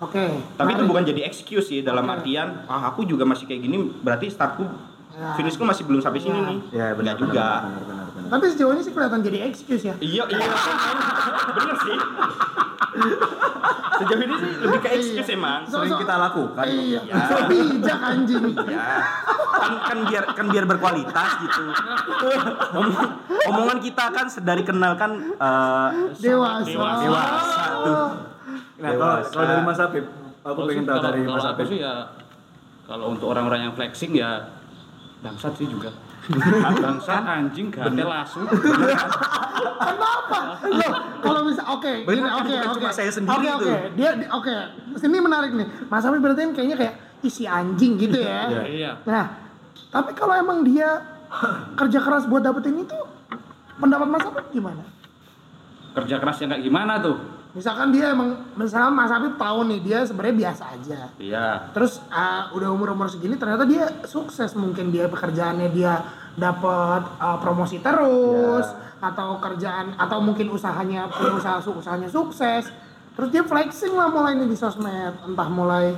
Oke. 0.02 0.26
tapi 0.52 0.70
itu 0.70 0.76
menarik. 0.76 0.90
bukan 0.90 1.04
jadi 1.06 1.22
excuse 1.24 1.66
sih 1.68 1.80
dalam 1.80 2.04
Oke. 2.04 2.14
artian 2.16 2.66
ah 2.66 2.90
aku 2.90 3.04
juga 3.04 3.22
masih 3.22 3.46
kayak 3.46 3.62
gini 3.62 3.78
berarti 3.98 4.28
startku 4.28 4.66
Ya. 5.12 5.36
finishku 5.36 5.62
masih 5.62 5.84
belum 5.84 6.00
sampai 6.00 6.18
sini 6.20 6.34
Ya. 6.34 6.48
nih 6.48 6.60
Ya 6.72 6.86
benar 6.92 7.14
Nggak 7.14 7.28
juga 7.28 7.48
Benar 7.62 7.84
benar 7.84 8.06
benar. 8.10 8.30
Tapi 8.32 8.46
sejauh 8.48 8.72
ini 8.72 8.82
sih 8.82 8.92
kelihatan 8.92 9.20
jadi 9.20 9.38
excuse 9.44 9.84
ya. 9.84 9.96
iya 10.00 10.24
iya 10.26 10.40
bener 11.54 11.76
sih 11.78 11.98
sejauh 13.94 14.22
ini 14.22 14.34
sih 14.34 14.52
lebih 14.58 14.80
ke 14.80 14.90
excuse 14.94 15.28
Iya. 15.28 15.36
emang 15.36 15.60
So- 15.66 15.78
Sering 15.78 15.92
so- 15.92 16.00
kita 16.00 16.16
lakukan. 16.18 16.66
Iya. 16.66 17.00
Ya. 17.04 17.16
So 17.28 17.36
bijak 17.46 18.00
anjing. 18.02 18.44
ya 18.66 18.88
kan 19.52 19.72
kan 19.84 19.98
biar 20.06 20.24
kan 20.32 20.46
biar 20.48 20.66
berkualitas 20.66 21.30
gitu 21.40 21.64
Omong- 22.74 23.12
omongan 23.46 23.78
kita 23.80 24.06
kan 24.10 24.26
sedari 24.26 24.64
kenal 24.64 24.96
kan 24.96 25.12
eh, 25.30 25.90
Dewasa. 26.18 26.66
Dewasa. 26.66 27.02
Dewasa 27.04 27.64
tuh. 27.84 28.31
Nah, 28.82 28.90
kalau 28.92 29.22
kalau 29.24 29.46
dari 29.48 29.62
Mas 29.62 29.80
Apip, 29.80 30.06
aku 30.42 30.50
Kalau 30.52 30.68
pengen 30.68 30.84
tahu 30.84 30.92
kalau- 30.92 31.06
dari 31.06 31.22
kalau 31.22 31.36
Mas 31.36 31.46
aku 31.46 31.54
Apip. 31.56 31.68
sih 31.70 31.80
ya 31.80 31.94
kalau 32.84 33.06
untuk 33.08 33.28
orang-orang 33.30 33.60
yang 33.64 33.74
flexing 33.74 34.12
ya 34.12 34.30
bangsat 35.22 35.54
sih 35.54 35.68
juga. 35.68 35.94
bangsat 36.82 37.24
anjing 37.24 37.70
gatel 37.70 38.06
lasu. 38.06 38.42
Kenapa? 38.42 40.38
Loh, 40.64 40.92
kalau 41.20 41.42
bisa 41.44 41.62
oke, 41.64 41.94
kan, 42.04 42.34
oke, 42.40 42.54
oke. 42.54 42.76
cuma 42.76 42.92
saya 42.92 43.10
sendiri 43.10 43.34
Oke, 43.36 43.50
tuh. 43.60 43.70
oke. 43.70 43.78
Dia 43.96 44.10
di- 44.16 44.30
oke. 44.30 44.56
Sini 44.98 45.18
menarik 45.18 45.52
nih. 45.52 45.68
Mas 45.88 46.04
Abi 46.04 46.18
berarti 46.18 46.42
kan 46.42 46.52
kayaknya 46.54 46.78
kayak 46.78 46.96
isi 47.22 47.46
anjing 47.46 47.98
gitu 47.98 48.18
ya. 48.18 48.50
Iya. 48.50 48.62
Iya. 48.68 48.92
Nah, 49.04 49.26
tapi 49.90 50.14
kalau 50.14 50.34
emang 50.36 50.62
dia 50.62 51.02
kerja 51.76 52.00
keras 52.00 52.26
buat 52.26 52.42
dapetin 52.42 52.78
itu, 52.78 52.98
pendapat 53.78 54.08
Mas 54.08 54.24
Abi 54.24 54.42
gimana? 54.52 54.84
Kerja 55.92 56.16
kerasnya 56.18 56.48
kayak 56.50 56.64
gimana 56.64 56.94
tuh? 56.98 57.18
Misalkan 57.52 57.92
dia 57.92 58.16
emang, 58.16 58.32
misalnya 58.56 58.88
Mas 58.90 59.12
Abi 59.12 59.36
tahu 59.36 59.68
nih 59.68 59.80
dia 59.84 60.00
sebenarnya 60.08 60.36
biasa 60.48 60.64
aja. 60.72 61.02
Iya. 61.20 61.48
Terus 61.76 62.00
ah, 62.08 62.48
udah 62.56 62.72
umur 62.72 62.96
umur 62.96 63.12
segini 63.12 63.36
ternyata 63.36 63.68
dia 63.68 63.92
sukses 64.08 64.56
mungkin 64.56 64.88
dia 64.88 65.12
pekerjaannya 65.12 65.68
dia 65.70 66.00
dapat 66.40 67.04
ah, 67.20 67.36
promosi 67.44 67.84
terus 67.84 68.64
atau 69.04 69.36
kerjaan 69.42 70.00
atau 70.00 70.24
mungkin 70.24 70.48
usahanya 70.48 71.12
punya 71.12 71.36
usaha 71.36 71.60
usahanya 71.60 72.08
sukses 72.08 72.70
terus 73.12 73.28
dia 73.28 73.44
flexing 73.44 73.92
lah 73.92 74.08
mulai 74.08 74.38
nih 74.38 74.48
di 74.48 74.56
sosmed 74.56 75.12
entah 75.28 75.50
mulai 75.52 75.92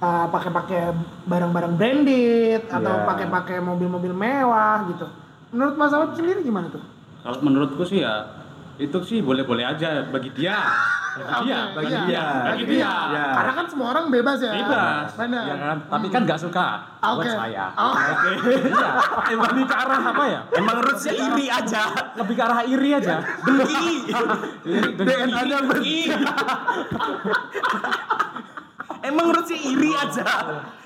ah, 0.00 0.26
pakai-pakai 0.26 0.96
barang-barang 1.28 1.78
branded 1.78 2.66
atau 2.66 2.90
Ya. 2.90 3.06
pakai-pakai 3.06 3.62
mobil-mobil 3.62 4.10
mewah 4.10 4.82
gitu 4.90 5.06
menurut 5.54 5.78
Mas 5.78 5.94
Awad 5.94 6.16
sendiri 6.16 6.42
gimana 6.42 6.66
tuh? 6.68 6.82
Kalau 7.22 7.38
menurutku 7.38 7.84
sih 7.84 8.02
ya 8.02 8.24
itu 8.78 8.98
sih 9.02 9.18
boleh-boleh 9.18 9.66
aja 9.66 10.06
bagi 10.06 10.30
dia. 10.30 10.54
Bagi 11.18 11.50
dia, 11.50 11.66
Oke, 11.66 11.74
bagi 11.74 11.94
dia, 12.06 12.22
Bagi 12.22 12.46
bagi 12.46 12.64
dia. 12.78 12.92
Iya. 13.10 13.26
Karena 13.34 13.52
kan 13.58 13.66
semua 13.66 13.86
orang 13.90 14.06
bebas 14.06 14.38
ya. 14.38 14.54
Bebas. 14.54 15.10
Benar. 15.18 15.44
Ya 15.50 15.56
kan? 15.58 15.76
Tapi 15.90 16.06
kan 16.14 16.22
nggak 16.22 16.38
suka 16.38 16.66
buat 17.02 17.18
Oke. 17.18 17.30
saya. 17.34 17.66
Oh. 17.74 17.94
Iya. 18.48 18.90
Emang 19.34 19.50
lebih 19.50 19.66
ke 19.66 19.74
arah 19.74 20.00
apa 20.14 20.24
ya? 20.30 20.40
emang 20.54 20.78
rootsnya 20.78 21.12
iri 21.12 21.46
aja 21.50 21.82
Lebih 22.14 22.34
ke 22.38 22.42
arah 22.42 22.62
iri 22.62 22.90
aja. 22.94 23.16
dengki 23.42 24.14
DNA-nya 24.94 25.58
emang 29.04 29.30
rootsnya 29.34 29.58
iri 29.58 29.92
aja 29.94 30.26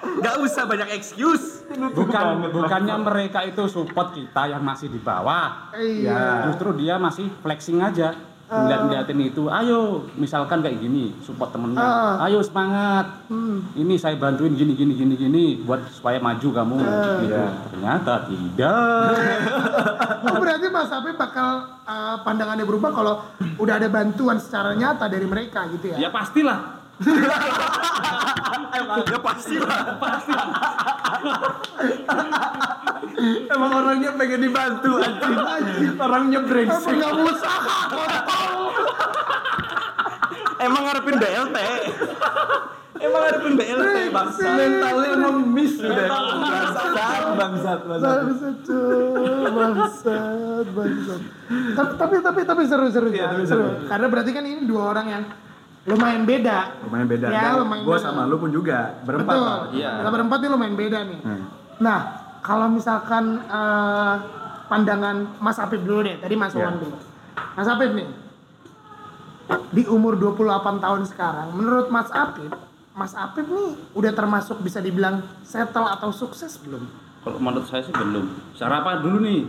nggak 0.03 0.37
usah 0.43 0.65
banyak 0.69 0.89
excuse 0.97 1.63
Bukan, 1.73 2.53
bukannya 2.53 2.97
mereka 3.01 3.41
itu 3.49 3.65
support 3.71 4.13
kita 4.13 4.51
yang 4.51 4.61
masih 4.61 4.93
di 4.93 5.01
bawah. 5.01 5.73
Iya. 5.73 6.53
Justru 6.53 6.77
dia 6.77 7.01
masih 7.01 7.33
flexing 7.41 7.81
aja. 7.81 8.13
Ngeliat-ngeliatin 8.53 9.33
itu, 9.33 9.49
ayo 9.49 10.05
misalkan 10.21 10.61
kayak 10.61 10.77
gini, 10.77 11.17
support 11.25 11.57
temennya. 11.57 11.81
Ah. 11.81 12.29
Ayo 12.29 12.45
semangat. 12.45 13.25
Hmm. 13.33 13.65
Ini 13.73 13.97
saya 13.97 14.21
bantuin 14.21 14.53
gini 14.53 14.77
gini 14.77 14.93
gini 14.93 15.17
gini 15.17 15.45
buat 15.65 15.89
supaya 15.89 16.21
maju 16.21 16.49
kamu. 16.53 16.77
Gitu. 16.77 17.33
Iya. 17.33 17.45
Ternyata 17.73 18.13
tidak. 18.29 19.13
Oh 20.23 20.39
berarti 20.39 20.71
Mas 20.71 20.87
Api 20.87 21.19
bakal 21.19 21.83
uh, 21.83 22.23
pandangannya 22.23 22.63
berubah 22.63 22.95
kalau 22.95 23.27
udah 23.59 23.75
ada 23.75 23.91
bantuan 23.91 24.39
secara 24.39 24.71
nyata 24.71 25.11
dari 25.11 25.27
mereka 25.27 25.67
gitu 25.75 25.91
ya? 25.91 25.99
ya 25.99 26.09
pastilah. 26.15 26.82
Ya 29.03 29.19
pasti 29.21 29.57
lah 29.59 29.83
Emang 33.23 33.71
orangnya 33.71 34.11
pengen 34.19 34.41
dibantu 34.43 34.99
anjing. 34.99 35.95
Orangnya 35.95 36.39
Emang 36.43 36.51
brengsek. 36.51 36.91
nggak 36.99 37.13
usaha, 37.23 37.79
emang 40.59 40.83
ngarepin 40.87 41.17
BLT 41.19 41.57
emang 43.03 43.21
ngarepin 43.21 43.55
BLT 43.59 43.97
bangsa 44.11 44.47
Mentalnya 44.55 45.09
emang 45.13 45.37
miss 45.51 45.75
udah. 45.79 46.07
Bangsat, 47.33 47.81
bangsat, 47.81 47.81
bangsat. 47.83 48.15
Bangsat, 48.23 49.47
bangsat, 49.53 50.67
bangsat. 50.75 51.21
Tapi 51.99 52.15
tapi 52.23 52.41
tapi 52.47 52.63
seru 52.67 52.87
seru 52.91 53.09
Iya, 53.11 53.35
ya, 53.35 53.47
seru. 53.47 53.87
Karena 53.87 54.07
berarti 54.07 54.31
kan 54.31 54.45
ini 54.47 54.63
dua 54.65 54.83
orang 54.95 55.07
yang 55.11 55.23
lumayan 55.85 56.23
beda. 56.23 56.59
Lumayan 56.83 57.07
beda. 57.07 57.27
Ya, 57.29 57.57
lumayan 57.57 57.83
Gue 57.83 57.97
beda. 57.97 58.05
sama 58.05 58.23
lu 58.25 58.37
pun 58.37 58.51
juga 58.51 59.03
berempat. 59.03 59.35
Betul. 59.35 59.59
Iya. 59.77 59.91
Kita 59.99 60.11
berempat 60.11 60.39
nih 60.39 60.51
lumayan 60.51 60.77
beda 60.77 60.99
nih. 61.05 61.21
Hmm. 61.21 61.43
Nah, 61.79 62.01
kalau 62.39 62.67
misalkan 62.69 63.25
eh, 63.41 64.15
pandangan 64.67 65.17
Mas 65.37 65.59
Apip 65.59 65.83
dulu 65.83 66.03
deh, 66.03 66.17
tadi 66.17 66.35
Mas 66.35 66.53
Iya. 66.53 66.63
Wan 66.63 66.75
dulu. 66.79 66.97
Mas 67.53 67.67
Apip 67.67 67.91
nih, 67.93 68.09
di 69.71 69.83
umur 69.87 70.15
28 70.17 70.39
tahun 70.79 71.03
sekarang, 71.05 71.49
menurut 71.53 71.89
Mas 71.89 72.09
Apip, 72.11 72.53
Mas 72.93 73.13
Apip 73.13 73.45
nih 73.45 73.71
udah 73.93 74.13
termasuk 74.13 74.61
bisa 74.61 74.79
dibilang 74.79 75.21
settle 75.43 75.89
atau 75.89 76.09
sukses 76.09 76.61
belum? 76.61 76.85
Kalau 77.23 77.39
menurut 77.39 77.67
saya 77.67 77.83
sih 77.83 77.91
belum. 77.91 78.27
Cara 78.53 78.83
apa 78.83 78.99
dulu 78.99 79.19
nih? 79.21 79.47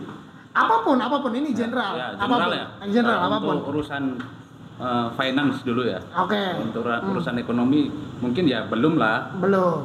Apa 0.54 0.82
pun, 0.82 0.98
apa 0.98 1.18
pun 1.18 1.34
ini 1.34 1.50
general, 1.52 1.94
Ya, 1.94 2.14
apa 2.14 2.24
pun, 2.24 2.38
general 2.38 2.52
ya. 2.54 2.66
general, 2.88 3.20
apa 3.20 3.38
pun. 3.40 3.54
Untuk 3.58 3.70
urusan 3.74 4.04
eh, 4.76 5.08
finance 5.14 5.62
dulu 5.62 5.84
ya. 5.84 6.00
Oke, 6.16 6.40
Untuk 6.60 6.82
ura- 6.82 7.02
urusan 7.02 7.36
ekonomi 7.38 7.90
mungkin 8.20 8.46
ya 8.46 8.64
belum 8.64 8.96
lah. 8.96 9.34
belum. 9.36 9.82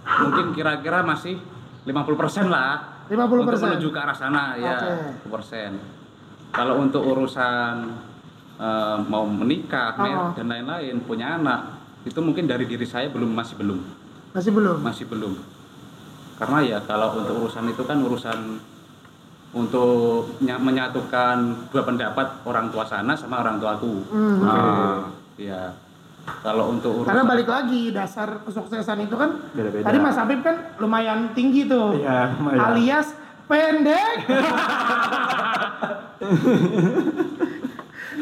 Mungkin 0.00 0.44
kira-kira 0.52 1.02
masih 1.02 1.36
50% 1.84 2.46
lah. 2.46 3.02
50%. 3.06 3.42
Untuk 3.42 3.60
menuju 3.60 3.88
ke 3.88 3.98
arah 3.98 4.14
sana 4.14 4.54
ya, 4.54 4.76
Oke. 4.76 4.90
50%. 5.22 5.30
persen. 5.30 5.70
Kalau 6.50 6.78
untuk 6.78 7.02
urusan 7.02 7.74
eh, 8.56 8.98
mau 9.02 9.24
menikah 9.24 9.94
Oh. 9.94 10.02
mer- 10.02 10.36
dan 10.36 10.46
lain-lain, 10.46 11.00
punya 11.00 11.34
anak, 11.34 11.80
itu 12.02 12.20
mungkin 12.20 12.44
dari 12.44 12.64
diri 12.64 12.84
saya 12.84 13.08
belum 13.08 13.32
masih 13.32 13.56
belum, 13.56 13.80
Masih 14.30 14.52
belum. 14.52 14.76
masih 14.78 15.04
belum. 15.06 15.32
Karena 16.36 16.60
ya 16.60 16.78
kalau 16.80 17.16
untuk 17.16 17.36
urusan 17.38 17.64
itu 17.66 17.80
kan 17.82 17.96
urusan 17.98 18.60
untuk 19.50 20.38
nya- 20.38 20.56
menyatukan 20.56 21.36
dua 21.68 21.82
pendapat 21.82 22.26
orang 22.44 22.70
tua 22.70 22.84
sana 22.84 23.12
sama 23.12 23.40
orang 23.40 23.58
tuaku. 23.58 23.94
Hmm. 24.06 24.36
Nah, 24.40 24.96
ya. 25.34 25.74
Kalau 26.20 26.70
untuk 26.70 27.02
urusan 27.02 27.10
Karena 27.10 27.24
balik 27.26 27.48
lagi 27.48 27.90
dasar 27.90 28.44
kesuksesan 28.44 29.02
itu 29.02 29.16
kan 29.16 29.40
Beda-beda. 29.50 29.82
tadi 29.82 29.98
Mas 29.98 30.14
Habib 30.14 30.40
kan 30.40 30.56
lumayan 30.78 31.32
tinggi 31.32 31.66
tuh. 31.66 31.96
Iya, 31.96 32.36
lumayan. 32.38 32.60
Alias 32.70 33.08
pendek. 33.48 34.30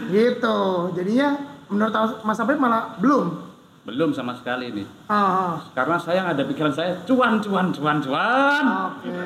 gitu. 0.09 0.59
Jadinya 0.95 1.29
menurut 1.69 1.93
Mas 2.25 2.39
Habib 2.39 2.57
malah 2.57 2.97
belum. 2.97 3.48
Belum 3.89 4.13
sama 4.13 4.37
sekali 4.37 4.69
nih. 4.77 4.87
Ah, 5.09 5.17
ah. 5.17 5.55
Karena 5.73 5.97
saya 5.97 6.21
ada 6.29 6.45
pikiran 6.45 6.69
saya 6.69 6.93
cuan 7.09 7.41
cuan 7.41 7.73
cuan 7.73 7.97
cuan. 8.05 8.65
Oke, 8.93 9.17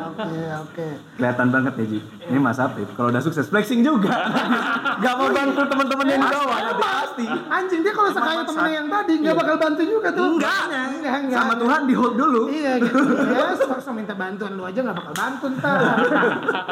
oke, 0.00 0.28
oke. 0.64 0.88
Kelihatan 1.20 1.52
banget 1.52 1.72
ya 1.76 1.84
Ji. 1.84 2.00
Ini 2.32 2.38
Mas 2.40 2.56
Apip 2.56 2.88
kalau 2.96 3.12
udah 3.12 3.20
sukses 3.20 3.52
flexing 3.52 3.84
juga. 3.84 4.16
Gak 5.04 5.14
mau 5.20 5.28
bantu 5.28 5.68
teman-teman 5.68 6.06
yang 6.08 6.20
di 6.24 6.28
bawah 6.32 6.58
nanti 6.64 6.74
pasti. 6.80 7.26
Anjing 7.28 7.80
dia 7.84 7.92
kalau 7.92 8.10
sekaya 8.16 8.40
temennya 8.48 8.72
yang 8.72 8.88
tadi 8.88 9.12
nggak 9.20 9.36
bakal 9.36 9.56
bantu 9.60 9.82
juga 9.84 10.08
tuh. 10.08 10.24
Enggak. 10.32 10.62
enggak, 10.72 11.16
enggak. 11.20 11.38
Sama 11.44 11.54
Tuhan 11.60 11.80
di 11.84 11.94
hold 11.94 12.14
dulu. 12.16 12.42
Iya 12.48 12.72
gitu. 12.80 13.00
Ya, 13.36 13.46
sosok 13.52 13.92
minta 13.92 14.14
bantuan 14.16 14.52
lu 14.56 14.64
aja 14.64 14.80
nggak 14.80 14.96
bakal 14.96 15.12
bantu 15.12 15.44
ntar. 15.60 15.78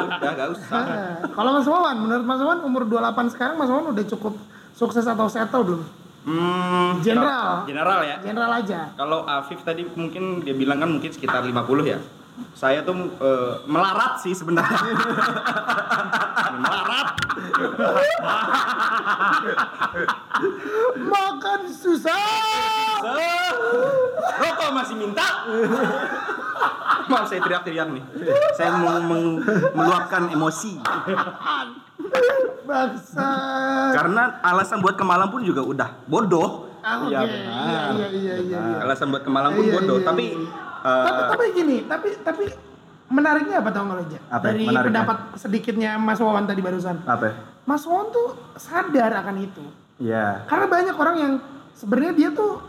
udah 0.04 0.32
gak 0.32 0.48
usah 0.48 0.80
Heeh. 0.80 1.12
Kalau 1.28 1.50
Mas 1.60 1.68
Wawan, 1.68 1.96
menurut 2.00 2.24
Mas 2.24 2.40
Wawan 2.40 2.60
umur 2.64 2.82
28 2.88 3.32
sekarang 3.36 3.54
Mas 3.60 3.68
Wawan 3.68 3.92
udah 3.92 4.04
cukup 4.08 4.34
sukses 4.72 5.04
atau 5.04 5.28
settle 5.28 5.64
belum? 5.68 6.03
Hmm, 6.24 6.90
General. 7.04 7.64
general 7.68 8.00
ya 8.04 8.16
General 8.20 8.50
aja. 8.60 8.80
kalau 8.96 9.24
Afif 9.28 9.60
tadi 9.64 9.84
mungkin 9.96 10.40
dia 10.44 10.56
bilang 10.56 10.80
kan 10.80 10.90
mungkin 10.90 11.10
sekitar 11.12 11.44
50 11.44 11.54
ya 11.86 11.98
saya 12.56 12.82
tuh 12.82 13.14
eh, 13.22 13.52
melarat 13.70 14.18
sih 14.18 14.34
sebenarnya 14.34 14.74
melarat 16.64 17.08
Makan 20.98 21.60
susah. 21.70 22.18
masih 24.74 24.96
minta. 24.98 25.28
Maaf 27.06 27.26
saya 27.26 27.40
teriak-teriak 27.40 27.88
nih. 27.90 28.04
Saya 28.52 28.70
mau 28.74 28.96
meng- 29.00 29.40
meluapkan 29.70 30.28
emosi. 30.28 30.80
Bangsa. 32.64 33.28
Karena 33.92 34.22
alasan 34.40 34.80
buat 34.80 34.94
ke 34.94 35.04
Malang 35.04 35.28
pun 35.28 35.40
juga 35.40 35.60
udah 35.60 35.88
bodoh. 36.04 36.72
Ah, 36.80 37.00
Oke. 37.00 37.10
Iya, 37.10 37.20
Iya, 37.20 37.30
benar. 37.30 37.90
iya, 37.90 38.08
iya, 38.10 38.34
iya. 38.38 38.58
iya. 38.60 38.76
Alasan 38.82 39.08
buat 39.08 39.22
ke 39.22 39.30
Malang 39.30 39.52
pun 39.52 39.64
Iya, 39.64 39.72
bodoh. 39.74 39.98
iya, 39.98 40.06
Tapi 40.06 40.24
iya. 40.26 40.48
eh, 40.82 41.04
tapi, 41.04 41.20
tapi 41.30 41.44
gini, 41.54 41.76
tapi 41.84 42.08
tapi 42.20 42.44
menariknya 43.06 43.56
apa 43.58 43.70
tau 43.70 43.84
nggak 43.84 43.96
lo, 43.96 44.04
Ja? 44.06 44.20
Apa? 44.30 44.44
Dari 44.46 44.64
Menariknya? 44.64 44.84
pendapat 44.90 45.16
sedikitnya 45.34 45.90
Mas 45.96 46.18
Wawan 46.18 46.44
tadi 46.44 46.60
barusan. 46.60 46.96
Apa? 47.04 47.28
Mas 47.62 47.84
Wawan 47.84 48.08
tuh 48.10 48.28
sadar 48.54 49.12
akan 49.14 49.36
itu. 49.38 49.64
Ya. 49.96 50.44
Karena 50.44 50.66
banyak 50.66 50.94
orang 50.94 51.16
yang 51.16 51.32
sebenarnya 51.72 52.12
dia 52.14 52.28
tuh 52.30 52.60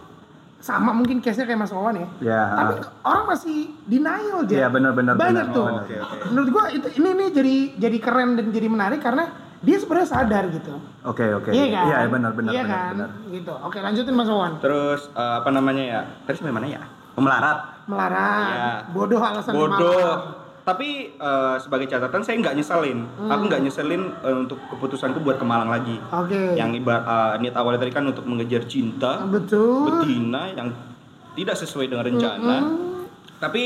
sama 0.57 0.91
mungkin 0.91 1.21
case-nya 1.21 1.45
kayak 1.45 1.61
Mas 1.61 1.69
Wawan 1.69 1.95
ya. 1.95 2.07
Ya. 2.23 2.41
Tapi 2.51 2.73
orang 3.03 3.25
masih 3.29 3.57
denial 3.85 4.41
aja. 4.41 4.55
Iya, 4.55 4.67
benar, 4.69 4.91
benar, 4.93 5.13
Banyak 5.13 5.45
benar. 5.51 5.55
tuh. 5.55 5.65
Oh, 5.67 5.77
oke, 5.79 5.95
oke. 6.01 6.17
Menurut 6.33 6.49
gua 6.49 6.63
itu 6.69 6.87
ini 6.95 7.09
nih 7.13 7.29
jadi 7.29 7.55
jadi 7.77 7.97
keren 8.01 8.29
dan 8.39 8.45
jadi 8.49 8.67
menarik 8.67 8.99
karena 8.99 9.23
dia 9.61 9.77
sebenarnya 9.77 10.09
sadar 10.09 10.43
gitu. 10.49 10.73
Oke, 11.03 11.25
oke. 11.33 11.49
Iya 11.49 11.65
kan? 11.69 11.83
Iya, 11.85 11.97
benar, 12.09 12.31
benar, 12.33 12.51
Iya 12.53 12.63
benar, 12.65 12.77
kan? 12.77 12.91
benar. 12.97 13.09
Gitu. 13.29 13.53
Oke, 13.61 13.77
lanjutin 13.79 14.13
Mas 14.13 14.29
Wawan. 14.29 14.53
terus 14.57 15.01
eh, 15.11 15.33
apa 15.41 15.49
namanya 15.49 15.83
ya? 15.83 16.01
Sampai 16.33 16.53
mana 16.53 16.67
ya? 16.67 16.81
Pemelarat. 17.13 17.57
Melarang. 17.85 18.45
Iya. 18.49 18.69
Bodoh 18.91 19.21
alasan 19.21 19.53
Bodoh. 19.53 20.44
Tapi 20.65 21.13
eh, 21.13 21.55
sebagai 21.61 21.85
catatan 21.85 22.25
saya 22.25 22.41
nggak 22.41 22.57
nyeselin. 22.57 23.05
Hmm. 23.05 23.29
Aku 23.29 23.45
nggak 23.45 23.61
nyeselin 23.61 24.09
eh, 24.25 24.33
untuk 24.33 24.57
keputusanku 24.73 25.21
buat 25.21 25.37
ke 25.37 25.45
Malang 25.45 25.69
lagi. 25.69 25.93
Oke. 26.09 26.57
Yang 26.57 26.81
ibar 26.81 27.05
eh, 27.05 27.35
niat 27.45 27.53
awalnya 27.53 27.85
tadi 27.85 27.93
kan 27.93 28.09
untuk 28.09 28.25
mengejar 28.25 28.65
cinta, 28.65 29.29
betul. 29.29 29.85
betina 29.85 30.49
yang 30.49 30.73
tidak 31.37 31.53
sesuai 31.53 31.85
dengan 31.85 32.09
rencana. 32.09 32.55
Mm-mm. 32.65 33.05
Tapi 33.37 33.63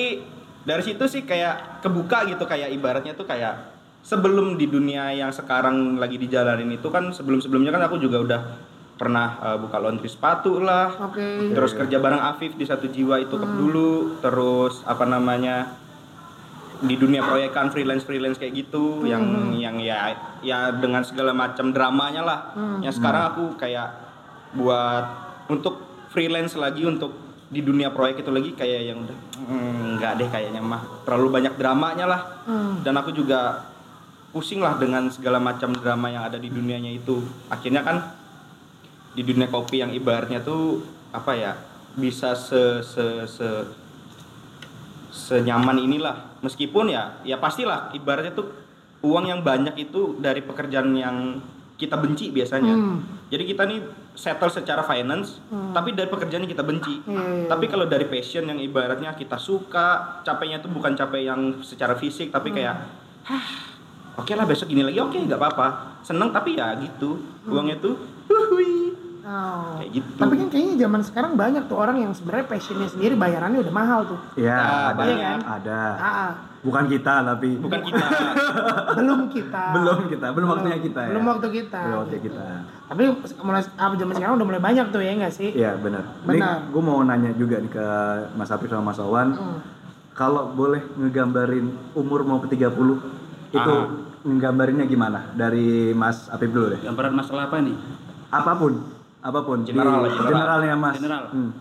dari 0.68 0.84
situ 0.84 1.08
sih 1.08 1.24
kayak 1.24 1.80
kebuka 1.80 2.28
gitu 2.28 2.44
kayak 2.44 2.68
ibaratnya 2.76 3.16
tuh 3.16 3.24
kayak 3.24 3.80
sebelum 4.04 4.60
di 4.60 4.68
dunia 4.68 5.16
yang 5.16 5.32
sekarang 5.32 5.96
lagi 5.96 6.20
dijalanin 6.20 6.76
itu 6.76 6.92
kan 6.92 7.16
sebelum-sebelumnya 7.16 7.72
kan 7.72 7.84
aku 7.88 7.96
juga 7.96 8.20
udah 8.20 8.42
pernah 9.00 9.40
eh, 9.40 9.56
buka 9.56 9.80
laundry 9.80 10.12
sepatu 10.12 10.60
lah. 10.60 10.92
Oke. 11.00 11.56
Terus 11.56 11.72
kerja 11.72 11.96
bareng 11.96 12.20
Afif 12.20 12.60
di 12.60 12.68
satu 12.68 12.92
jiwa 12.92 13.24
itu 13.24 13.40
Hmm. 13.40 13.56
dulu, 13.56 14.20
terus 14.20 14.84
apa 14.84 15.08
namanya 15.08 15.80
di 16.80 16.96
dunia 16.96 17.20
proyekan 17.22 17.68
freelance 17.70 18.04
freelance 18.04 18.36
kayak 18.36 18.56
gitu 18.58 19.02
Hmm. 19.02 19.06
yang 19.06 19.24
yang 19.54 19.76
ya 19.78 20.16
ya 20.40 20.72
dengan 20.72 21.04
segala 21.04 21.32
macam 21.32 21.70
dramanya 21.70 22.22
lah. 22.24 22.40
Hmm. 22.54 22.80
Yang 22.80 22.98
sekarang 22.98 23.24
aku 23.30 23.44
kayak 23.56 23.90
buat 24.54 25.06
untuk 25.48 25.76
freelance 26.10 26.56
lagi 26.56 26.84
untuk 26.84 27.14
di 27.50 27.60
dunia 27.60 27.90
proyek 27.90 28.22
itu 28.22 28.30
lagi 28.30 28.52
kayak 28.54 28.82
yang 28.86 28.98
udah 29.02 29.18
"Hmm, 29.40 29.98
nggak 29.98 30.12
deh 30.18 30.30
kayaknya 30.30 30.62
mah 30.62 30.86
terlalu 31.02 31.42
banyak 31.42 31.54
dramanya 31.56 32.06
lah 32.06 32.22
Hmm. 32.46 32.82
dan 32.82 32.94
aku 32.96 33.10
juga 33.10 33.66
pusing 34.30 34.62
lah 34.62 34.78
dengan 34.78 35.10
segala 35.10 35.42
macam 35.42 35.74
drama 35.74 36.06
yang 36.08 36.22
ada 36.24 36.38
di 36.38 36.48
dunianya 36.48 36.94
itu 36.94 37.18
akhirnya 37.50 37.82
kan 37.82 37.98
di 39.12 39.26
dunia 39.26 39.50
kopi 39.50 39.82
yang 39.82 39.90
ibaratnya 39.90 40.38
tuh 40.40 40.86
apa 41.10 41.34
ya 41.34 41.52
bisa 41.92 42.38
se 42.38 42.86
se 42.86 43.26
se 43.26 43.48
senyaman 45.10 45.78
inilah. 45.78 46.40
Meskipun 46.40 46.88
ya 46.88 47.20
ya 47.22 47.36
pastilah 47.36 47.92
ibaratnya 47.92 48.32
tuh 48.32 48.50
uang 49.00 49.26
yang 49.26 49.42
banyak 49.42 49.76
itu 49.80 50.16
dari 50.18 50.40
pekerjaan 50.40 50.92
yang 50.92 51.40
kita 51.76 51.96
benci 51.96 52.28
biasanya. 52.30 52.76
Hmm. 52.76 53.00
jadi 53.30 53.46
kita 53.46 53.64
nih 53.64 53.80
settle 54.12 54.52
secara 54.52 54.84
finance 54.84 55.40
Hmm. 55.48 55.72
tapi 55.72 55.96
dari 55.96 56.12
pekerjaan 56.12 56.44
yang 56.44 56.52
kita 56.52 56.60
benci. 56.62 57.00
Iya. 57.02 57.48
tapi 57.48 57.72
kalau 57.72 57.86
dari 57.86 58.04
passion 58.04 58.44
yang 58.44 58.60
ibaratnya 58.60 59.16
kita 59.16 59.40
suka 59.40 60.20
capeknya 60.22 60.60
tuh 60.60 60.68
bukan 60.68 60.92
capek 60.92 61.24
yang 61.24 61.40
secara 61.62 61.96
fisik 61.96 62.28
tapi 62.28 62.52
kayak 62.52 62.76
hah 63.24 63.46
oke 64.18 64.28
lah 64.30 64.44
besok 64.44 64.68
gini 64.68 64.84
lagi 64.84 65.00
oke 65.00 65.16
nggak 65.16 65.40
apa-apa. 65.40 65.68
Seneng 66.02 66.36
tapi 66.36 66.60
ya 66.60 66.76
gitu. 66.76 67.24
Uangnya 67.48 67.80
tuh 67.80 67.96
Oh. 69.30 69.78
kayak 69.78 69.90
gitu 69.94 70.10
Tapi 70.18 70.34
kan 70.36 70.48
kayaknya 70.50 70.76
zaman 70.82 71.02
sekarang 71.06 71.32
banyak 71.36 71.64
tuh 71.70 71.78
orang 71.78 71.98
yang 72.00 72.12
sebenarnya 72.12 72.50
passionnya 72.50 72.90
sendiri 72.90 73.14
bayarannya 73.14 73.62
udah 73.62 73.70
mahal 73.72 74.00
tuh. 74.08 74.20
Iya, 74.34 74.50
Ya, 74.50 74.58
ada. 74.90 74.98
banyak. 74.98 75.38
Ada. 75.46 75.82
Ah, 75.94 76.08
ah. 76.10 76.32
Bukan 76.60 76.84
kita 76.90 77.14
tapi 77.24 77.56
bukan 77.56 77.80
kita 77.80 78.04
belum 79.00 79.20
kita. 79.30 79.64
belum 79.72 80.00
kita, 80.10 80.26
belum 80.34 80.48
waktunya 80.50 80.80
kita 80.82 81.00
ya. 81.00 81.10
Belum 81.10 81.26
waktu 81.30 81.48
kita. 81.54 81.80
Belum 81.80 81.98
waktu 82.04 82.18
kita. 82.20 82.46
Tapi 82.90 83.02
mulai 83.40 83.62
apa 83.70 83.94
zaman 83.96 84.14
sekarang 84.14 84.34
udah 84.36 84.48
mulai 84.50 84.60
banyak 84.60 84.86
tuh 84.90 85.00
ya 85.00 85.12
enggak 85.14 85.32
sih? 85.32 85.50
Iya, 85.54 85.78
benar. 85.78 86.04
Benar. 86.26 86.68
Gue 86.68 86.82
mau 86.82 87.00
nanya 87.00 87.32
juga 87.32 87.62
nih 87.62 87.70
ke 87.70 87.86
Mas 88.34 88.50
Apif 88.50 88.68
sama 88.68 88.90
Mas 88.90 89.00
Owan. 89.00 89.30
Hmm. 89.32 89.60
Kalau 90.12 90.52
boleh 90.52 90.84
ngegambarin 90.98 91.64
umur 91.94 92.26
mau 92.26 92.42
ke 92.42 92.52
30 92.52 92.98
itu 93.48 93.72
Ah. 93.72 93.88
ngegambarinnya 94.20 94.84
gimana? 94.84 95.32
Dari 95.32 95.94
Mas 95.94 96.28
Apif 96.28 96.50
dulu 96.50 96.74
deh. 96.74 96.82
Gambaran 96.82 97.14
masalah 97.14 97.48
apa 97.48 97.62
nih? 97.62 97.78
Apa 98.28 98.52
pun, 98.54 98.84
apa 99.20 99.40
pun. 99.42 99.58
Di- 99.62 99.70
General, 99.70 100.00
general. 100.02 100.26
generalnya 100.26 100.76
Mas. 100.76 100.96
General. 100.96 101.24
Hmm. 101.30 101.52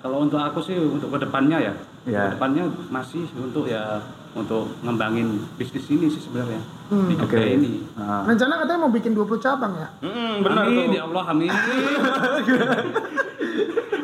Kalau 0.00 0.16
untuk 0.20 0.38
aku 0.38 0.58
sih 0.58 0.74
untuk 0.74 1.12
ke 1.12 1.20
depannya 1.20 1.58
ya, 1.60 1.74
Ya. 2.02 2.20
ke 2.24 2.34
depannya 2.34 2.64
masih 2.88 3.28
untuk 3.34 3.64
ya 3.64 4.00
untuk 4.30 4.70
ngembangin 4.80 5.26
bisnis 5.54 5.84
ini 5.88 6.06
sih 6.06 6.18
sebenarnya 6.18 6.62
Hmm. 6.88 7.06
di 7.06 7.14
Oke. 7.14 7.26
kedai 7.30 7.54
ini. 7.54 7.84
Ah. 7.94 8.24
Rencana 8.24 8.58
katanya 8.58 8.80
mau 8.80 8.88
bikin 8.88 9.12
20 9.12 9.36
cabang 9.36 9.74
ya? 9.74 9.88
Mm, 10.00 10.34
benar 10.40 10.64
amin, 10.64 10.76
tuh 10.80 10.94
ya 10.94 11.02
Allah 11.04 11.24
amin. 11.28 11.50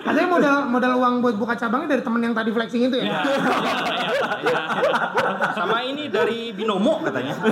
Katanya 0.06 0.28
modal 0.28 0.56
modal 0.68 0.92
uang 0.96 1.14
buat 1.18 1.34
buka 1.34 1.54
cabangnya 1.56 1.88
dari 1.90 2.00
temen 2.00 2.20
yang 2.20 2.30
tadi 2.30 2.48
flexing 2.48 2.86
itu 2.86 2.96
ya? 2.96 3.04
ya, 3.04 3.10
ya, 3.10 3.26
ya, 3.26 4.10
ya. 4.46 4.60
sama 5.58 5.82
ini 5.82 6.06
dari 6.06 6.52
binomo 6.52 7.02
katanya 7.02 7.34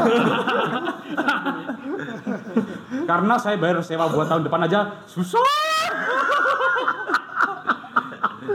Karena 3.04 3.34
saya 3.36 3.54
bayar 3.54 3.78
sewa 3.80 4.06
buat 4.06 4.24
tahun 4.24 4.42
depan 4.42 4.62
aja 4.62 4.78
susah. 5.04 5.42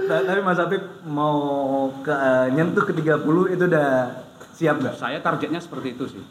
Ta- 0.01 0.23
Tapi 0.23 0.39
Mas 0.41 0.57
Apif 0.57 0.79
mau 1.03 1.37
ke 2.01 2.09
eh, 2.09 2.45
nyentuh 2.51 2.81
ke 2.81 2.91
30 2.91 3.49
itu 3.49 3.63
udah 3.63 3.87
siap 4.51 4.75
nggak? 4.77 4.93
Saya 4.93 5.17
targetnya 5.19 5.57
seperti 5.57 5.93
itu 5.93 6.03
sih. 6.07 6.21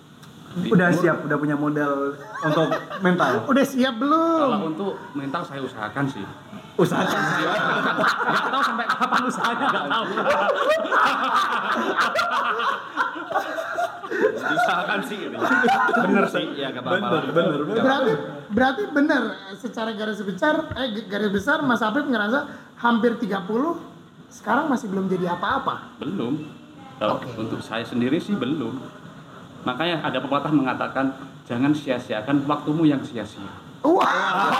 Di 0.59 0.69
Udah 0.69 0.89
umur- 0.89 0.99
siap, 0.99 1.17
udah 1.23 1.37
punya 1.37 1.55
modal 1.55 2.17
untuk 2.41 2.67
mental. 2.99 3.31
Udah 3.53 3.63
siap 3.63 3.95
belum? 3.95 4.39
Kalau 4.41 4.59
untuk 4.67 4.93
mental 5.13 5.41
saya 5.45 5.61
usahakan 5.61 6.05
sih. 6.09 6.25
Usahakan. 6.75 7.21
Gak 8.27 8.45
tahu 8.49 8.63
sampai 8.65 8.85
kapan 8.87 9.21
usahanya 9.25 9.65
gak 9.69 9.85
tahu. 9.87 10.05
sih 15.09 15.17
gitu. 15.29 15.37
bener 16.05 16.25
sih 16.29 16.45
ya 16.57 16.69
gak 16.73 16.83
apa-apa. 16.85 17.31
Bener, 17.33 17.61
bener. 17.65 17.83
Berarti 17.85 18.13
berarti 18.49 18.83
benar 18.93 19.23
secara 19.57 19.91
garis 19.93 20.21
besar 20.25 20.73
eh 20.77 20.89
garis 21.07 21.31
besar 21.33 21.61
Mas 21.65 21.85
Apip 21.85 22.09
ngerasa 22.09 22.49
hampir 22.81 23.17
30 23.21 23.45
sekarang 24.29 24.69
masih 24.69 24.89
belum 24.89 25.09
jadi 25.09 25.37
apa-apa. 25.37 25.97
Belum. 26.01 26.45
Kalau 26.99 27.23
Oke. 27.23 27.31
untuk 27.39 27.61
saya 27.63 27.87
sendiri 27.87 28.19
sih 28.19 28.35
belum. 28.35 28.75
Makanya 29.63 30.03
ada 30.03 30.19
pepatah 30.19 30.51
mengatakan 30.51 31.15
jangan 31.47 31.73
sia-siakan 31.73 32.45
waktumu 32.45 32.85
yang 32.85 33.01
sia-sia. 33.05 33.49
Wah. 33.87 34.51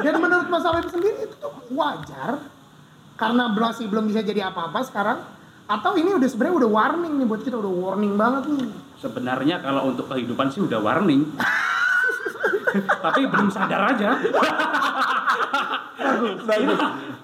Dan 0.00 0.14
menurut 0.20 0.48
Mas 0.48 0.64
Apip 0.64 0.88
sendiri 0.88 1.28
itu 1.28 1.34
tuh 1.36 1.52
wajar 1.72 2.40
karena 3.14 3.46
masih 3.52 3.86
belum 3.86 4.10
bisa 4.10 4.26
jadi 4.26 4.50
apa-apa 4.50 4.82
sekarang 4.82 5.18
atau 5.64 5.96
ini 5.96 6.12
udah 6.12 6.28
sebenarnya 6.28 6.56
udah 6.60 6.70
warning 6.70 7.12
nih 7.18 7.26
buat 7.26 7.42
kita 7.42 7.56
udah 7.56 7.72
warning 7.72 8.14
banget 8.14 8.44
nih. 8.52 8.68
Sebenarnya 9.00 9.56
kalau 9.60 9.92
untuk 9.92 10.06
kehidupan 10.08 10.52
sih 10.52 10.60
udah 10.60 10.80
warning. 10.80 11.28
Tapi 13.04 13.20
belum 13.30 13.48
sadar 13.48 13.94
aja. 13.94 14.18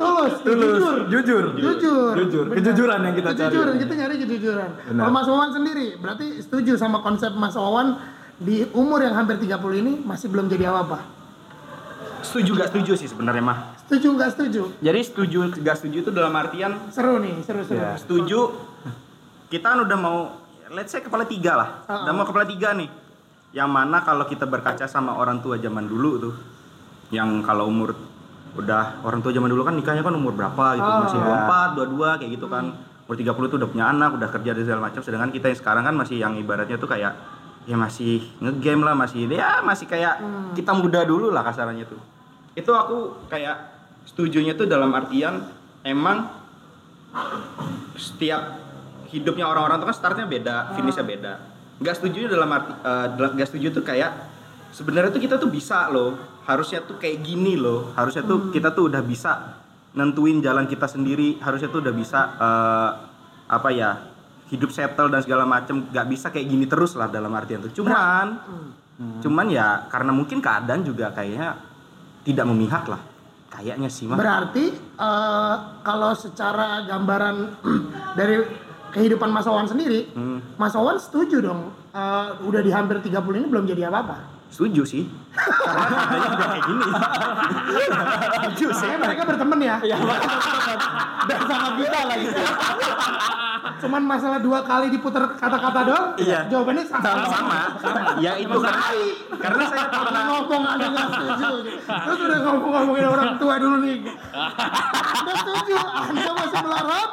Tulus, 0.01 0.34
Tulus, 0.41 0.80
jujur. 0.80 0.97
jujur. 1.11 1.45
Jujur. 1.59 2.12
Jujur. 2.16 2.45
Kejujuran 2.55 2.99
yang 3.05 3.14
kita 3.14 3.30
cari. 3.34 3.53
Kejujuran, 3.53 3.74
kita 3.76 3.93
nyari 3.97 4.14
kejujuran. 4.16 4.68
Benar. 4.88 5.03
Kalau 5.05 5.12
Mas 5.12 5.26
Wawan 5.28 5.51
sendiri, 5.53 5.86
berarti 6.01 6.26
setuju 6.41 6.72
sama 6.80 7.05
konsep 7.05 7.32
Mas 7.36 7.57
Wawan 7.59 7.99
di 8.41 8.64
umur 8.72 9.05
yang 9.05 9.12
hampir 9.12 9.36
30 9.36 9.53
ini 9.84 9.93
masih 10.01 10.32
belum 10.32 10.49
jadi 10.49 10.72
apa-apa. 10.72 11.20
setuju 12.20 12.53
gak 12.53 12.68
setuju 12.72 13.01
sih 13.01 13.09
sebenarnya 13.09 13.41
mah 13.41 13.80
Setuju 13.91 14.09
nggak 14.14 14.30
setuju? 14.30 14.62
jadi 14.78 14.99
setuju 15.01 15.38
gak 15.59 15.76
setuju 15.76 15.97
itu 16.01 16.11
dalam 16.11 16.30
artian 16.32 16.78
Seru 16.88 17.18
nih, 17.18 17.43
seru-seru. 17.43 17.74
Ya. 17.76 17.99
setuju 17.99 18.55
kita 19.47 19.66
kan 19.66 19.82
udah 19.82 19.99
mau 19.99 20.18
let's 20.70 20.88
say 20.88 21.03
kepala 21.03 21.26
tiga 21.26 21.59
lah 21.59 21.68
Uh-uh. 21.84 22.07
udah 22.07 22.12
mau 22.12 22.22
kepala 22.22 22.47
tiga 22.47 22.70
nih 22.70 22.86
yang 23.51 23.66
mana 23.66 23.99
kalau 23.99 24.22
kita 24.24 24.47
berkaca 24.47 24.86
sama 24.86 25.12
orang 25.12 25.38
tua 25.41 25.59
zaman 25.59 25.84
dulu 25.84 26.11
tuh 26.20 26.34
yang 27.11 27.43
kalau 27.43 27.66
umur 27.66 27.99
udah 28.53 29.03
orang 29.03 29.18
tua 29.18 29.30
zaman 29.30 29.47
dulu 29.47 29.62
kan 29.62 29.74
nikahnya 29.74 30.01
kan 30.01 30.11
umur 30.12 30.30
berapa 30.32 30.64
gitu 30.72 30.86
Oh. 30.86 31.03
masih 31.03 31.18
Ya. 31.18 31.26
24, 31.74 31.74
22 31.76 32.14
kayak 32.16 32.30
gitu 32.32 32.47
kan 32.47 32.64
umur 33.05 33.16
30 33.16 33.47
tuh 33.49 33.59
udah 33.59 33.68
punya 33.68 33.86
anak 33.88 34.11
udah 34.14 34.28
kerja 34.28 34.51
dan 34.53 34.62
segala 34.62 34.82
macam 34.84 35.01
sedangkan 35.01 35.30
kita 35.32 35.47
yang 35.49 35.59
sekarang 35.59 35.82
kan 35.82 35.95
masih 35.95 36.16
yang 36.16 36.34
ibaratnya 36.36 36.78
tuh 36.78 36.86
kayak 36.86 37.18
ya 37.64 37.74
masih 37.74 38.22
ngegame 38.38 38.82
lah 38.82 38.95
masih 38.95 39.26
ya 39.26 39.59
masih 39.61 39.84
kayak 39.84 40.14
Hmm. 40.16 40.55
kita 40.55 40.70
muda 40.70 41.03
dulu 41.03 41.28
lah 41.28 41.43
kasarannya 41.43 41.82
tuh 41.84 41.99
itu 42.53 42.66
aku 42.68 43.26
kayak 43.26 43.69
setujunya 44.11 44.58
tuh 44.58 44.66
dalam 44.66 44.90
artian 44.90 45.46
emang 45.86 46.26
setiap 47.94 48.58
hidupnya 49.11 49.46
orang-orang 49.46 49.82
tuh 49.82 49.88
kan 49.90 49.96
startnya 49.96 50.26
beda, 50.26 50.74
finishnya 50.74 51.06
beda. 51.06 51.32
Nggak 51.80 51.94
setuju 51.98 52.28
dalam 52.30 52.50
arti 52.50 52.72
eh, 52.74 53.06
dal- 53.16 53.34
nggak 53.34 53.48
setuju 53.48 53.66
tuh 53.80 53.84
kayak 53.86 54.11
sebenarnya 54.74 55.11
tuh 55.14 55.22
kita 55.22 55.38
tuh 55.38 55.50
bisa 55.50 55.90
loh. 55.90 56.18
Harusnya 56.46 56.82
tuh 56.82 56.98
kayak 56.98 57.22
gini 57.22 57.54
loh. 57.54 57.94
Harusnya 57.94 58.26
tuh 58.26 58.50
kita 58.50 58.74
tuh 58.74 58.90
udah 58.90 59.02
bisa 59.02 59.58
nentuin 59.94 60.42
jalan 60.42 60.66
kita 60.66 60.86
sendiri. 60.86 61.38
Harusnya 61.42 61.70
tuh 61.70 61.80
udah 61.82 61.94
bisa 61.94 62.20
eh, 62.38 62.90
apa 63.50 63.70
ya? 63.70 63.90
hidup 64.50 64.74
settle 64.74 65.06
dan 65.06 65.22
segala 65.22 65.46
macem 65.46 65.86
nggak 65.94 66.06
bisa 66.11 66.26
kayak 66.34 66.50
gini 66.50 66.66
terus 66.66 66.98
lah 66.98 67.06
dalam 67.06 67.30
artian 67.30 67.62
tuh 67.62 67.70
cuman 67.70 68.34
cuman 69.22 69.46
ya 69.46 69.86
karena 69.86 70.11
mungkin 70.11 70.42
keadaan 70.42 70.82
juga 70.82 71.14
kayaknya 71.14 71.54
tidak 72.26 72.50
memihak 72.50 72.82
lah 72.90 72.98
kayaknya 73.51 73.90
sih 73.90 74.07
mah 74.07 74.16
Berarti 74.16 74.64
eh, 74.74 75.55
kalau 75.82 76.14
secara 76.14 76.86
gambaran 76.86 77.36
dari 78.18 78.40
kehidupan 78.90 79.30
Mas 79.30 79.46
Wawan 79.46 79.70
sendiri, 79.70 80.11
Hmm. 80.14 80.42
Mas 80.57 80.74
Wawan 80.74 80.96
setuju 80.96 81.42
dong 81.42 81.70
eh, 81.90 82.28
udah 82.42 82.61
di 82.62 82.70
hampir 82.70 82.98
30 82.98 83.12
ini 83.36 83.46
belum 83.46 83.66
jadi 83.66 83.86
apa-apa. 83.86 84.39
Setuju 84.51 84.82
sih 84.82 85.03
karena 85.34 86.26
udah 86.34 86.48
kayak 86.51 86.64
gini 86.66 86.84
setuju 88.51 88.66
sih 88.74 88.86
Saya 88.90 88.96
mereka 88.98 89.22
berteman 89.24 89.59
ya. 89.62 89.76
Dan 91.28 91.38
sama 91.46 91.68
kita 91.78 92.01
lagi. 92.09 92.26
Cuman 93.80 94.03
masalah 94.05 94.38
dua 94.40 94.61
kali 94.64 94.92
diputar 94.92 95.24
kata-kata 95.36 95.80
doang. 95.88 96.07
Iya. 96.20 96.48
Jawabannya 96.53 96.84
sama. 96.84 97.28
sama 97.80 98.01
ya 98.20 98.36
itu 98.36 98.57
karena 98.61 98.84
karena 99.40 99.64
saya 99.68 99.84
Pernah 99.90 100.22
ngomong 100.26 100.64
ada 100.64 100.86
nggak 100.90 101.07
setuju. 101.12 101.70
Terus 101.86 102.18
udah 102.24 102.38
ngomong-ngomongin 102.44 103.07
orang 103.09 103.30
tua 103.36 103.55
dulu 103.61 103.76
nih. 103.84 103.98
Udah 105.20 105.34
setuju. 105.44 105.76
Anda 105.78 106.30
masih 106.34 106.61
melarat. 106.64 107.11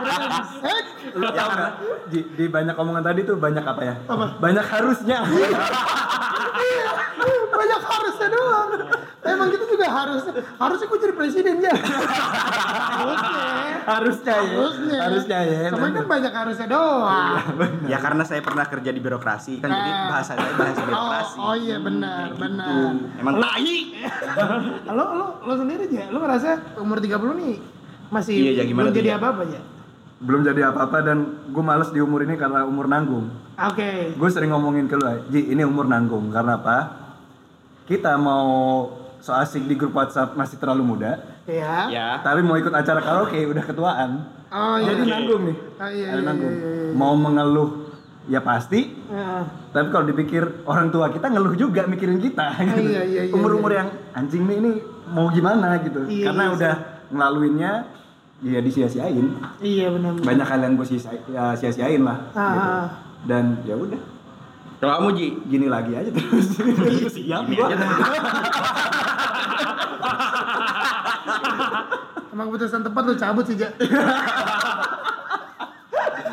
Brengsek. 0.00 0.84
Ya 1.10 1.30
karena 1.30 1.68
di, 2.10 2.20
di 2.34 2.44
banyak 2.50 2.74
omongan 2.74 3.04
tadi 3.04 3.20
tuh 3.22 3.36
banyak 3.38 3.64
apa 3.64 3.82
ya? 3.84 3.94
Apa? 4.08 4.26
Banyak 4.42 4.66
harusnya. 4.66 5.18
Iya, 6.42 6.88
banyak 7.54 7.80
harusnya 7.82 8.28
doang. 8.28 8.68
Emang 9.20 9.48
gitu 9.48 9.64
juga 9.68 9.86
harusnya. 9.86 10.32
Harusnya 10.56 10.86
gue 10.86 10.98
jadi 10.98 11.14
presiden 11.14 11.54
ya. 11.60 11.74
Harusnya. 12.90 13.42
harusnya 13.92 14.34
ya. 14.36 14.54
Harusnya. 14.54 14.98
Harusnya 15.00 15.38
ya. 15.42 15.58
Cuman 15.70 15.90
kan 15.92 16.06
banyak 16.06 16.32
harusnya 16.32 16.66
doang. 16.66 17.32
ya 17.84 17.98
karena 17.98 18.22
saya 18.22 18.40
pernah 18.40 18.64
kerja 18.64 18.90
di 18.90 18.98
birokrasi 18.98 19.58
kan 19.58 19.68
jadi 19.68 19.90
Nah. 19.90 20.08
bahasa 20.08 20.32
saya 20.32 20.52
bahasa 20.54 20.80
Oh, 20.80 20.86
birokrasi 20.86 21.36
oh 21.38 21.54
iya 21.56 21.76
benar, 21.78 22.26
benar. 22.34 22.92
emang 23.16 23.34
tai 23.36 23.78
Lo 24.90 25.04
lo 25.10 25.26
lo 25.40 25.52
sendiri 25.54 25.84
aja, 25.86 26.08
lo 26.08 26.18
ngerasa 26.18 26.48
umur 26.78 26.98
30 26.98 27.10
nih 27.36 27.56
masih 28.08 28.34
Iya, 28.34 28.50
ya, 28.60 28.64
belum 28.68 28.90
jadi 28.92 29.08
ya? 29.08 29.16
apa-apa 29.16 29.42
ya? 29.46 29.60
Belum 30.20 30.40
jadi 30.42 30.60
apa-apa 30.66 30.98
dan 31.00 31.18
gue 31.46 31.64
males 31.64 31.88
di 31.88 31.98
umur 31.98 32.20
ini 32.20 32.34
karena 32.34 32.62
umur 32.62 32.84
nanggung. 32.84 33.30
Oke. 33.60 34.16
Gue 34.16 34.28
sering 34.32 34.48
ngomongin 34.48 34.88
ke 34.88 34.96
lu, 34.96 35.04
Ji, 35.28 35.52
ini 35.52 35.60
umur 35.68 35.84
nanggung 35.84 36.32
karena 36.32 36.56
apa? 36.56 36.78
Kita 37.84 38.16
mau 38.16 38.88
so 39.20 39.36
asik 39.36 39.68
di 39.68 39.76
grup 39.76 39.92
WhatsApp 39.92 40.32
masih 40.32 40.56
terlalu 40.56 40.96
muda, 40.96 41.20
Ya. 41.44 41.90
ya 41.90 42.08
tapi 42.22 42.40
mau 42.40 42.56
ikut 42.56 42.72
acara 42.72 43.02
karaoke 43.02 43.36
udah 43.44 43.64
ketuaan. 43.66 44.10
Oh 44.48 44.80
iya. 44.80 44.96
Jadi 44.96 45.02
nanggung 45.12 45.42
nih. 45.44 45.56
Oh, 45.76 45.90
iya, 45.92 46.06
Ada 46.08 46.16
iya, 46.16 46.24
nanggung. 46.24 46.54
iya, 46.56 46.68
iya. 46.72 46.92
Mau 46.96 47.12
mengeluh 47.18 47.70
ya 48.30 48.40
pasti, 48.40 48.96
Heeh. 48.96 49.42
tapi 49.74 49.88
kalau 49.90 50.06
dipikir 50.06 50.64
orang 50.64 50.88
tua 50.88 51.10
kita 51.10 51.26
ngeluh 51.28 51.52
juga 51.58 51.84
mikirin 51.84 52.22
kita. 52.22 52.46
gitu. 52.64 52.80
iya, 52.80 53.02
iya, 53.04 53.22
iya, 53.28 53.34
Umur-umur 53.34 53.74
iya. 53.74 53.84
yang 53.84 53.88
anjing 54.14 54.46
nih 54.46 54.56
ini 54.56 54.72
mau 55.10 55.28
gimana 55.28 55.76
gitu. 55.82 56.06
Iya, 56.06 56.32
Karena 56.32 56.42
iya, 56.48 56.54
udah 56.56 56.74
ngelaluinnya 57.10 57.72
ya 58.40 58.58
disia-siain. 58.64 59.26
Iya 59.60 59.86
benar. 59.92 60.10
Banyak 60.16 60.46
hal 60.48 60.60
yang 60.64 60.74
gue 60.80 60.86
ya, 61.28 61.52
sia-siain 61.58 62.00
lah. 62.00 62.18
Ah, 62.32 62.48
gitu. 62.48 62.70
Dan 63.20 63.60
ya 63.62 63.74
udah, 63.74 64.00
kalau 64.76 64.92
kamu 64.96 65.08
Ji 65.12 65.26
gini 65.46 65.66
lagi 65.66 65.92
aja 65.92 66.08
terus. 66.08 66.56
Siap 67.12 67.42
Gini 67.44 67.54
gua. 67.54 67.66
aja 67.66 67.76
tuh. 67.76 67.90
Emang 72.30 72.46
keputusan 72.48 72.80
tepat 72.80 73.02
lo 73.04 73.14
cabut 73.14 73.44
sih, 73.44 73.56
Ja. 73.58 73.68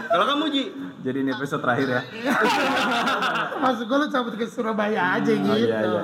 kalau 0.08 0.26
kamu 0.26 0.46
Ji 0.50 0.64
Jadi 0.98 1.18
ini 1.20 1.32
episode 1.32 1.60
terakhir 1.60 1.88
ya. 1.90 2.02
Maksud 3.58 3.86
gue 3.86 3.98
lo 3.98 4.08
cabut 4.08 4.34
ke 4.34 4.44
Surabaya 4.46 5.16
aja 5.16 5.32
Oh, 5.32 5.40
gitu. 5.42 5.56
iya, 5.56 5.80
iya. 5.80 6.02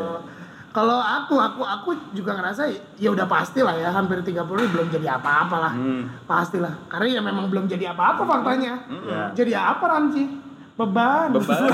Kalau 0.72 0.96
aku, 0.96 1.36
aku, 1.36 1.62
aku 1.62 1.90
juga 2.12 2.34
ngerasa 2.34 2.66
ya 2.98 3.12
udah 3.12 3.28
pasti 3.28 3.60
lah 3.60 3.76
ya 3.76 3.92
hampir 3.92 4.24
30 4.24 4.42
belum 4.48 4.88
jadi 4.90 5.14
apa-apa 5.14 5.56
lah. 5.60 5.74
Hmm. 5.76 6.08
Pastilah. 6.24 6.72
Karena 6.88 7.08
ya 7.10 7.22
memang 7.22 7.46
belum 7.46 7.68
jadi 7.68 7.92
apa-apa 7.92 8.24
faktanya. 8.24 8.80
Iya. 8.88 9.22
Jadi 9.36 9.52
apa 9.52 9.84
Ramji? 9.86 10.24
Beban. 10.74 11.30
beban 11.38 11.70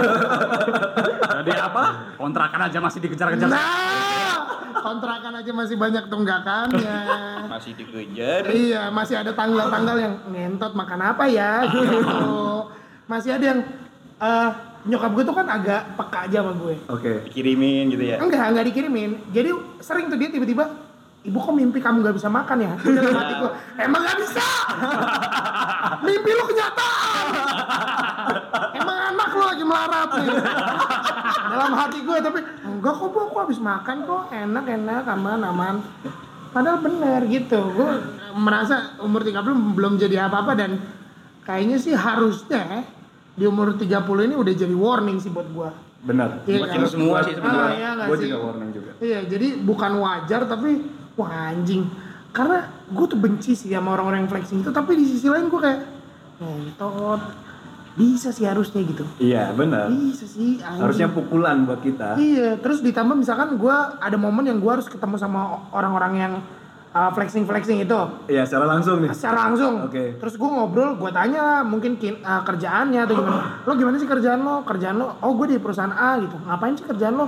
Jadi 1.39 1.51
apa? 1.55 1.83
Kontrakan 2.19 2.67
aja 2.67 2.79
masih 2.83 2.99
dikejar-kejar. 2.99 3.47
Nah, 3.47 4.43
kontrakan 4.75 5.39
aja 5.39 5.51
masih 5.55 5.75
banyak 5.79 6.03
tunggakannya. 6.11 6.99
masih 7.47 7.71
dikejar 7.79 8.43
iya, 8.51 8.91
masih 8.91 9.15
ada 9.23 9.31
tanggal-tanggal 9.31 9.95
yang 9.97 10.13
ngentot 10.27 10.75
makan 10.75 10.99
apa 11.15 11.23
ya 11.31 11.63
gitu. 11.67 11.99
Masih 13.09 13.33
ada 13.33 13.45
yang 13.55 13.59
eh 14.21 14.49
nyokap 14.85 15.11
gue 15.17 15.23
tuh 15.25 15.33
kan 15.33 15.47
agak 15.49 15.81
peka 15.97 16.29
aja 16.29 16.45
sama 16.45 16.53
gue. 16.61 16.75
Oke. 16.93 17.13
dikirimin 17.25 17.89
gitu 17.89 18.03
ya 18.05 18.21
Enggak, 18.21 18.53
enggak 18.53 18.65
dikirimin. 18.69 19.11
Jadi 19.33 19.49
sering 19.81 20.13
tuh 20.13 20.17
dia 20.21 20.29
tiba-tiba 20.29 20.89
Ibu 21.19 21.35
kok 21.35 21.51
mimpi 21.51 21.83
kamu 21.83 21.99
gak 21.99 22.15
bisa 22.15 22.31
makan 22.31 22.57
ya? 22.63 22.73
Gue, 22.79 23.51
emang 23.75 24.01
gak 24.07 24.17
bisa! 24.23 24.39
Mimpi 26.05 26.31
lu 26.31 26.43
kenyataan! 26.49 27.25
Emang 28.77 28.97
anak 29.13 29.29
lu 29.33 29.43
lagi 29.45 29.63
melarat 29.65 30.09
nih? 30.19 30.27
dalam 31.49 31.73
hati 31.73 31.99
gue, 32.05 32.17
tapi 32.21 32.39
enggak 32.61 32.93
kok 32.95 33.09
bu, 33.09 33.19
aku 33.25 33.37
habis 33.41 33.59
makan 33.59 34.05
kok, 34.05 34.29
enak, 34.29 34.65
enak, 34.69 35.03
aman, 35.09 35.39
aman. 35.43 35.75
Padahal 36.49 36.79
bener 36.81 37.25
gitu, 37.29 37.61
gue 37.73 37.89
merasa 38.37 38.97
umur 39.01 39.25
30 39.25 39.75
belum 39.77 39.97
jadi 39.97 40.29
apa-apa 40.29 40.53
dan 40.57 40.81
kayaknya 41.45 41.77
sih 41.81 41.93
harusnya 41.93 42.85
di 43.33 43.45
umur 43.45 43.77
30 43.77 43.89
ini 44.29 44.35
udah 44.37 44.53
jadi 44.53 44.75
warning 44.75 45.17
sih 45.21 45.29
buat 45.33 45.49
gue. 45.49 45.69
Benar. 45.99 46.47
Iya 46.47 46.63
Buat 46.63 46.69
kan? 46.71 46.75
kita 46.79 46.87
semua 46.87 47.17
sih 47.27 47.33
sebenarnya. 47.35 47.67
Ah, 47.67 47.75
iya 47.75 48.07
Gue 48.07 48.17
juga 48.23 48.37
warning 48.39 48.69
juga. 48.71 48.91
Iya, 49.03 49.19
jadi 49.27 49.47
bukan 49.59 49.91
wajar 49.99 50.41
tapi 50.47 50.69
wah 51.19 51.51
anjing. 51.51 51.83
Karena 52.31 52.71
gue 52.89 53.05
tuh 53.05 53.15
benci 53.15 53.53
sih 53.53 53.69
sama 53.69 53.93
orang-orang 53.93 54.23
yang 54.23 54.29
flexing 54.29 54.59
itu, 54.59 54.69
tapi 54.69 54.93
di 54.93 55.05
sisi 55.05 55.25
lain 55.25 55.47
gue 55.47 55.57
kayak 55.57 55.79
ngentot. 56.37 57.21
Bisa 57.93 58.31
sih 58.31 58.47
harusnya 58.47 58.79
gitu. 58.81 59.03
Iya, 59.19 59.51
benar. 59.51 59.91
Bisa 59.91 60.23
sih 60.23 60.55
anjing. 60.57 60.79
Harusnya 60.79 61.07
pukulan 61.07 61.67
buat 61.67 61.79
kita. 61.79 62.15
Iya, 62.15 62.55
terus 62.55 62.79
ditambah 62.79 63.11
misalkan 63.13 63.55
gue 63.55 63.75
ada 63.99 64.15
momen 64.15 64.45
yang 64.45 64.57
gue 64.57 64.71
harus 64.71 64.87
ketemu 64.87 65.19
sama 65.19 65.67
orang-orang 65.69 66.13
yang 66.15 66.33
uh, 66.89 67.11
flexing-flexing 67.11 67.83
itu 67.83 67.99
Iya, 68.25 68.47
secara 68.47 68.65
langsung 68.69 69.03
nih. 69.03 69.11
secara 69.11 69.51
langsung. 69.51 69.83
Oke. 69.83 70.15
Terus 70.15 70.33
gue 70.33 70.47
ngobrol, 70.47 70.95
gue 70.95 71.11
tanya 71.11 71.59
mungkin 71.61 71.99
kin- 71.99 72.23
uh, 72.23 72.39
kerjaannya 72.41 73.03
atau 73.03 73.13
gimana. 73.13 73.43
Lo 73.67 73.71
gimana 73.75 73.95
sih 73.99 74.07
kerjaan 74.07 74.39
lo? 74.39 74.63
Kerjaan 74.63 74.95
lo? 74.95 75.19
Oh 75.19 75.35
gue 75.35 75.45
di 75.49 75.57
perusahaan 75.59 75.91
A 75.91 76.15
gitu. 76.17 76.39
Ngapain 76.39 76.73
sih 76.73 76.87
kerjaan 76.87 77.13
lo? 77.13 77.27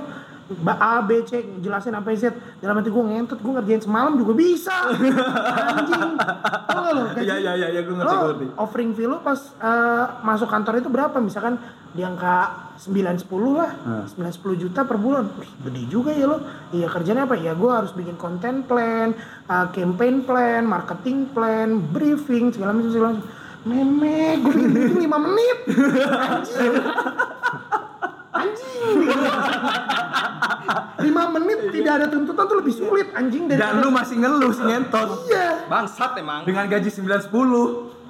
Ba- 0.60 0.76
A, 0.76 1.00
B, 1.00 1.24
C, 1.24 1.32
jelasin 1.60 1.94
apa 1.94 2.12
Z. 2.12 2.32
Dalam 2.60 2.76
hati 2.76 2.88
gue 2.88 3.00
ngentot, 3.00 3.40
gue 3.40 3.54
ngerjain 3.54 3.80
semalam 3.80 4.14
juga 4.14 4.34
bisa. 4.34 4.92
Anjing. 4.92 6.20
Tau 6.68 6.80
gak 6.82 6.94
lo? 6.94 7.04
Iya, 7.16 7.36
iya, 7.38 7.52
iya, 7.56 7.68
iya, 7.70 7.82
gue 7.82 7.94
ngerti, 7.94 8.10
lo 8.10 8.18
gue 8.18 8.28
ngerti. 8.30 8.46
offering 8.56 8.92
fee 8.92 9.06
lo 9.06 9.20
pas 9.20 9.40
uh, 9.58 10.20
masuk 10.22 10.48
kantor 10.48 10.78
itu 10.78 10.90
berapa? 10.90 11.18
Misalkan 11.18 11.56
di 11.92 12.02
angka 12.02 12.72
9-10 12.80 13.28
lah. 13.52 13.72
Hmm. 13.84 14.04
9-10 14.08 14.56
juta 14.58 14.82
per 14.84 14.96
bulan. 14.96 15.28
Wih, 15.36 15.52
gede 15.64 15.82
juga 15.88 16.12
ya 16.12 16.26
lo. 16.26 16.38
Iya 16.72 16.88
kerjanya 16.88 17.24
apa? 17.24 17.36
Ya 17.36 17.52
gue 17.52 17.72
harus 17.72 17.92
bikin 17.92 18.16
konten 18.16 18.64
plan, 18.64 19.12
uh, 19.46 19.68
campaign 19.70 20.24
plan, 20.24 20.64
marketing 20.64 21.30
plan, 21.30 21.80
briefing, 21.92 22.52
segala 22.52 22.72
macam 22.72 22.92
segala 22.92 23.10
macam. 23.14 23.28
Memek, 23.62 24.42
gue 24.42 24.52
bikin 24.58 24.72
briefing 24.74 25.02
5 25.06 25.22
menit. 25.22 25.58
Anjing. 26.34 26.74
Anjing. 28.42 28.98
5 31.02 31.36
menit 31.36 31.60
tidak 31.72 31.94
ada 31.98 32.08
tuntutan 32.08 32.46
tuh 32.46 32.58
lebih 32.58 32.74
sulit 32.74 33.08
anjing 33.12 33.46
dari 33.46 33.58
Dan 33.58 33.82
lu 33.82 33.90
masih 33.90 34.16
ngeluh 34.18 34.52
si 34.52 34.62
ngentot. 34.62 35.10
Iya. 35.28 35.66
bangsat 35.66 36.12
emang 36.16 36.42
Dengan 36.44 36.66
gaji 36.68 36.90
910. 36.90 37.30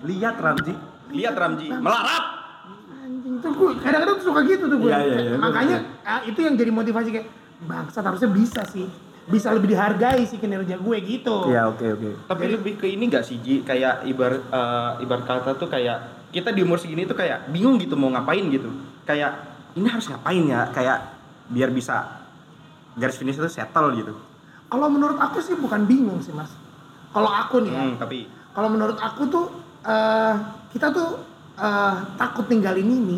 Lihat 0.01 0.35
Ramji. 0.35 0.73
lihat 1.11 1.35
Ramji 1.35 1.67
melarat 1.69 2.25
anjing 3.03 3.35
tuh 3.37 3.51
gue 3.51 3.69
kadang-kadang 3.77 4.15
tuh 4.15 4.25
suka 4.25 4.41
gitu 4.41 4.63
tuh 4.65 4.79
gue 4.79 4.87
Iya, 4.87 4.99
iya, 5.03 5.19
iya, 5.21 5.35
makanya 5.35 5.77
ah, 6.01 6.23
itu 6.23 6.39
yang 6.39 6.55
jadi 6.55 6.71
motivasi 6.71 7.11
kayak 7.11 7.27
bangsat 7.61 7.99
harusnya 8.01 8.31
bisa 8.31 8.63
sih 8.65 8.87
bisa 9.27 9.51
lebih 9.51 9.75
dihargai 9.75 10.23
sih 10.23 10.39
kinerja 10.39 10.79
gue 10.79 10.97
gitu 11.03 11.51
Iya, 11.51 11.67
oke, 11.67 11.83
oke. 11.85 12.09
tapi 12.25 12.43
lebih 12.47 12.79
ke 12.79 12.87
ini 12.87 13.11
gak 13.11 13.21
sih 13.21 13.37
Ji 13.37 13.61
kayak 13.61 14.07
ibarat 14.07 14.39
eh, 14.41 15.03
ibarat 15.03 15.23
kata 15.27 15.51
tuh 15.53 15.67
kayak 15.67 15.99
kita 16.31 16.49
di 16.49 16.63
umur 16.63 16.79
segini 16.79 17.03
tuh 17.03 17.13
kayak 17.13 17.51
bingung 17.51 17.75
gitu 17.75 17.93
mau 17.93 18.07
ngapain 18.07 18.47
gitu 18.47 18.71
kayak 19.03 19.50
ini 19.75 19.87
harus 19.87 20.07
ngapain 20.07 20.43
ya? 20.45 20.67
Kayak 20.71 21.15
biar 21.51 21.69
bisa 21.71 22.21
garis 22.95 23.15
finish 23.15 23.39
itu 23.39 23.47
settle 23.47 23.95
gitu. 23.95 24.13
Kalau 24.71 24.87
menurut 24.87 25.19
aku 25.19 25.39
sih 25.43 25.55
bukan 25.55 25.83
bingung 25.83 26.19
sih 26.19 26.31
mas. 26.31 26.51
Kalau 27.11 27.27
aku 27.27 27.63
nih 27.63 27.71
ya. 27.71 27.81
Hmm, 27.83 27.95
tapi 27.99 28.27
kalau 28.51 28.71
menurut 28.71 28.95
aku 28.99 29.27
tuh 29.27 29.45
eh, 29.83 30.35
kita 30.71 30.91
tuh 30.91 31.19
eh, 31.59 31.95
takut 32.15 32.47
ninggalin 32.47 32.87
ini. 32.87 33.17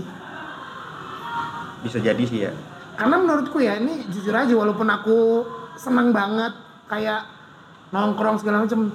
Bisa 1.83 1.99
jadi 1.99 2.23
sih 2.23 2.41
ya. 2.47 2.53
karena 2.93 3.17
menurutku 3.17 3.57
ya 3.57 3.81
ini 3.81 4.05
jujur 4.05 4.37
aja 4.37 4.53
walaupun 4.53 4.85
aku 4.85 5.17
senang 5.73 6.13
banget 6.13 6.53
kayak 6.85 7.25
nongkrong 7.89 8.37
segala 8.37 8.61
macam 8.61 8.93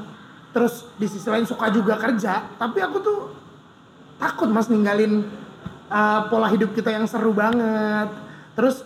terus 0.55 0.87
di 0.95 1.11
sisi 1.11 1.27
lain 1.27 1.43
suka 1.43 1.67
juga 1.75 1.99
kerja 1.99 2.47
tapi 2.63 2.79
aku 2.79 3.03
tuh 3.03 3.19
takut 4.23 4.47
mas 4.55 4.71
ninggalin 4.71 5.27
uh, 5.89 6.21
pola 6.27 6.49
hidup 6.49 6.73
kita 6.73 6.91
yang 6.91 7.05
seru 7.05 7.33
banget 7.33 8.09
terus 8.53 8.85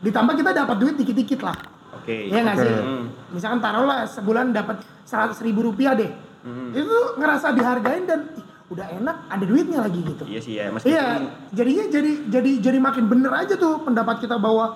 ditambah 0.00 0.34
kita 0.34 0.50
dapat 0.54 0.76
duit 0.76 0.96
dikit-dikit 0.96 1.40
lah 1.42 1.56
Oke. 1.92 2.32
Iya 2.32 2.40
nggak 2.40 2.56
Oke. 2.56 2.64
sih 2.64 2.72
Hmm. 2.80 3.04
misalkan 3.30 3.60
taruhlah 3.60 4.04
sebulan 4.04 4.46
dapat 4.50 4.76
seratus 5.02 5.40
ribu 5.40 5.60
rupiah 5.62 5.92
deh 5.92 6.10
Hmm. 6.40 6.72
itu 6.72 6.96
ngerasa 7.20 7.52
dihargain 7.52 8.08
dan 8.08 8.32
ih, 8.32 8.40
udah 8.70 8.86
enak 8.96 9.16
ada 9.28 9.44
duitnya 9.44 9.84
lagi 9.84 10.00
gitu 10.00 10.24
Iya 10.24 10.40
sih 10.40 10.56
ya, 10.56 10.72
meskipun 10.72 10.88
Iya, 10.88 11.04
jadinya 11.52 11.84
jadi 11.90 12.12
jadi 12.32 12.50
jadi 12.64 12.78
makin 12.80 13.04
bener 13.06 13.28
aja 13.34 13.54
tuh 13.54 13.84
pendapat 13.84 14.24
kita 14.24 14.40
bahwa 14.40 14.72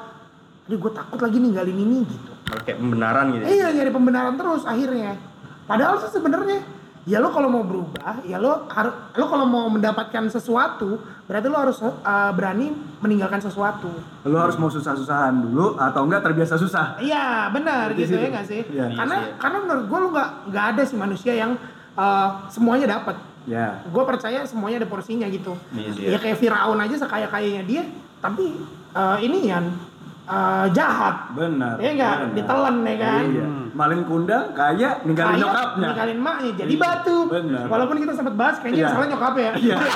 ini 0.64 0.76
gue 0.76 0.92
takut 0.92 1.16
lagi 1.16 1.40
ninggalin 1.40 1.72
ini 1.74 2.04
gitu. 2.04 2.32
malah 2.44 2.62
kayak 2.62 2.78
pembenaran 2.78 3.24
gitu. 3.32 3.44
Iya, 3.46 3.66
nyari 3.70 3.90
pembenaran 3.90 4.34
terus 4.34 4.62
akhirnya. 4.64 5.16
Padahal 5.64 5.96
sih 5.98 6.12
sebenarnya 6.12 6.60
ya 7.04 7.20
lo 7.20 7.28
kalau 7.28 7.52
mau 7.52 7.60
berubah, 7.62 8.24
ya 8.24 8.40
lo 8.40 8.64
harus 8.66 8.92
lo 9.12 9.24
kalau 9.28 9.44
mau 9.44 9.68
mendapatkan 9.68 10.24
sesuatu, 10.28 10.96
berarti 11.28 11.46
lo 11.52 11.58
harus 11.60 11.78
uh, 11.80 11.92
berani 12.32 12.72
meninggalkan 12.98 13.38
sesuatu. 13.38 13.92
Lu 14.24 14.36
harus 14.36 14.56
mau 14.56 14.72
susah-susahan 14.72 15.36
dulu 15.36 15.76
atau 15.76 16.00
enggak 16.04 16.24
terbiasa 16.24 16.56
susah. 16.56 16.96
Iya, 16.98 17.52
benar 17.52 17.92
gitu 17.92 18.16
situ. 18.16 18.24
ya 18.24 18.28
nggak 18.32 18.46
sih? 18.48 18.60
Iya. 18.72 18.86
Karena 18.96 19.16
Iya 19.20 19.28
ya. 19.28 19.36
karena 19.36 19.56
menurut 19.60 19.84
gue 19.84 19.98
lo 20.00 20.08
nggak 20.10 20.30
nggak 20.48 20.64
ada 20.72 20.82
sih 20.82 20.96
manusia 20.96 21.32
yang 21.36 21.52
uh, 21.94 22.28
semuanya 22.48 22.88
dapat. 23.00 23.16
Ya. 23.44 23.84
gue 23.92 24.04
percaya 24.08 24.40
semuanya 24.48 24.80
ada 24.80 24.88
porsinya 24.88 25.28
gitu 25.28 25.52
Iya 25.76 25.92
ya 25.92 26.16
ya. 26.16 26.18
kayak 26.18 26.40
Firaun 26.40 26.80
aja 26.80 26.96
sekaya 26.96 27.28
kayanya 27.28 27.60
dia 27.68 27.84
tapi 28.16 28.56
eh, 28.96 29.18
ini 29.20 29.52
yang 29.52 29.68
eh, 30.24 30.66
jahat 30.70 31.14
Benar. 31.32 31.76
Iya 31.76 31.90
nggak? 31.92 32.14
benar. 32.16 32.32
Ditelan, 32.32 32.76
ya 32.80 32.96
kan? 32.96 33.22
Iya. 33.26 33.46
Maling 33.70 34.02
kundang 34.04 34.44
kaya 34.52 34.90
ninggalin 35.02 35.30
Kaya, 35.30 35.42
nyokapnya. 35.42 35.86
ninggalin 35.90 36.18
maknya 36.18 36.50
jadi 36.56 36.70
Iya, 36.70 36.80
batu 36.80 37.16
benar. 37.26 37.64
walaupun 37.66 37.96
kita 37.98 38.12
sempat 38.12 38.34
bahas 38.34 38.56
kayaknya 38.58 38.80
Iya. 38.80 38.88
salah 38.90 39.08
nyokap 39.08 39.34
ya 39.36 39.52
Iya. 39.54 39.76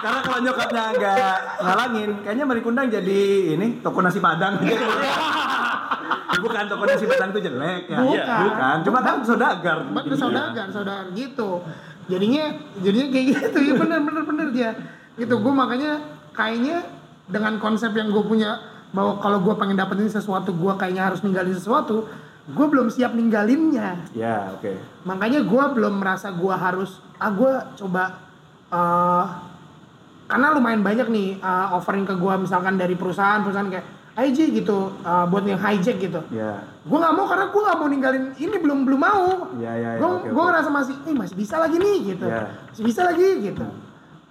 Karena 0.00 0.20
kalau 0.24 0.38
nyokapnya 0.40 0.84
nggak 0.96 1.36
ngalangin, 1.60 2.10
kayaknya 2.22 2.44
maling 2.44 2.64
kundang 2.64 2.86
jadi 2.88 3.20
ini 3.52 3.66
toko 3.78 4.00
nasi 4.00 4.16
padang. 4.16 4.56
Bukan 6.40 6.64
toko 6.66 6.82
nasi 6.84 7.04
padang 7.04 7.28
itu 7.30 7.40
jelek 7.44 7.82
ya. 7.84 7.98
Bukan. 8.00 8.16
Iya, 8.16 8.36
Bukan. 8.48 8.76
Cuma 8.80 8.98
kan 9.00 9.16
saudagar. 9.20 9.78
Buat 9.86 10.04
saudagar, 10.16 10.66
saudagar 10.72 11.06
gitu. 11.12 11.60
Jadinya, 12.08 12.44
jadinya 12.80 13.06
kayak 13.06 13.26
gitu 13.28 13.58
ya 13.60 13.74
bener 13.76 14.00
bener 14.00 14.22
bener 14.24 14.46
dia. 14.50 14.70
Gitu, 15.14 15.30
gue 15.30 15.52
makanya 15.52 16.00
kayaknya 16.32 16.80
dengan 17.28 17.60
konsep 17.60 17.92
yang 17.92 18.08
gue 18.08 18.24
punya 18.24 18.56
bahwa 18.90 19.18
kalau 19.18 19.38
gue 19.40 19.54
pengen 19.54 19.74
dapetin 19.74 20.06
sesuatu, 20.06 20.50
gue 20.50 20.72
kayaknya 20.74 21.06
harus 21.06 21.20
ninggalin 21.20 21.52
sesuatu. 21.52 22.10
Gue 22.46 22.66
belum 22.66 22.88
siap 22.88 23.12
ninggalinnya. 23.12 24.02
Ya, 24.10 24.50
oke. 24.50 24.74
Makanya 25.02 25.40
gue 25.40 25.64
belum 25.70 25.98
merasa 25.98 26.30
gue 26.30 26.50
harus, 26.50 26.98
ah 27.16 27.30
gue 27.30 27.50
coba 27.76 28.18
eh 28.68 29.24
karena 30.26 30.46
lumayan 30.52 30.78
banyak 30.80 31.06
nih 31.06 31.28
eh, 31.36 31.66
offering 31.70 32.02
ke 32.04 32.14
gue 32.14 32.34
misalkan 32.38 32.74
dari 32.74 32.94
perusahaan-perusahaan 32.94 33.66
kayak 33.68 33.86
IG 34.16 34.54
gitu 34.56 34.94
eh, 35.00 35.24
buat 35.26 35.42
yang 35.42 35.58
hijack 35.58 35.98
gitu 35.98 36.22
Ya. 36.30 36.62
gue 36.80 36.94
nggak 36.96 37.10
mau 37.12 37.26
karena 37.26 37.46
gue 37.46 37.60
nggak 37.60 37.76
mau 37.76 37.88
ninggalin 37.88 38.24
ini 38.36 38.56
belum 38.56 38.78
belum 38.84 39.00
mau 39.00 39.50
Ya, 39.58 39.74
ya, 39.74 39.90
ya, 39.90 39.98
gue 39.98 40.08
gue 40.24 40.30
oke. 40.32 40.46
ngerasa 40.46 40.70
masih 40.70 40.94
eh 41.02 41.14
masih 41.14 41.34
bisa 41.34 41.58
lagi 41.58 41.76
nih 41.76 42.14
gitu 42.14 42.26
Ya. 42.26 42.46
masih 42.70 42.84
bisa 42.86 43.00
lagi 43.02 43.26
gitu 43.42 43.66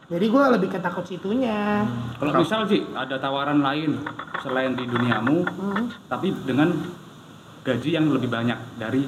jadi 0.09 0.25
gue 0.25 0.43
lebih 0.51 0.69
ketakut 0.69 1.05
situnya 1.05 1.85
Kalau 2.17 2.33
misal 2.35 2.65
sih 2.65 2.81
ada 2.91 3.15
tawaran 3.15 3.61
lain 3.61 4.01
selain 4.39 4.73
di 4.73 4.83
duniamu, 4.83 5.45
Hmm. 5.45 5.85
tapi 6.07 6.33
dengan 6.41 6.73
gaji 7.61 7.89
yang 7.91 8.09
lebih 8.09 8.25
banyak 8.27 8.57
dari 8.75 9.05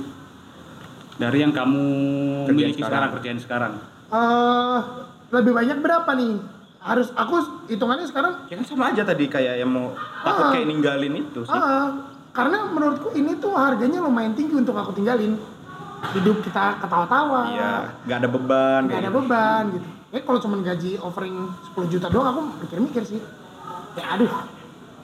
dari 1.14 1.38
yang 1.38 1.49
kamu 1.52 1.84
Kerjaan 2.43 2.54
miliki 2.54 2.78
sekarang. 2.78 2.88
sekarang, 2.88 3.10
kerjaan 3.12 3.39
sekarang. 3.39 3.74
eh 4.12 4.80
lebih 5.32 5.52
banyak 5.52 5.78
berapa 5.80 6.12
nih 6.14 6.34
harus 6.82 7.08
aku 7.12 7.34
hitungannya 7.68 8.04
sekarang 8.04 8.34
Ya 8.45 8.58
kan 8.58 8.66
sama 8.66 8.89
aja 8.89 9.02
tadi 9.02 9.26
kayak 9.26 9.58
yang 9.58 9.70
mau 9.70 9.93
takut 10.20 10.52
kayak 10.52 10.68
ninggalin 10.68 11.14
itu 11.16 11.41
sih. 11.41 11.52
ah 11.52 11.93
karena 12.32 12.68
menurutku 12.68 13.12
ini 13.12 13.38
tuh 13.38 13.54
harganya 13.54 13.99
lumayan 13.99 14.32
tinggi 14.32 14.54
untuk 14.54 14.74
aku 14.74 14.91
tinggalin 14.91 15.38
hidup 16.12 16.38
kita 16.41 16.78
ketawa-tawa 16.78 17.41
Iya, 17.49 17.74
nggak 18.04 18.18
ada 18.18 18.30
beban. 18.30 18.82
nggak 18.84 18.99
ada 18.99 19.08
gitu. 19.08 19.18
beban 19.18 19.64
gitu 19.72 19.89
ya 20.12 20.20
kalau 20.24 20.39
cuma 20.43 20.59
gaji 20.59 20.99
offering 20.99 21.49
10 21.74 21.91
juta 21.91 22.07
doang 22.12 22.28
aku 22.36 22.41
mikir-mikir 22.68 23.03
sih. 23.07 23.20
Ya 23.95 24.16
aduh 24.16 24.32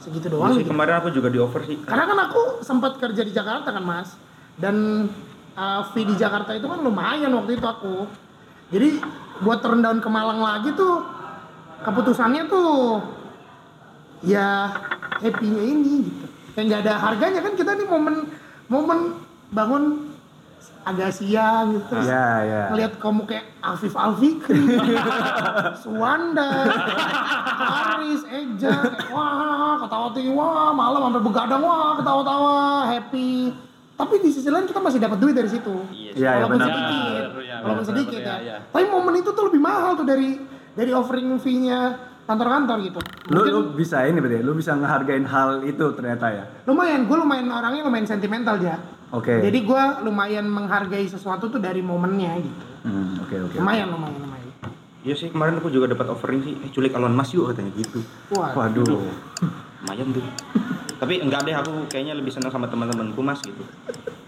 segitu 0.03 0.32
doang 0.32 0.53
sih, 0.55 0.64
gitu. 0.64 0.72
kemarin 0.72 0.95
aku 1.01 1.10
juga 1.12 1.28
di 1.28 1.39
offer 1.41 1.64
sih. 1.68 1.78
Karena 1.84 2.05
kan 2.08 2.20
aku 2.32 2.41
sempat 2.64 2.95
kerja 3.01 3.22
di 3.24 3.32
Jakarta 3.34 3.74
kan 3.74 3.84
mas. 3.84 4.16
Dan 4.58 5.08
uh, 5.58 5.82
fee 5.91 6.08
di 6.08 6.16
Jakarta 6.18 6.53
itu 6.53 6.68
kan 6.70 6.80
lumayan 6.84 7.32
waktu 7.36 7.60
itu 7.60 7.66
aku. 7.68 8.08
Jadi 8.68 8.99
buat 9.41 9.64
turun 9.64 9.80
down 9.80 10.03
ke 10.03 10.10
Malang 10.12 10.43
lagi 10.43 10.76
tuh 10.76 10.99
Keputusannya 11.78 12.49
tuh 12.49 12.99
Ya 14.26 14.74
happy-nya 15.22 15.62
ini 15.62 16.10
gitu. 16.10 16.26
Kayak 16.58 16.66
nggak 16.68 16.82
ada 16.89 16.93
harganya 16.97 17.39
kan 17.45 17.53
kita 17.53 17.78
nih 17.78 17.86
momen 17.86 18.16
Momen 18.68 18.99
bangun 19.53 20.10
agak 20.84 21.09
siang 21.09 21.73
gitu 21.73 21.86
terus 21.89 22.05
Ya, 22.05 22.28
ya. 22.41 22.61
ngelihat 22.69 22.93
kamu 22.97 23.21
kayak 23.23 23.45
Afif 23.59 23.93
Alfikri, 23.93 24.63
Suwanda, 25.82 26.49
Aris, 27.57 28.23
Eja, 28.25 28.71
kayak, 28.71 29.09
wah 29.09 29.75
ketawa 29.78 30.07
tuh, 30.09 30.21
wah 30.32 30.71
malam 30.71 30.99
sampai 31.03 31.21
begadang, 31.23 31.61
wah 31.61 31.95
ketawa-tawa, 31.95 32.57
happy. 32.88 33.51
Tapi 33.93 34.13
di 34.19 34.30
sisi 34.30 34.47
lain 34.47 34.63
kita 34.63 34.78
masih 34.78 34.97
dapat 34.97 35.17
duit 35.17 35.34
dari 35.34 35.49
situ. 35.49 35.73
Iya 35.89 36.11
Iya, 36.13 36.21
ya, 36.21 36.32
walaupun 36.38 36.53
benar. 36.53 36.67
sedikit, 36.69 37.23
Ya, 37.41 37.55
walaupun 37.57 37.73
benar, 37.75 37.91
sedikit 37.91 38.21
ya. 38.21 38.28
ya, 38.30 38.36
ya. 38.39 38.57
Tapi 38.67 38.86
momen 38.88 39.13
itu 39.15 39.30
tuh 39.30 39.43
lebih 39.43 39.57
mahal 39.59 39.91
tuh 39.93 40.05
dari 40.05 40.30
dari 40.71 40.91
offering 40.91 41.34
fee-nya 41.36 41.80
kantor-kantor 42.23 42.78
gitu. 42.86 42.99
Lu 43.28 43.34
Mungkin 43.34 43.51
lu 43.51 43.61
bisa 43.73 43.97
ini 44.03 44.17
berarti, 44.17 44.39
lu 44.39 44.53
bisa 44.53 44.71
ngehargain 44.71 45.25
hal 45.25 45.49
itu 45.63 45.86
ternyata 45.91 46.25
ya. 46.30 46.43
lumayan, 46.63 47.03
gue 47.03 47.17
lumayan 47.17 47.47
orangnya 47.49 47.82
lumayan 47.84 48.05
sentimental 48.05 48.55
ya. 48.57 48.78
Oke. 49.16 49.39
Jadi 49.39 49.64
gue 49.64 49.84
lumayan 50.03 50.43
menghargai 50.51 51.08
sesuatu 51.08 51.47
tuh 51.47 51.64
dari 51.64 51.80
momennya 51.80 52.43
gitu. 52.43 52.64
Hmm, 52.84 53.24
oke 53.24 53.36
oke. 53.47 53.55
Lumayan, 53.55 53.88
lumayan, 53.88 54.20
lumayan. 54.20 54.51
Iya 55.08 55.16
sih, 55.16 55.32
kemarin 55.32 55.64
aku 55.64 55.72
juga 55.72 55.88
dapat 55.88 56.12
offering 56.12 56.43
sih. 56.43 56.53
Eh, 56.60 56.70
culik 56.76 56.91
Elon 56.91 57.16
Musk 57.16 57.39
yuk 57.39 57.47
katanya 57.55 57.72
gitu. 57.80 58.03
Wah, 58.36 58.51
Waduh. 58.51 59.08
Lumayan 59.88 60.08
tuh. 60.12 60.26
Tapi 60.99 61.24
enggak 61.24 61.47
deh, 61.47 61.55
aku 61.55 61.88
kayaknya 61.88 62.20
lebih 62.20 62.36
senang 62.36 62.51
sama 62.51 62.68
teman-temanku 62.68 63.22
Mas 63.24 63.39
gitu. 63.39 63.64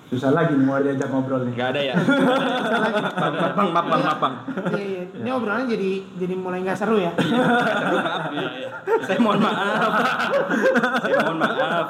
Susah 0.10 0.34
lagi 0.34 0.57
nih 0.57 0.66
mau 0.66 0.82
diajak 0.82 1.05
ngobrol 1.14 1.45
nih. 1.45 1.53
Enggak 1.53 1.70
ada 1.78 1.82
ya. 1.86 1.95
Maaf 2.01 3.53
bang, 3.53 3.70
maaf 3.70 3.86
bang, 3.86 4.01
maaf 4.01 4.18
bang. 4.18 4.34
Iya, 4.74 4.86
iya. 4.89 5.03
Ini 5.22 5.30
obrolannya 5.38 5.68
jadi 5.70 5.91
jadi 6.18 6.34
mulai 6.34 6.66
nggak 6.66 6.78
seru 6.82 6.97
ya. 6.97 7.14
Iya, 8.34 8.49
iya. 8.57 8.70
Saya 9.05 9.22
mohon 9.22 9.38
maaf. 9.38 9.91
Saya 11.05 11.16
mohon 11.30 11.38
maaf. 11.38 11.88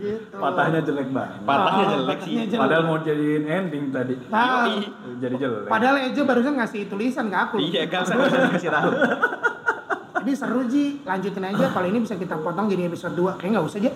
gitu. 0.00 0.36
Patahnya 0.40 0.80
jelek 0.80 1.08
banget. 1.12 1.38
Patahnya 1.44 1.84
jelek 1.92 2.18
sih. 2.24 2.32
patahnya 2.32 2.44
jelek. 2.48 2.62
Padahal 2.64 2.82
mau 2.88 2.98
jadiin 3.04 3.44
ending 3.44 3.84
tadi. 3.92 4.14
Nah. 4.32 4.64
Jadi 5.20 5.34
jelek. 5.36 5.68
padahal 5.68 5.96
Ejo 6.08 6.22
barusan 6.24 6.54
ngasih 6.56 6.88
tulisan 6.88 7.28
ke 7.28 7.36
aku. 7.36 7.56
Iya, 7.60 7.84
kan 7.92 8.02
saya 8.08 8.48
kasih 8.56 8.72
tahu. 8.72 8.90
Ini 10.28 10.36
seru 10.36 10.60
Ji, 10.68 11.00
lanjutin 11.08 11.40
aja. 11.40 11.72
Kalau 11.72 11.88
ini 11.88 12.04
bisa 12.04 12.12
kita 12.12 12.36
potong 12.44 12.68
jadi 12.68 12.92
episode 12.92 13.16
2. 13.16 13.40
Kayaknya 13.40 13.56
nggak 13.56 13.64
usah 13.64 13.80
aja. 13.80 13.88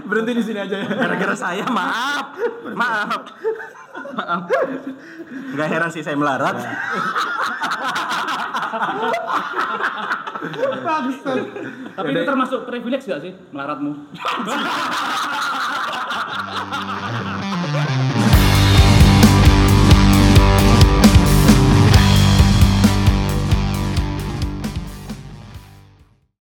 Berhenti 0.12 0.36
di 0.36 0.44
sini 0.44 0.60
aja 0.60 0.84
ya. 0.84 0.86
Gara-gara 0.92 1.32
saya, 1.32 1.64
maaf. 1.72 2.36
Maaf. 2.76 3.32
Maaf. 4.12 4.52
Enggak 5.56 5.68
heran 5.72 5.88
sih 5.88 6.04
saya 6.04 6.12
melarat. 6.12 6.60
Bangsat. 10.84 11.40
Tapi 11.96 12.08
itu 12.12 12.22
termasuk 12.28 12.68
privilege 12.68 13.08
gak 13.08 13.24
sih 13.24 13.32
melaratmu? 13.48 13.96